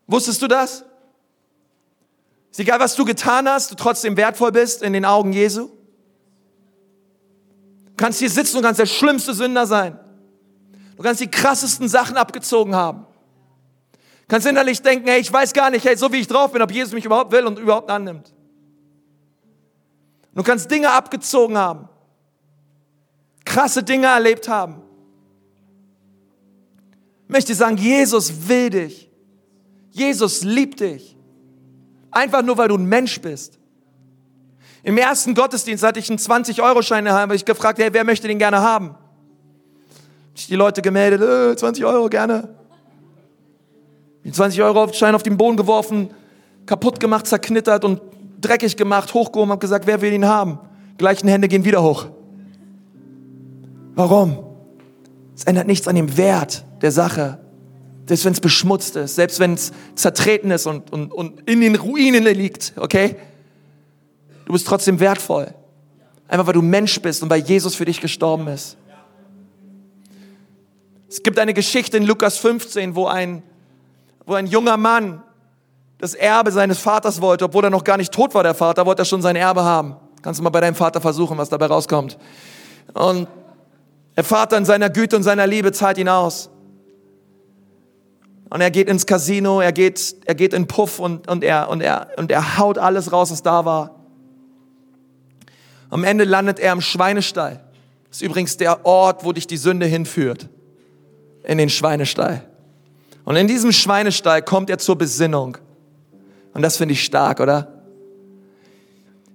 Wusstest 0.08 0.42
du 0.42 0.48
das? 0.48 0.86
Ist 2.50 2.60
egal, 2.60 2.80
was 2.80 2.96
du 2.96 3.06
getan 3.06 3.48
hast, 3.48 3.70
du 3.70 3.76
trotzdem 3.76 4.18
wertvoll 4.18 4.54
bist 4.54 4.82
in 4.82 4.94
den 4.94 5.06
Augen 5.06 5.34
Jesu. 5.34 5.70
Du 7.96 8.04
kannst 8.04 8.20
hier 8.20 8.30
sitzen 8.30 8.58
und 8.58 8.64
kannst 8.64 8.80
der 8.80 8.86
schlimmste 8.88 9.34
Sünder 9.34 9.68
sein. 9.68 10.00
Du 10.98 11.04
kannst 11.04 11.22
die 11.22 11.30
krassesten 11.30 11.88
Sachen 11.88 12.18
abgezogen 12.18 12.76
haben. 12.76 13.06
Du 13.94 14.28
kannst 14.28 14.48
innerlich 14.48 14.82
denken, 14.82 15.08
hey, 15.08 15.20
ich 15.20 15.32
weiß 15.32 15.54
gar 15.54 15.70
nicht, 15.70 15.86
hey, 15.86 15.96
so 15.96 16.12
wie 16.12 16.18
ich 16.18 16.28
drauf 16.28 16.52
bin, 16.52 16.62
ob 16.62 16.72
Jesus 16.72 16.94
mich 16.94 17.06
überhaupt 17.06 17.32
will 17.32 17.46
und 17.46 17.60
überhaupt 17.60 17.92
annimmt. 17.92 18.34
Du 20.34 20.42
kannst 20.42 20.72
Dinge 20.72 20.92
abgezogen 20.92 21.58
haben. 21.58 21.88
Krasse 23.46 23.84
Dinge 23.84 24.08
erlebt 24.08 24.48
haben. 24.48 24.82
Ich 27.28 27.30
möchte 27.30 27.54
sagen, 27.54 27.78
Jesus 27.78 28.48
will 28.48 28.70
dich. 28.70 29.12
Jesus 29.92 30.44
liebt 30.44 30.80
dich. 30.80 31.16
Einfach 32.10 32.42
nur, 32.42 32.58
weil 32.58 32.70
du 32.70 32.78
ein 32.78 32.86
Mensch 32.86 33.22
bist. 33.22 33.60
Im 34.84 34.98
ersten 34.98 35.34
Gottesdienst 35.34 35.84
hatte 35.84 36.00
ich 36.00 36.10
einen 36.10 36.20
20-Euro-Schein 36.20 37.10
habe 37.10 37.36
ich 37.36 37.46
gefragt, 37.46 37.80
hey, 37.80 37.90
wer 37.94 38.04
möchte 38.04 38.28
den 38.28 38.38
gerne 38.38 38.62
haben? 38.62 38.96
Ich 40.36 40.48
die 40.48 40.56
Leute 40.56 40.82
gemeldet, 40.82 41.22
äh, 41.22 41.56
20 41.56 41.86
Euro 41.86 42.10
gerne. 42.10 42.50
Die 44.26 44.32
20 44.32 44.62
Euro 44.62 44.92
Schein 44.92 45.16
auf 45.16 45.24
den 45.24 45.38
Boden 45.38 45.56
geworfen, 45.56 46.10
kaputt 46.66 47.00
gemacht, 47.00 47.28
zerknittert 47.28 47.86
und 47.86 48.02
dreckig 48.42 48.76
gemacht, 48.76 49.14
hochgehoben, 49.14 49.52
habe 49.52 49.60
gesagt, 49.60 49.88
wer 49.88 50.02
will 50.02 50.12
ihn 50.12 50.26
haben? 50.26 50.60
Gleichen 50.98 51.30
Hände 51.30 51.48
gehen 51.48 51.64
wieder 51.64 51.82
hoch. 51.82 52.08
Warum? 53.96 54.40
Es 55.36 55.46
ändert 55.46 55.68
nichts 55.68 55.88
an 55.88 55.96
dem 55.96 56.18
Wert 56.18 56.66
der 56.82 56.92
Sache. 56.92 57.40
Selbst 58.06 58.26
wenn 58.26 58.34
es 58.34 58.42
beschmutzt 58.42 58.98
ist, 58.98 59.16
selbst 59.16 59.40
wenn 59.40 59.54
es 59.54 59.72
zertreten 59.96 60.52
ist 60.52 60.68
und, 60.68 60.92
und, 60.92 61.14
und 61.14 61.50
in 61.50 61.62
den 61.62 61.76
Ruinen 61.76 62.24
liegt, 62.24 62.74
okay? 62.76 63.16
Du 64.46 64.54
bist 64.54 64.68
trotzdem 64.68 65.00
wertvoll. 65.00 65.54
Einfach 66.28 66.48
weil 66.48 66.54
du 66.54 66.62
Mensch 66.62 67.02
bist 67.02 67.22
und 67.24 67.30
weil 67.30 67.42
Jesus 67.42 67.76
für 67.76 67.86
dich 67.86 68.02
gestorben 68.02 68.48
ist. 68.48 68.78
Es 71.10 71.22
gibt 71.22 71.38
eine 71.38 71.54
Geschichte 71.54 71.98
in 71.98 72.04
Lukas 72.04 72.38
15, 72.38 72.96
wo 72.96 73.06
ein, 73.06 73.44
wo 74.26 74.34
ein 74.34 74.48
junger 74.48 74.78
Mann 74.78 75.22
das 76.00 76.16
Erbe 76.16 76.52
seines 76.52 76.80
Vaters 76.80 77.22
wollte, 77.22 77.46
obwohl 77.46 77.66
er 77.66 77.70
noch 77.70 77.84
gar 77.84 77.98
nicht 77.98 78.12
tot 78.12 78.34
war, 78.34 78.44
der 78.44 78.56
Vater, 78.56 78.86
wollte 78.86 79.04
er 79.04 79.06
schon 79.06 79.22
sein 79.22 79.36
Erbe 79.36 79.64
haben. 79.64 79.96
Kannst 80.24 80.40
du 80.40 80.44
mal 80.44 80.50
bei 80.50 80.60
deinem 80.60 80.76
Vater 80.76 81.02
versuchen, 81.02 81.38
was 81.38 81.50
dabei 81.50 81.68
rauskommt. 81.68 82.18
Und 82.94 83.28
der 84.16 84.24
Vater 84.24 84.58
in 84.58 84.66
seiner 84.66 84.90
Güte 84.90 85.16
und 85.16 85.24
seiner 85.24 85.46
Liebe 85.46 85.72
zahlt 85.72 85.98
ihn 85.98 86.10
aus. 86.10 86.50
Und 88.50 88.62
er 88.62 88.72
geht 88.72 88.88
ins 88.88 89.06
Casino, 89.06 89.62
er 89.62 89.72
geht, 89.72 90.16
er 90.26 90.36
geht 90.36 90.54
in 90.54 90.68
Puff 90.68 91.00
und, 91.00 91.28
und, 91.28 91.44
er, 91.44 91.70
und, 91.70 91.82
er, 91.82 92.08
und 92.18 92.32
er 92.32 92.58
haut 92.58 92.78
alles 92.78 93.12
raus, 93.12 93.32
was 93.32 93.42
da 93.44 93.66
war. 93.66 94.03
Am 95.94 96.04
Ende 96.04 96.24
landet 96.24 96.60
er 96.60 96.74
im 96.74 96.82
Schweinestall. 96.82 97.64
Das 98.08 98.18
ist 98.18 98.24
übrigens 98.24 98.58
der 98.58 98.84
Ort, 98.84 99.24
wo 99.24 99.32
dich 99.32 99.46
die 99.46 99.58
Sünde 99.58 99.86
hinführt. 99.86 100.50
In 101.44 101.60
den 101.60 101.70
Schweinestall. 101.70 102.44
Und 103.26 103.36
in 103.36 103.48
diesem 103.48 103.72
Schweinestall 103.72 104.42
kommt 104.42 104.72
er 104.72 104.80
zur 104.80 104.98
Besinnung. 104.98 105.56
Und 106.56 106.64
das 106.64 106.78
finde 106.78 106.94
ich 106.94 107.04
stark, 107.04 107.40
oder? 107.40 107.84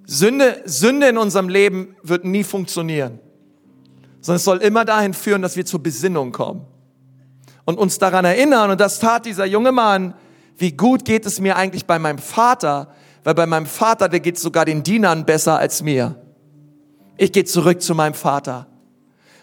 Sünde, 0.04 0.60
Sünde 0.64 1.06
in 1.06 1.16
unserem 1.16 1.48
Leben 1.48 1.94
wird 2.02 2.24
nie 2.24 2.42
funktionieren. 2.42 3.20
Sondern 4.20 4.38
es 4.38 4.44
soll 4.44 4.58
immer 4.58 4.84
dahin 4.84 5.14
führen, 5.14 5.42
dass 5.42 5.54
wir 5.54 5.64
zur 5.64 5.80
Besinnung 5.80 6.32
kommen. 6.32 6.66
Und 7.66 7.78
uns 7.78 7.98
daran 7.98 8.24
erinnern, 8.24 8.72
und 8.72 8.80
das 8.80 8.98
tat 8.98 9.26
dieser 9.26 9.46
junge 9.46 9.70
Mann, 9.70 10.12
wie 10.56 10.72
gut 10.72 11.04
geht 11.04 11.24
es 11.24 11.38
mir 11.38 11.54
eigentlich 11.54 11.86
bei 11.86 12.00
meinem 12.00 12.18
Vater, 12.18 12.92
weil 13.22 13.34
bei 13.34 13.46
meinem 13.46 13.66
Vater, 13.66 14.08
der 14.08 14.18
geht 14.18 14.40
sogar 14.40 14.64
den 14.64 14.82
Dienern 14.82 15.24
besser 15.24 15.56
als 15.56 15.84
mir. 15.84 16.16
Ich 17.18 17.32
gehe 17.32 17.44
zurück 17.44 17.82
zu 17.82 17.94
meinem 17.94 18.14
Vater. 18.14 18.68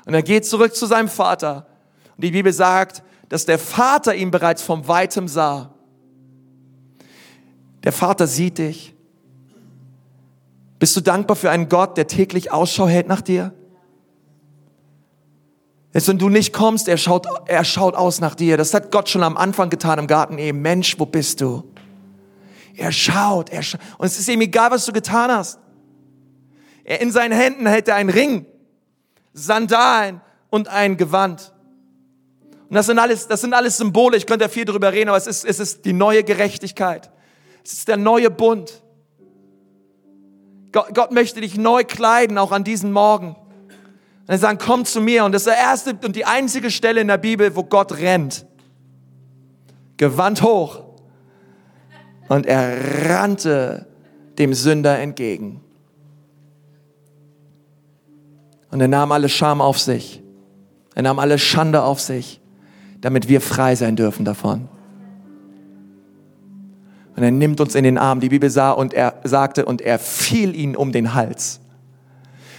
Und 0.05 0.13
er 0.13 0.23
geht 0.23 0.45
zurück 0.45 0.73
zu 0.73 0.85
seinem 0.85 1.09
Vater. 1.09 1.67
Und 2.15 2.23
die 2.23 2.31
Bibel 2.31 2.53
sagt, 2.53 3.03
dass 3.29 3.45
der 3.45 3.59
Vater 3.59 4.15
ihn 4.15 4.31
bereits 4.31 4.63
vom 4.63 4.87
Weitem 4.87 5.27
sah. 5.27 5.73
Der 7.83 7.91
Vater 7.91 8.27
sieht 8.27 8.57
dich. 8.57 8.95
Bist 10.79 10.95
du 10.95 11.01
dankbar 11.01 11.35
für 11.35 11.51
einen 11.51 11.67
Gott, 11.67 11.97
der 11.97 12.07
täglich 12.07 12.51
Ausschau 12.51 12.87
hält 12.87 13.07
nach 13.07 13.21
dir? 13.21 13.53
Jetzt, 15.93 16.07
wenn 16.07 16.17
du 16.17 16.29
nicht 16.29 16.53
kommst, 16.53 16.87
er 16.87 16.97
schaut, 16.97 17.27
er 17.45 17.63
schaut 17.63 17.95
aus 17.95 18.21
nach 18.21 18.35
dir. 18.35 18.57
Das 18.57 18.73
hat 18.73 18.91
Gott 18.91 19.09
schon 19.09 19.23
am 19.23 19.37
Anfang 19.37 19.69
getan 19.69 19.99
im 19.99 20.07
Garten 20.07 20.37
eben. 20.37 20.61
Mensch, 20.61 20.97
wo 20.99 21.05
bist 21.05 21.41
du? 21.41 21.63
Er 22.75 22.91
schaut, 22.91 23.49
er 23.49 23.63
schaut. 23.63 23.81
Und 23.97 24.07
es 24.07 24.19
ist 24.19 24.27
ihm 24.29 24.41
egal, 24.41 24.71
was 24.71 24.85
du 24.85 24.93
getan 24.93 25.31
hast. 25.31 25.59
Er, 26.85 27.01
in 27.01 27.11
seinen 27.11 27.37
Händen 27.37 27.67
hält 27.67 27.89
er 27.89 27.95
einen 27.95 28.09
Ring, 28.09 28.45
Sandalen 29.33 30.21
und 30.49 30.69
ein 30.69 30.95
Gewand. 30.95 31.51
Und 32.69 32.75
das 32.75 32.85
sind 32.85 32.99
alles, 32.99 33.27
das 33.27 33.41
sind 33.41 33.53
alles 33.53 33.77
Symbole. 33.77 34.15
Ich 34.15 34.25
könnte 34.25 34.45
ja 34.45 34.49
viel 34.49 34.65
darüber 34.65 34.93
reden, 34.93 35.09
aber 35.09 35.17
es 35.17 35.27
ist, 35.27 35.43
es 35.43 35.59
ist 35.59 35.83
die 35.83 35.93
neue 35.93 36.23
Gerechtigkeit. 36.23 37.11
Es 37.63 37.73
ist 37.73 37.87
der 37.87 37.97
neue 37.97 38.29
Bund. 38.29 38.81
Gott, 40.71 40.93
Gott 40.93 41.11
möchte 41.11 41.41
dich 41.41 41.57
neu 41.57 41.83
kleiden, 41.83 42.37
auch 42.37 42.51
an 42.51 42.63
diesem 42.63 42.91
Morgen. 42.91 43.35
Und 44.27 44.29
er 44.29 44.37
sagt, 44.37 44.61
komm 44.63 44.85
zu 44.85 45.01
mir. 45.01 45.25
Und 45.25 45.31
das 45.31 45.43
ist 45.43 45.47
der 45.47 45.57
erste 45.57 45.97
und 46.03 46.15
die 46.15 46.25
einzige 46.25 46.69
Stelle 46.71 47.01
in 47.01 47.07
der 47.07 47.17
Bibel, 47.17 47.55
wo 47.55 47.63
Gott 47.63 47.97
rennt. 47.97 48.45
Gewand 49.97 50.41
hoch. 50.41 50.83
Und 52.27 52.45
er 52.45 53.09
rannte 53.09 53.87
dem 54.37 54.53
Sünder 54.53 54.99
entgegen. 54.99 55.64
Und 58.75 58.81
er 58.81 58.89
nahm 58.89 59.13
alle 59.13 59.29
Scham 59.29 59.61
auf 59.61 59.79
sich. 59.79 60.21
Er 60.95 61.03
nahm 61.03 61.17
alle 61.17 61.39
Schande 61.39 61.83
auf 61.83 62.01
sich, 62.01 62.41
damit 62.99 63.29
wir 63.29 63.39
frei 63.39 63.73
sein 63.73 63.95
dürfen 63.95 64.25
davon. 64.25 64.67
Und 67.15 67.23
er 67.23 67.31
nimmt 67.31 67.61
uns 67.61 67.73
in 67.73 67.85
den 67.85 67.97
Arm. 67.97 68.19
Die 68.19 68.27
Bibel 68.27 68.49
sah 68.49 68.71
und 68.71 68.93
er 68.93 69.21
sagte, 69.23 69.63
und 69.63 69.79
er 69.79 69.97
fiel 69.97 70.53
ihn 70.53 70.75
um 70.75 70.91
den 70.91 71.13
Hals. 71.13 71.61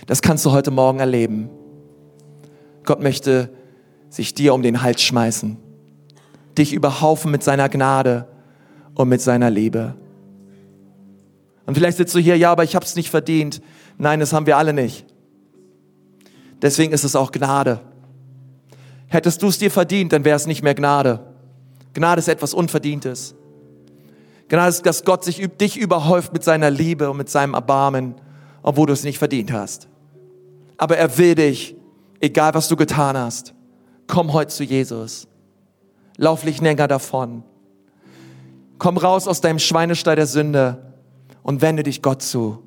Das 0.07 0.23
kannst 0.23 0.47
du 0.47 0.53
heute 0.53 0.71
Morgen 0.71 1.01
erleben. 1.01 1.51
Gott 2.87 3.03
möchte 3.03 3.51
sich 4.09 4.33
dir 4.33 4.55
um 4.55 4.63
den 4.63 4.81
Hals 4.81 5.03
schmeißen, 5.03 5.59
dich 6.57 6.73
überhaufen 6.73 7.31
mit 7.31 7.43
seiner 7.43 7.69
Gnade 7.69 8.27
und 8.95 9.11
mit 9.11 9.21
seiner 9.21 9.51
Liebe. 9.51 9.97
Und 11.67 11.75
vielleicht 11.75 11.99
sitzt 11.99 12.15
du 12.15 12.21
hier, 12.21 12.39
ja, 12.39 12.53
aber 12.53 12.65
ich 12.65 12.75
habe 12.75 12.87
es 12.87 12.97
nicht 12.97 13.11
verdient. 13.11 13.61
Nein, 13.99 14.19
das 14.19 14.33
haben 14.33 14.47
wir 14.47 14.57
alle 14.57 14.73
nicht. 14.73 15.05
Deswegen 16.63 16.93
ist 16.93 17.05
es 17.05 17.17
auch 17.17 17.33
Gnade. 17.33 17.81
Hättest 19.09 19.43
du 19.43 19.49
es 19.49 19.59
dir 19.59 19.71
verdient, 19.71 20.13
dann 20.13 20.25
wäre 20.25 20.37
es 20.37 20.47
nicht 20.47 20.63
mehr 20.63 20.75
Gnade. 20.75 21.21
Gnade 21.95 22.19
ist 22.19 22.29
etwas 22.29 22.55
Unverdientes. 22.55 23.35
Gnade 24.49 24.69
ist, 24.69 24.87
dass 24.87 25.05
Gott 25.05 25.25
sich 25.25 25.47
dich 25.61 25.77
überhäuft 25.77 26.33
mit 26.33 26.45
seiner 26.45 26.71
Liebe 26.71 27.11
und 27.11 27.17
mit 27.17 27.29
seinem 27.29 27.55
Erbarmen, 27.55 28.15
obwohl 28.63 28.87
du 28.87 28.93
es 28.93 29.05
nicht 29.05 29.19
verdient 29.19 29.53
hast. 29.53 29.89
Aber 30.77 30.97
er 30.97 31.19
will 31.19 31.35
dich, 31.35 31.77
egal 32.21 32.55
was 32.55 32.69
du 32.69 32.77
getan 32.77 33.17
hast. 33.17 33.55
Komm 34.07 34.33
heute 34.33 34.53
zu 34.53 34.65
Jesus. 34.65 35.27
Lauf 36.17 36.45
nicht 36.45 36.61
länger 36.61 36.89
davon. 36.89 37.43
Komm 38.79 38.99
raus 38.99 39.27
aus 39.27 39.41
deinem 39.41 39.59
Schweinestall 39.59 40.17
der 40.17 40.27
Sünde 40.27 40.93
und 41.43 41.63
wende 41.63 41.83
dich 41.83 42.03
Gott 42.03 42.23
zu. 42.23 42.63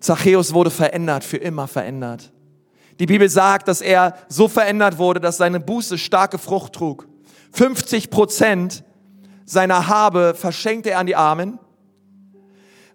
Zachäus 0.00 0.54
wurde 0.54 0.70
verändert, 0.70 1.24
für 1.24 1.36
immer 1.36 1.68
verändert. 1.68 2.32
Die 2.98 3.06
Bibel 3.06 3.28
sagt, 3.28 3.68
dass 3.68 3.80
er 3.80 4.14
so 4.28 4.48
verändert 4.48 4.98
wurde, 4.98 5.20
dass 5.20 5.36
seine 5.36 5.60
Buße 5.60 5.98
starke 5.98 6.38
Frucht 6.38 6.74
trug. 6.74 7.08
50 7.52 8.10
Prozent 8.10 8.84
seiner 9.44 9.88
Habe 9.88 10.34
verschenkte 10.34 10.90
er 10.90 10.98
an 10.98 11.06
die 11.06 11.16
Armen. 11.16 11.58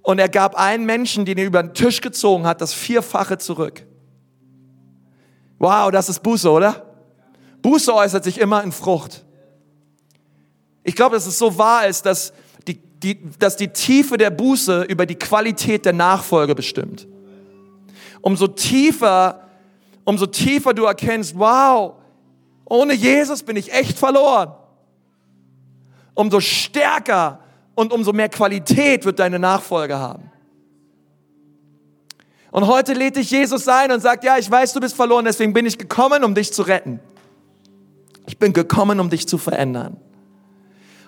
Und 0.01 0.19
er 0.19 0.29
gab 0.29 0.55
einen 0.55 0.85
Menschen, 0.85 1.25
den 1.25 1.37
er 1.37 1.45
über 1.45 1.63
den 1.63 1.73
Tisch 1.73 2.01
gezogen 2.01 2.45
hat, 2.45 2.61
das 2.61 2.73
Vierfache 2.73 3.37
zurück. 3.37 3.85
Wow, 5.57 5.89
das 5.89 6.09
ist 6.09 6.21
Buße, 6.21 6.49
oder? 6.49 6.85
Buße 7.61 7.93
äußert 7.93 8.23
sich 8.23 8.39
immer 8.39 8.63
in 8.63 8.71
Frucht. 8.71 9.25
Ich 10.83 10.95
glaube, 10.95 11.15
dass 11.15 11.25
es 11.25 11.39
so 11.39 11.57
wahr 11.57 11.87
ist, 11.87 12.05
dass 12.05 12.31
die, 13.03 13.19
dass 13.39 13.57
die 13.57 13.69
Tiefe 13.69 14.17
der 14.17 14.29
Buße 14.29 14.83
über 14.83 15.05
die 15.05 15.15
Qualität 15.15 15.85
der 15.85 15.93
Nachfolge 15.93 16.55
bestimmt. 16.55 17.07
Umso 18.21 18.47
tiefer, 18.47 19.47
umso 20.03 20.25
tiefer 20.25 20.73
du 20.73 20.85
erkennst, 20.85 21.37
wow, 21.37 21.93
ohne 22.65 22.93
Jesus 22.93 23.43
bin 23.43 23.55
ich 23.55 23.71
echt 23.71 23.97
verloren. 23.97 24.53
Umso 26.15 26.39
stärker 26.39 27.39
und 27.75 27.91
umso 27.91 28.13
mehr 28.13 28.29
Qualität 28.29 29.05
wird 29.05 29.19
deine 29.19 29.37
Nachfolge 29.37 29.99
haben. 29.99 30.31
Und 32.51 32.67
heute 32.67 32.93
lädt 32.93 33.17
dich 33.17 33.29
Jesus 33.31 33.67
ein 33.67 33.91
und 33.91 33.99
sagt, 33.99 34.23
ja, 34.23 34.37
ich 34.37 34.49
weiß, 34.49 34.71
du 34.71 34.79
bist 34.79 34.95
verloren, 34.95 35.25
deswegen 35.25 35.51
bin 35.51 35.65
ich 35.65 35.77
gekommen, 35.77 36.23
um 36.23 36.33
dich 36.33 36.53
zu 36.53 36.61
retten. 36.61 37.01
Ich 38.27 38.39
bin 38.39 38.53
gekommen, 38.53 39.01
um 39.01 39.09
dich 39.09 39.27
zu 39.27 39.37
verändern. 39.37 39.97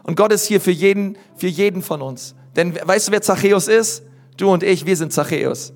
Und 0.08 0.16
Gott 0.16 0.32
ist 0.32 0.46
hier 0.46 0.60
für 0.60 0.72
jeden, 0.72 1.18
für 1.36 1.48
jeden 1.48 1.84
von 1.84 2.02
uns. 2.02 2.34
Denn 2.56 2.74
weißt 2.76 3.10
du, 3.10 3.12
wer 3.12 3.22
Zachäus 3.22 3.68
ist? 3.68 4.04
Du 4.38 4.50
und 4.50 4.64
ich, 4.64 4.86
wir 4.86 4.96
sind 4.96 5.14
Zachäus. 5.14 5.74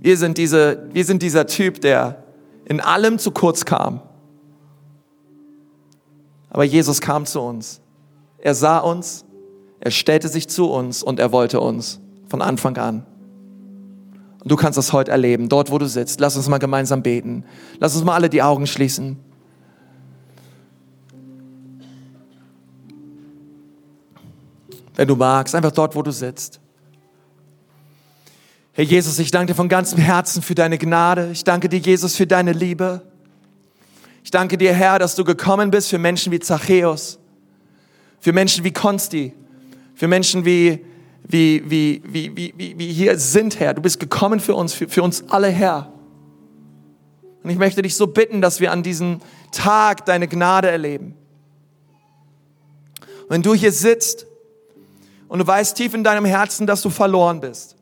Wir 0.00 0.16
sind, 0.16 0.38
diese, 0.38 0.88
wir 0.92 1.04
sind 1.04 1.22
dieser 1.22 1.46
Typ, 1.46 1.80
der 1.82 2.24
in 2.64 2.80
allem 2.80 3.18
zu 3.18 3.30
kurz 3.30 3.64
kam. 3.64 4.00
Aber 6.50 6.64
Jesus 6.64 7.00
kam 7.00 7.26
zu 7.26 7.40
uns. 7.40 7.80
Er 8.38 8.54
sah 8.54 8.78
uns, 8.78 9.24
er 9.80 9.90
stellte 9.90 10.28
sich 10.28 10.48
zu 10.48 10.70
uns 10.70 11.02
und 11.02 11.20
er 11.20 11.32
wollte 11.32 11.60
uns 11.60 12.00
von 12.28 12.40
Anfang 12.40 12.76
an. 12.78 13.06
Und 14.42 14.50
du 14.50 14.56
kannst 14.56 14.78
das 14.78 14.92
heute 14.92 15.10
erleben, 15.10 15.48
dort 15.48 15.70
wo 15.70 15.78
du 15.78 15.86
sitzt. 15.86 16.20
Lass 16.20 16.36
uns 16.36 16.48
mal 16.48 16.58
gemeinsam 16.58 17.02
beten. 17.02 17.44
Lass 17.78 17.94
uns 17.94 18.04
mal 18.04 18.14
alle 18.14 18.30
die 18.30 18.42
Augen 18.42 18.66
schließen. 18.66 19.18
Wenn 24.96 25.08
du 25.08 25.16
magst, 25.16 25.54
einfach 25.54 25.72
dort, 25.72 25.94
wo 25.94 26.02
du 26.02 26.10
sitzt. 26.10 26.60
Herr 28.72 28.84
Jesus, 28.84 29.18
ich 29.18 29.30
danke 29.30 29.52
dir 29.52 29.56
von 29.56 29.68
ganzem 29.68 29.98
Herzen 29.98 30.42
für 30.42 30.54
deine 30.54 30.78
Gnade. 30.78 31.30
Ich 31.32 31.44
danke 31.44 31.68
dir, 31.68 31.78
Jesus, 31.78 32.16
für 32.16 32.26
deine 32.26 32.52
Liebe. 32.52 33.02
Ich 34.24 34.30
danke 34.30 34.58
dir, 34.58 34.72
Herr, 34.72 34.98
dass 34.98 35.14
du 35.14 35.22
gekommen 35.22 35.70
bist 35.70 35.90
für 35.90 35.98
Menschen 35.98 36.32
wie 36.32 36.40
Zachäus, 36.40 37.18
für 38.18 38.32
Menschen 38.32 38.64
wie 38.64 38.72
Konsti, 38.72 39.32
für 39.94 40.08
Menschen 40.08 40.44
wie, 40.44 40.84
wie, 41.22 41.62
wie, 41.66 42.02
wie, 42.04 42.36
wie, 42.36 42.54
wie, 42.56 42.78
wie 42.78 42.92
hier 42.92 43.18
sind, 43.18 43.60
Herr. 43.60 43.74
Du 43.74 43.82
bist 43.82 44.00
gekommen 44.00 44.40
für 44.40 44.54
uns, 44.54 44.74
für, 44.74 44.88
für 44.88 45.02
uns 45.02 45.24
alle, 45.28 45.48
Herr. 45.48 45.92
Und 47.44 47.50
ich 47.50 47.58
möchte 47.58 47.82
dich 47.82 47.94
so 47.94 48.06
bitten, 48.06 48.40
dass 48.40 48.58
wir 48.58 48.72
an 48.72 48.82
diesem 48.82 49.20
Tag 49.52 50.06
deine 50.06 50.26
Gnade 50.26 50.70
erleben. 50.70 51.14
Wenn 53.28 53.42
du 53.42 53.54
hier 53.54 53.70
sitzt 53.72 54.26
und 55.34 55.40
du 55.40 55.46
weißt 55.48 55.76
tief 55.76 55.94
in 55.94 56.04
deinem 56.04 56.26
Herzen, 56.26 56.64
dass 56.64 56.80
du 56.80 56.90
verloren 56.90 57.40
bist. 57.40 57.74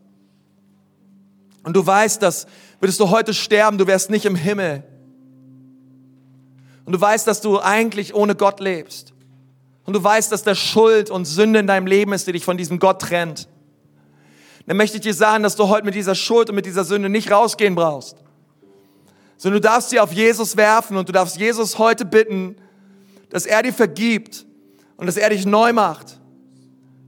Und 1.65 1.77
du 1.77 1.87
weißt, 1.87 2.23
dass 2.23 2.47
würdest 2.81 2.99
du 2.99 3.11
heute 3.11 3.35
sterben, 3.35 3.77
du 3.77 3.87
wärst 3.87 4.09
nicht 4.09 4.25
im 4.25 4.37
Himmel. 4.37 4.83
Und 6.87 6.95
du 6.95 6.99
weißt, 6.99 7.27
dass 7.27 7.43
du 7.43 7.61
eigentlich 7.61 8.15
ohne 8.15 8.37
Gott 8.37 8.59
lebst. 8.59 9.13
Und 9.85 9.93
du 9.93 10.03
weißt, 10.03 10.33
dass 10.33 10.45
der 10.45 10.55
Schuld 10.55 11.11
und 11.11 11.27
Sünde 11.27 11.59
in 11.59 11.67
deinem 11.67 11.87
Leben 11.87 12.15
ist, 12.15 12.27
die 12.27 12.33
dich 12.33 12.47
von 12.47 12.57
diesem 12.57 12.79
Gott 12.79 13.03
trennt. 13.03 13.51
Dann 14.67 14.79
möchte 14.79 14.97
ich 14.97 15.03
dir 15.03 15.13
sagen, 15.13 15.43
dass 15.43 15.55
du 15.55 15.69
heute 15.69 15.85
mit 15.85 15.95
dieser 15.95 16.15
Schuld 16.15 16.49
und 16.49 16.57
mit 16.57 16.65
dieser 16.65 16.85
Sünde 16.85 17.11
nicht 17.11 17.31
rausgehen 17.31 17.75
brauchst. 17.75 18.17
Sondern 19.37 19.61
du 19.61 19.69
darfst 19.69 19.91
sie 19.91 20.01
auf 20.01 20.15
Jesus 20.15 20.57
werfen 20.57 20.97
und 20.97 21.07
du 21.07 21.13
darfst 21.13 21.37
Jesus 21.37 21.79
heute 21.79 22.07
bitten, 22.07 22.57
dass 23.29 23.45
er 23.45 23.63
dir 23.63 23.75
vergibt 23.75 24.47
und 24.97 25.05
dass 25.05 25.19
er 25.19 25.29
dich 25.29 25.45
neu 25.45 25.75
macht 25.75 26.22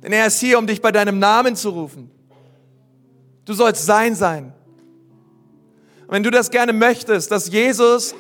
denn 0.05 0.13
er 0.13 0.27
ist 0.27 0.39
hier, 0.39 0.59
um 0.59 0.67
dich 0.67 0.83
bei 0.83 0.93
deinem 0.93 1.19
Namen 1.19 1.57
zu 1.57 1.71
rufen. 1.71 2.11
Du 3.47 3.55
sollst 3.55 3.87
sein 3.87 4.15
sein. 4.15 4.53
Und 6.03 6.11
wenn 6.11 6.23
du 6.23 6.31
das 6.31 6.51
gerne 6.51 6.75
möchtest, 6.75 7.31
dass 7.31 7.51
Jesus 7.51 8.15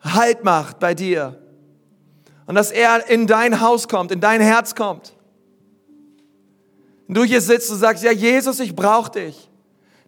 Halt 0.00 0.42
macht 0.44 0.80
bei 0.80 0.94
dir 0.94 1.40
und 2.46 2.56
dass 2.56 2.72
er 2.72 3.08
in 3.08 3.28
dein 3.28 3.60
Haus 3.60 3.86
kommt, 3.86 4.10
in 4.10 4.20
dein 4.20 4.40
Herz 4.40 4.74
kommt. 4.74 5.14
Und 7.06 7.16
du 7.16 7.22
hier 7.22 7.40
sitzt 7.40 7.70
und 7.70 7.78
sagst, 7.78 8.02
ja 8.02 8.10
Jesus, 8.10 8.58
ich 8.58 8.74
brauche 8.74 9.12
dich. 9.12 9.48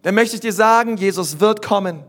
Dann 0.01 0.13
möchte 0.13 0.35
ich 0.35 0.41
dir 0.41 0.53
sagen, 0.53 0.97
Jesus 0.97 1.39
wird 1.39 1.61
kommen. 1.61 2.03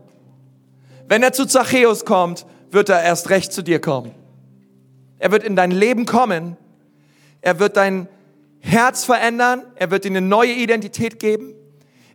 Wenn 1.07 1.23
er 1.23 1.31
zu 1.31 1.45
Zachäus 1.45 2.03
kommt, 2.03 2.45
wird 2.69 2.89
er 2.89 3.01
erst 3.01 3.29
recht 3.29 3.53
zu 3.53 3.61
dir 3.61 3.79
kommen. 3.79 4.13
Er 5.19 5.31
wird 5.31 5.43
in 5.43 5.55
dein 5.55 5.71
Leben 5.71 6.05
kommen. 6.05 6.57
Er 7.41 7.59
wird 7.59 7.77
dein 7.77 8.07
Herz 8.61 9.03
verändern, 9.03 9.63
er 9.75 9.91
wird 9.91 10.05
dir 10.05 10.11
eine 10.11 10.21
neue 10.21 10.53
Identität 10.53 11.19
geben, 11.19 11.53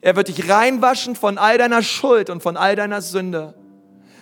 er 0.01 0.17
wird 0.17 0.29
dich 0.29 0.49
reinwaschen 0.49 1.17
von 1.17 1.39
all 1.39 1.59
deiner 1.59 1.83
Schuld 1.83 2.31
und 2.31 2.43
von 2.43 2.57
all 2.57 2.77
deiner 2.77 3.03
Sünde. 3.03 3.55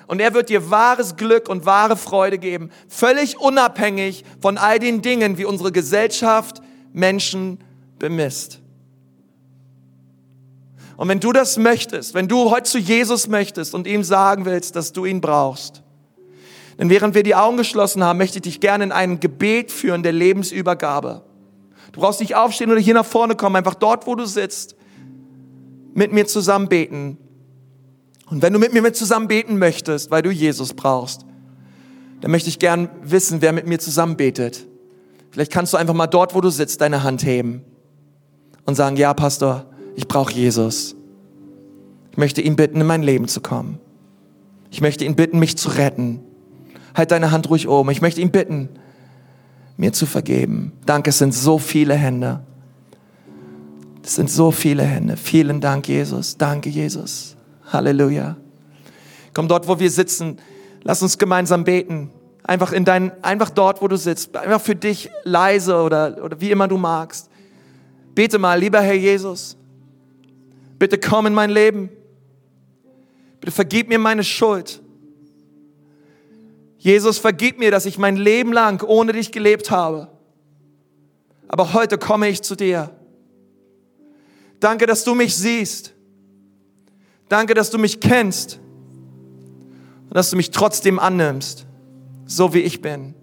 Und 0.07 0.21
er 0.21 0.35
wird 0.35 0.49
dir 0.49 0.71
wahres 0.71 1.17
Glück 1.17 1.49
und 1.49 1.65
wahre 1.65 1.97
Freude 1.97 2.39
geben, 2.39 2.71
völlig 2.89 3.39
unabhängig 3.39 4.25
von 4.41 4.59
all 4.59 4.79
den 4.79 5.03
Dingen, 5.03 5.39
wie 5.39 5.45
unsere 5.45 5.73
Gesellschaft 5.73 6.61
Menschen 6.93 7.59
bemisst. 7.99 8.61
Und 10.97 11.09
wenn 11.09 11.21
du 11.21 11.33
das 11.33 11.57
möchtest, 11.57 12.15
wenn 12.15 12.29
du 12.29 12.51
heute 12.51 12.71
zu 12.71 12.79
Jesus 12.79 13.29
möchtest 13.29 13.75
und 13.75 13.87
ihm 13.87 14.05
sagen 14.05 14.45
willst, 14.45 14.77
dass 14.77 14.93
du 14.93 15.05
ihn 15.05 15.21
brauchst, 15.21 15.83
Denn 16.79 16.91
während 16.91 17.15
wir 17.15 17.23
die 17.23 17.35
Augen 17.35 17.57
geschlossen 17.57 18.03
haben, 18.03 18.19
möchte 18.19 18.39
ich 18.39 18.43
dich 18.43 18.61
gerne 18.61 18.85
in 18.85 18.93
ein 18.93 19.21
Gebet 19.21 19.71
führen 19.71 20.03
der 20.03 20.13
Lebensübergabe. 20.13 21.23
Du 21.95 22.01
brauchst 22.01 22.19
nicht 22.19 22.35
aufstehen 22.35 22.73
oder 22.73 22.81
hier 22.81 22.95
nach 22.95 23.05
vorne 23.05 23.37
kommen, 23.37 23.55
einfach 23.55 23.77
dort, 23.77 24.09
wo 24.09 24.17
du 24.17 24.25
sitzt, 24.27 24.75
mit 25.95 26.13
mir 26.13 26.27
zusammen 26.27 26.69
beten. 26.69 27.19
Und 28.29 28.43
wenn 28.43 28.53
du 28.53 28.59
mit 28.59 28.73
mir 28.73 28.93
zusammen 28.93 29.29
beten 29.29 29.59
möchtest, 29.59 30.11
weil 30.11 30.23
du 30.23 30.31
Jesus 30.31 30.75
brauchst, 30.75 31.25
dann 32.21 32.33
möchte 32.33 32.49
ich 32.49 32.59
gern 32.59 32.89
wissen, 33.03 33.43
wer 33.43 33.53
mit 33.53 33.69
mir 33.69 33.79
zusammen 33.79 34.17
betet. 34.17 34.67
Vielleicht 35.31 35.53
kannst 35.53 35.73
du 35.73 35.77
einfach 35.77 35.95
mal 35.95 36.09
dort, 36.09 36.35
wo 36.35 36.41
du 36.41 36.51
sitzt, 36.51 36.81
deine 36.81 37.05
Hand 37.05 37.25
heben 37.25 37.63
und 38.67 38.75
sagen, 38.75 38.97
ja, 38.97 39.15
Pastor, 39.15 39.67
ich 39.95 40.09
brauche 40.09 40.33
Jesus. 40.33 40.97
Ich 42.11 42.19
möchte 42.19 42.41
ihn 42.41 42.57
bitten, 42.57 42.81
in 42.81 42.87
mein 42.89 43.05
Leben 43.05 43.29
zu 43.29 43.41
kommen. 43.41 43.79
Ich 44.73 44.81
möchte 44.81 45.05
ihn 45.05 45.15
bitten, 45.15 45.39
mich 45.39 45.57
zu 45.57 45.69
retten. 45.69 46.21
Halt 46.97 47.13
deine 47.13 47.31
Hand 47.31 47.51
ruhig 47.51 47.69
oben. 47.69 47.91
Ich 47.91 48.01
möchte 48.01 48.21
ihn 48.21 48.33
bitten, 48.33 48.69
mir 49.77 49.93
zu 49.93 50.07
vergeben. 50.07 50.73
Danke, 50.87 51.11
es 51.11 51.19
sind 51.19 51.35
so 51.35 51.59
viele 51.59 51.95
Hände. 51.95 52.41
Es 54.03 54.17
sind 54.17 54.31
so 54.31 54.51
viele 54.51 54.83
Hände. 54.83 55.17
Vielen 55.17 55.61
Dank, 55.61 55.89
Jesus. 55.89 56.37
Danke, 56.37 56.69
Jesus. 56.69 57.37
Halleluja. 57.73 58.37
Komm 59.33 59.49
dort, 59.49 59.67
wo 59.67 59.79
wir 59.79 59.91
sitzen. 59.91 60.39
Lass 60.83 61.03
uns 61.03 61.19
gemeinsam 61.19 61.65
beten. 61.65 62.11
Einfach 62.43 62.73
in 62.73 62.85
dein, 62.85 63.11
einfach 63.25 63.49
dort, 63.51 63.81
wo 63.81 63.89
du 63.89 63.97
sitzt. 63.97 64.37
Einfach 64.37 64.61
für 64.61 64.77
dich 64.77 65.11
leise 65.25 65.81
oder, 65.81 66.23
oder 66.23 66.41
wie 66.41 66.51
immer 66.51 66.69
du 66.69 66.77
magst. 66.77 67.31
Bete 68.15 68.39
mal, 68.39 68.61
lieber 68.61 68.81
Herr 68.81 68.95
Jesus. 68.95 69.57
Bitte 70.79 70.99
komm 70.99 71.27
in 71.27 71.35
mein 71.35 71.51
Leben. 71.51 71.89
Bitte 73.41 73.53
vergib 73.53 73.89
mir 73.89 73.99
meine 73.99 74.23
Schuld. 74.23 74.83
Jesus, 76.85 77.17
vergib 77.17 77.59
mir, 77.59 77.71
dass 77.71 77.87
ich 77.87 77.97
mein 77.97 78.17
Leben 78.17 78.53
lang 78.53 78.85
ohne 78.87 79.15
dich 79.15 79.33
gelebt 79.33 79.71
habe. 79.71 80.09
Aber 81.49 81.73
heute 81.73 81.97
komme 81.97 82.29
ich 82.29 82.43
zu 82.43 82.57
dir. 82.57 82.91
Danke, 84.61 84.85
dass 84.85 85.03
du 85.03 85.15
mich 85.15 85.35
siehst. 85.35 85.95
Danke, 87.31 87.55
dass 87.55 87.71
du 87.71 87.79
mich 87.79 88.01
kennst 88.01 88.61
und 90.03 90.15
dass 90.15 90.29
du 90.29 90.37
mich 90.37 90.51
trotzdem 90.51 90.99
annimmst, 90.99 91.65
so 92.27 92.53
wie 92.53 92.61
ich 92.61 92.83
bin. 92.83 93.15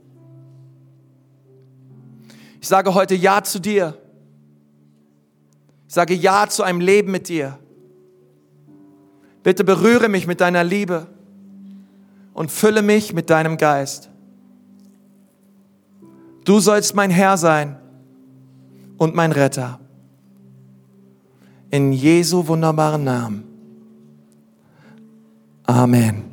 Ich 2.62 2.68
sage 2.68 2.96
heute 2.96 3.14
Ja 3.14 3.44
zu 3.44 3.60
dir. 3.60 3.96
Ich 5.88 5.94
sage 5.94 6.16
Ja 6.16 6.48
zu 6.50 6.64
einem 6.64 6.82
Leben 6.82 7.12
mit 7.12 7.30
dir. 7.30 7.60
Bitte 9.44 9.64
berühre 9.64 10.10
mich 10.10 10.26
mit 10.26 10.42
deiner 10.42 10.64
Liebe 10.64 11.06
und 12.42 12.52
fülle 12.52 12.82
mich 12.82 13.14
mit 13.14 13.30
deinem 13.30 13.56
Geist. 13.56 14.10
Du 16.44 16.60
sollst 16.60 16.96
mein 16.96 17.12
Herr 17.12 17.38
sein 17.38 17.76
und 18.98 19.14
mein 19.14 19.32
Retter. 19.32 19.80
In 21.70 21.94
Jesu 21.94 22.48
wunderbaren 22.48 23.04
Namen. 23.04 23.44
Amen. 25.68 26.31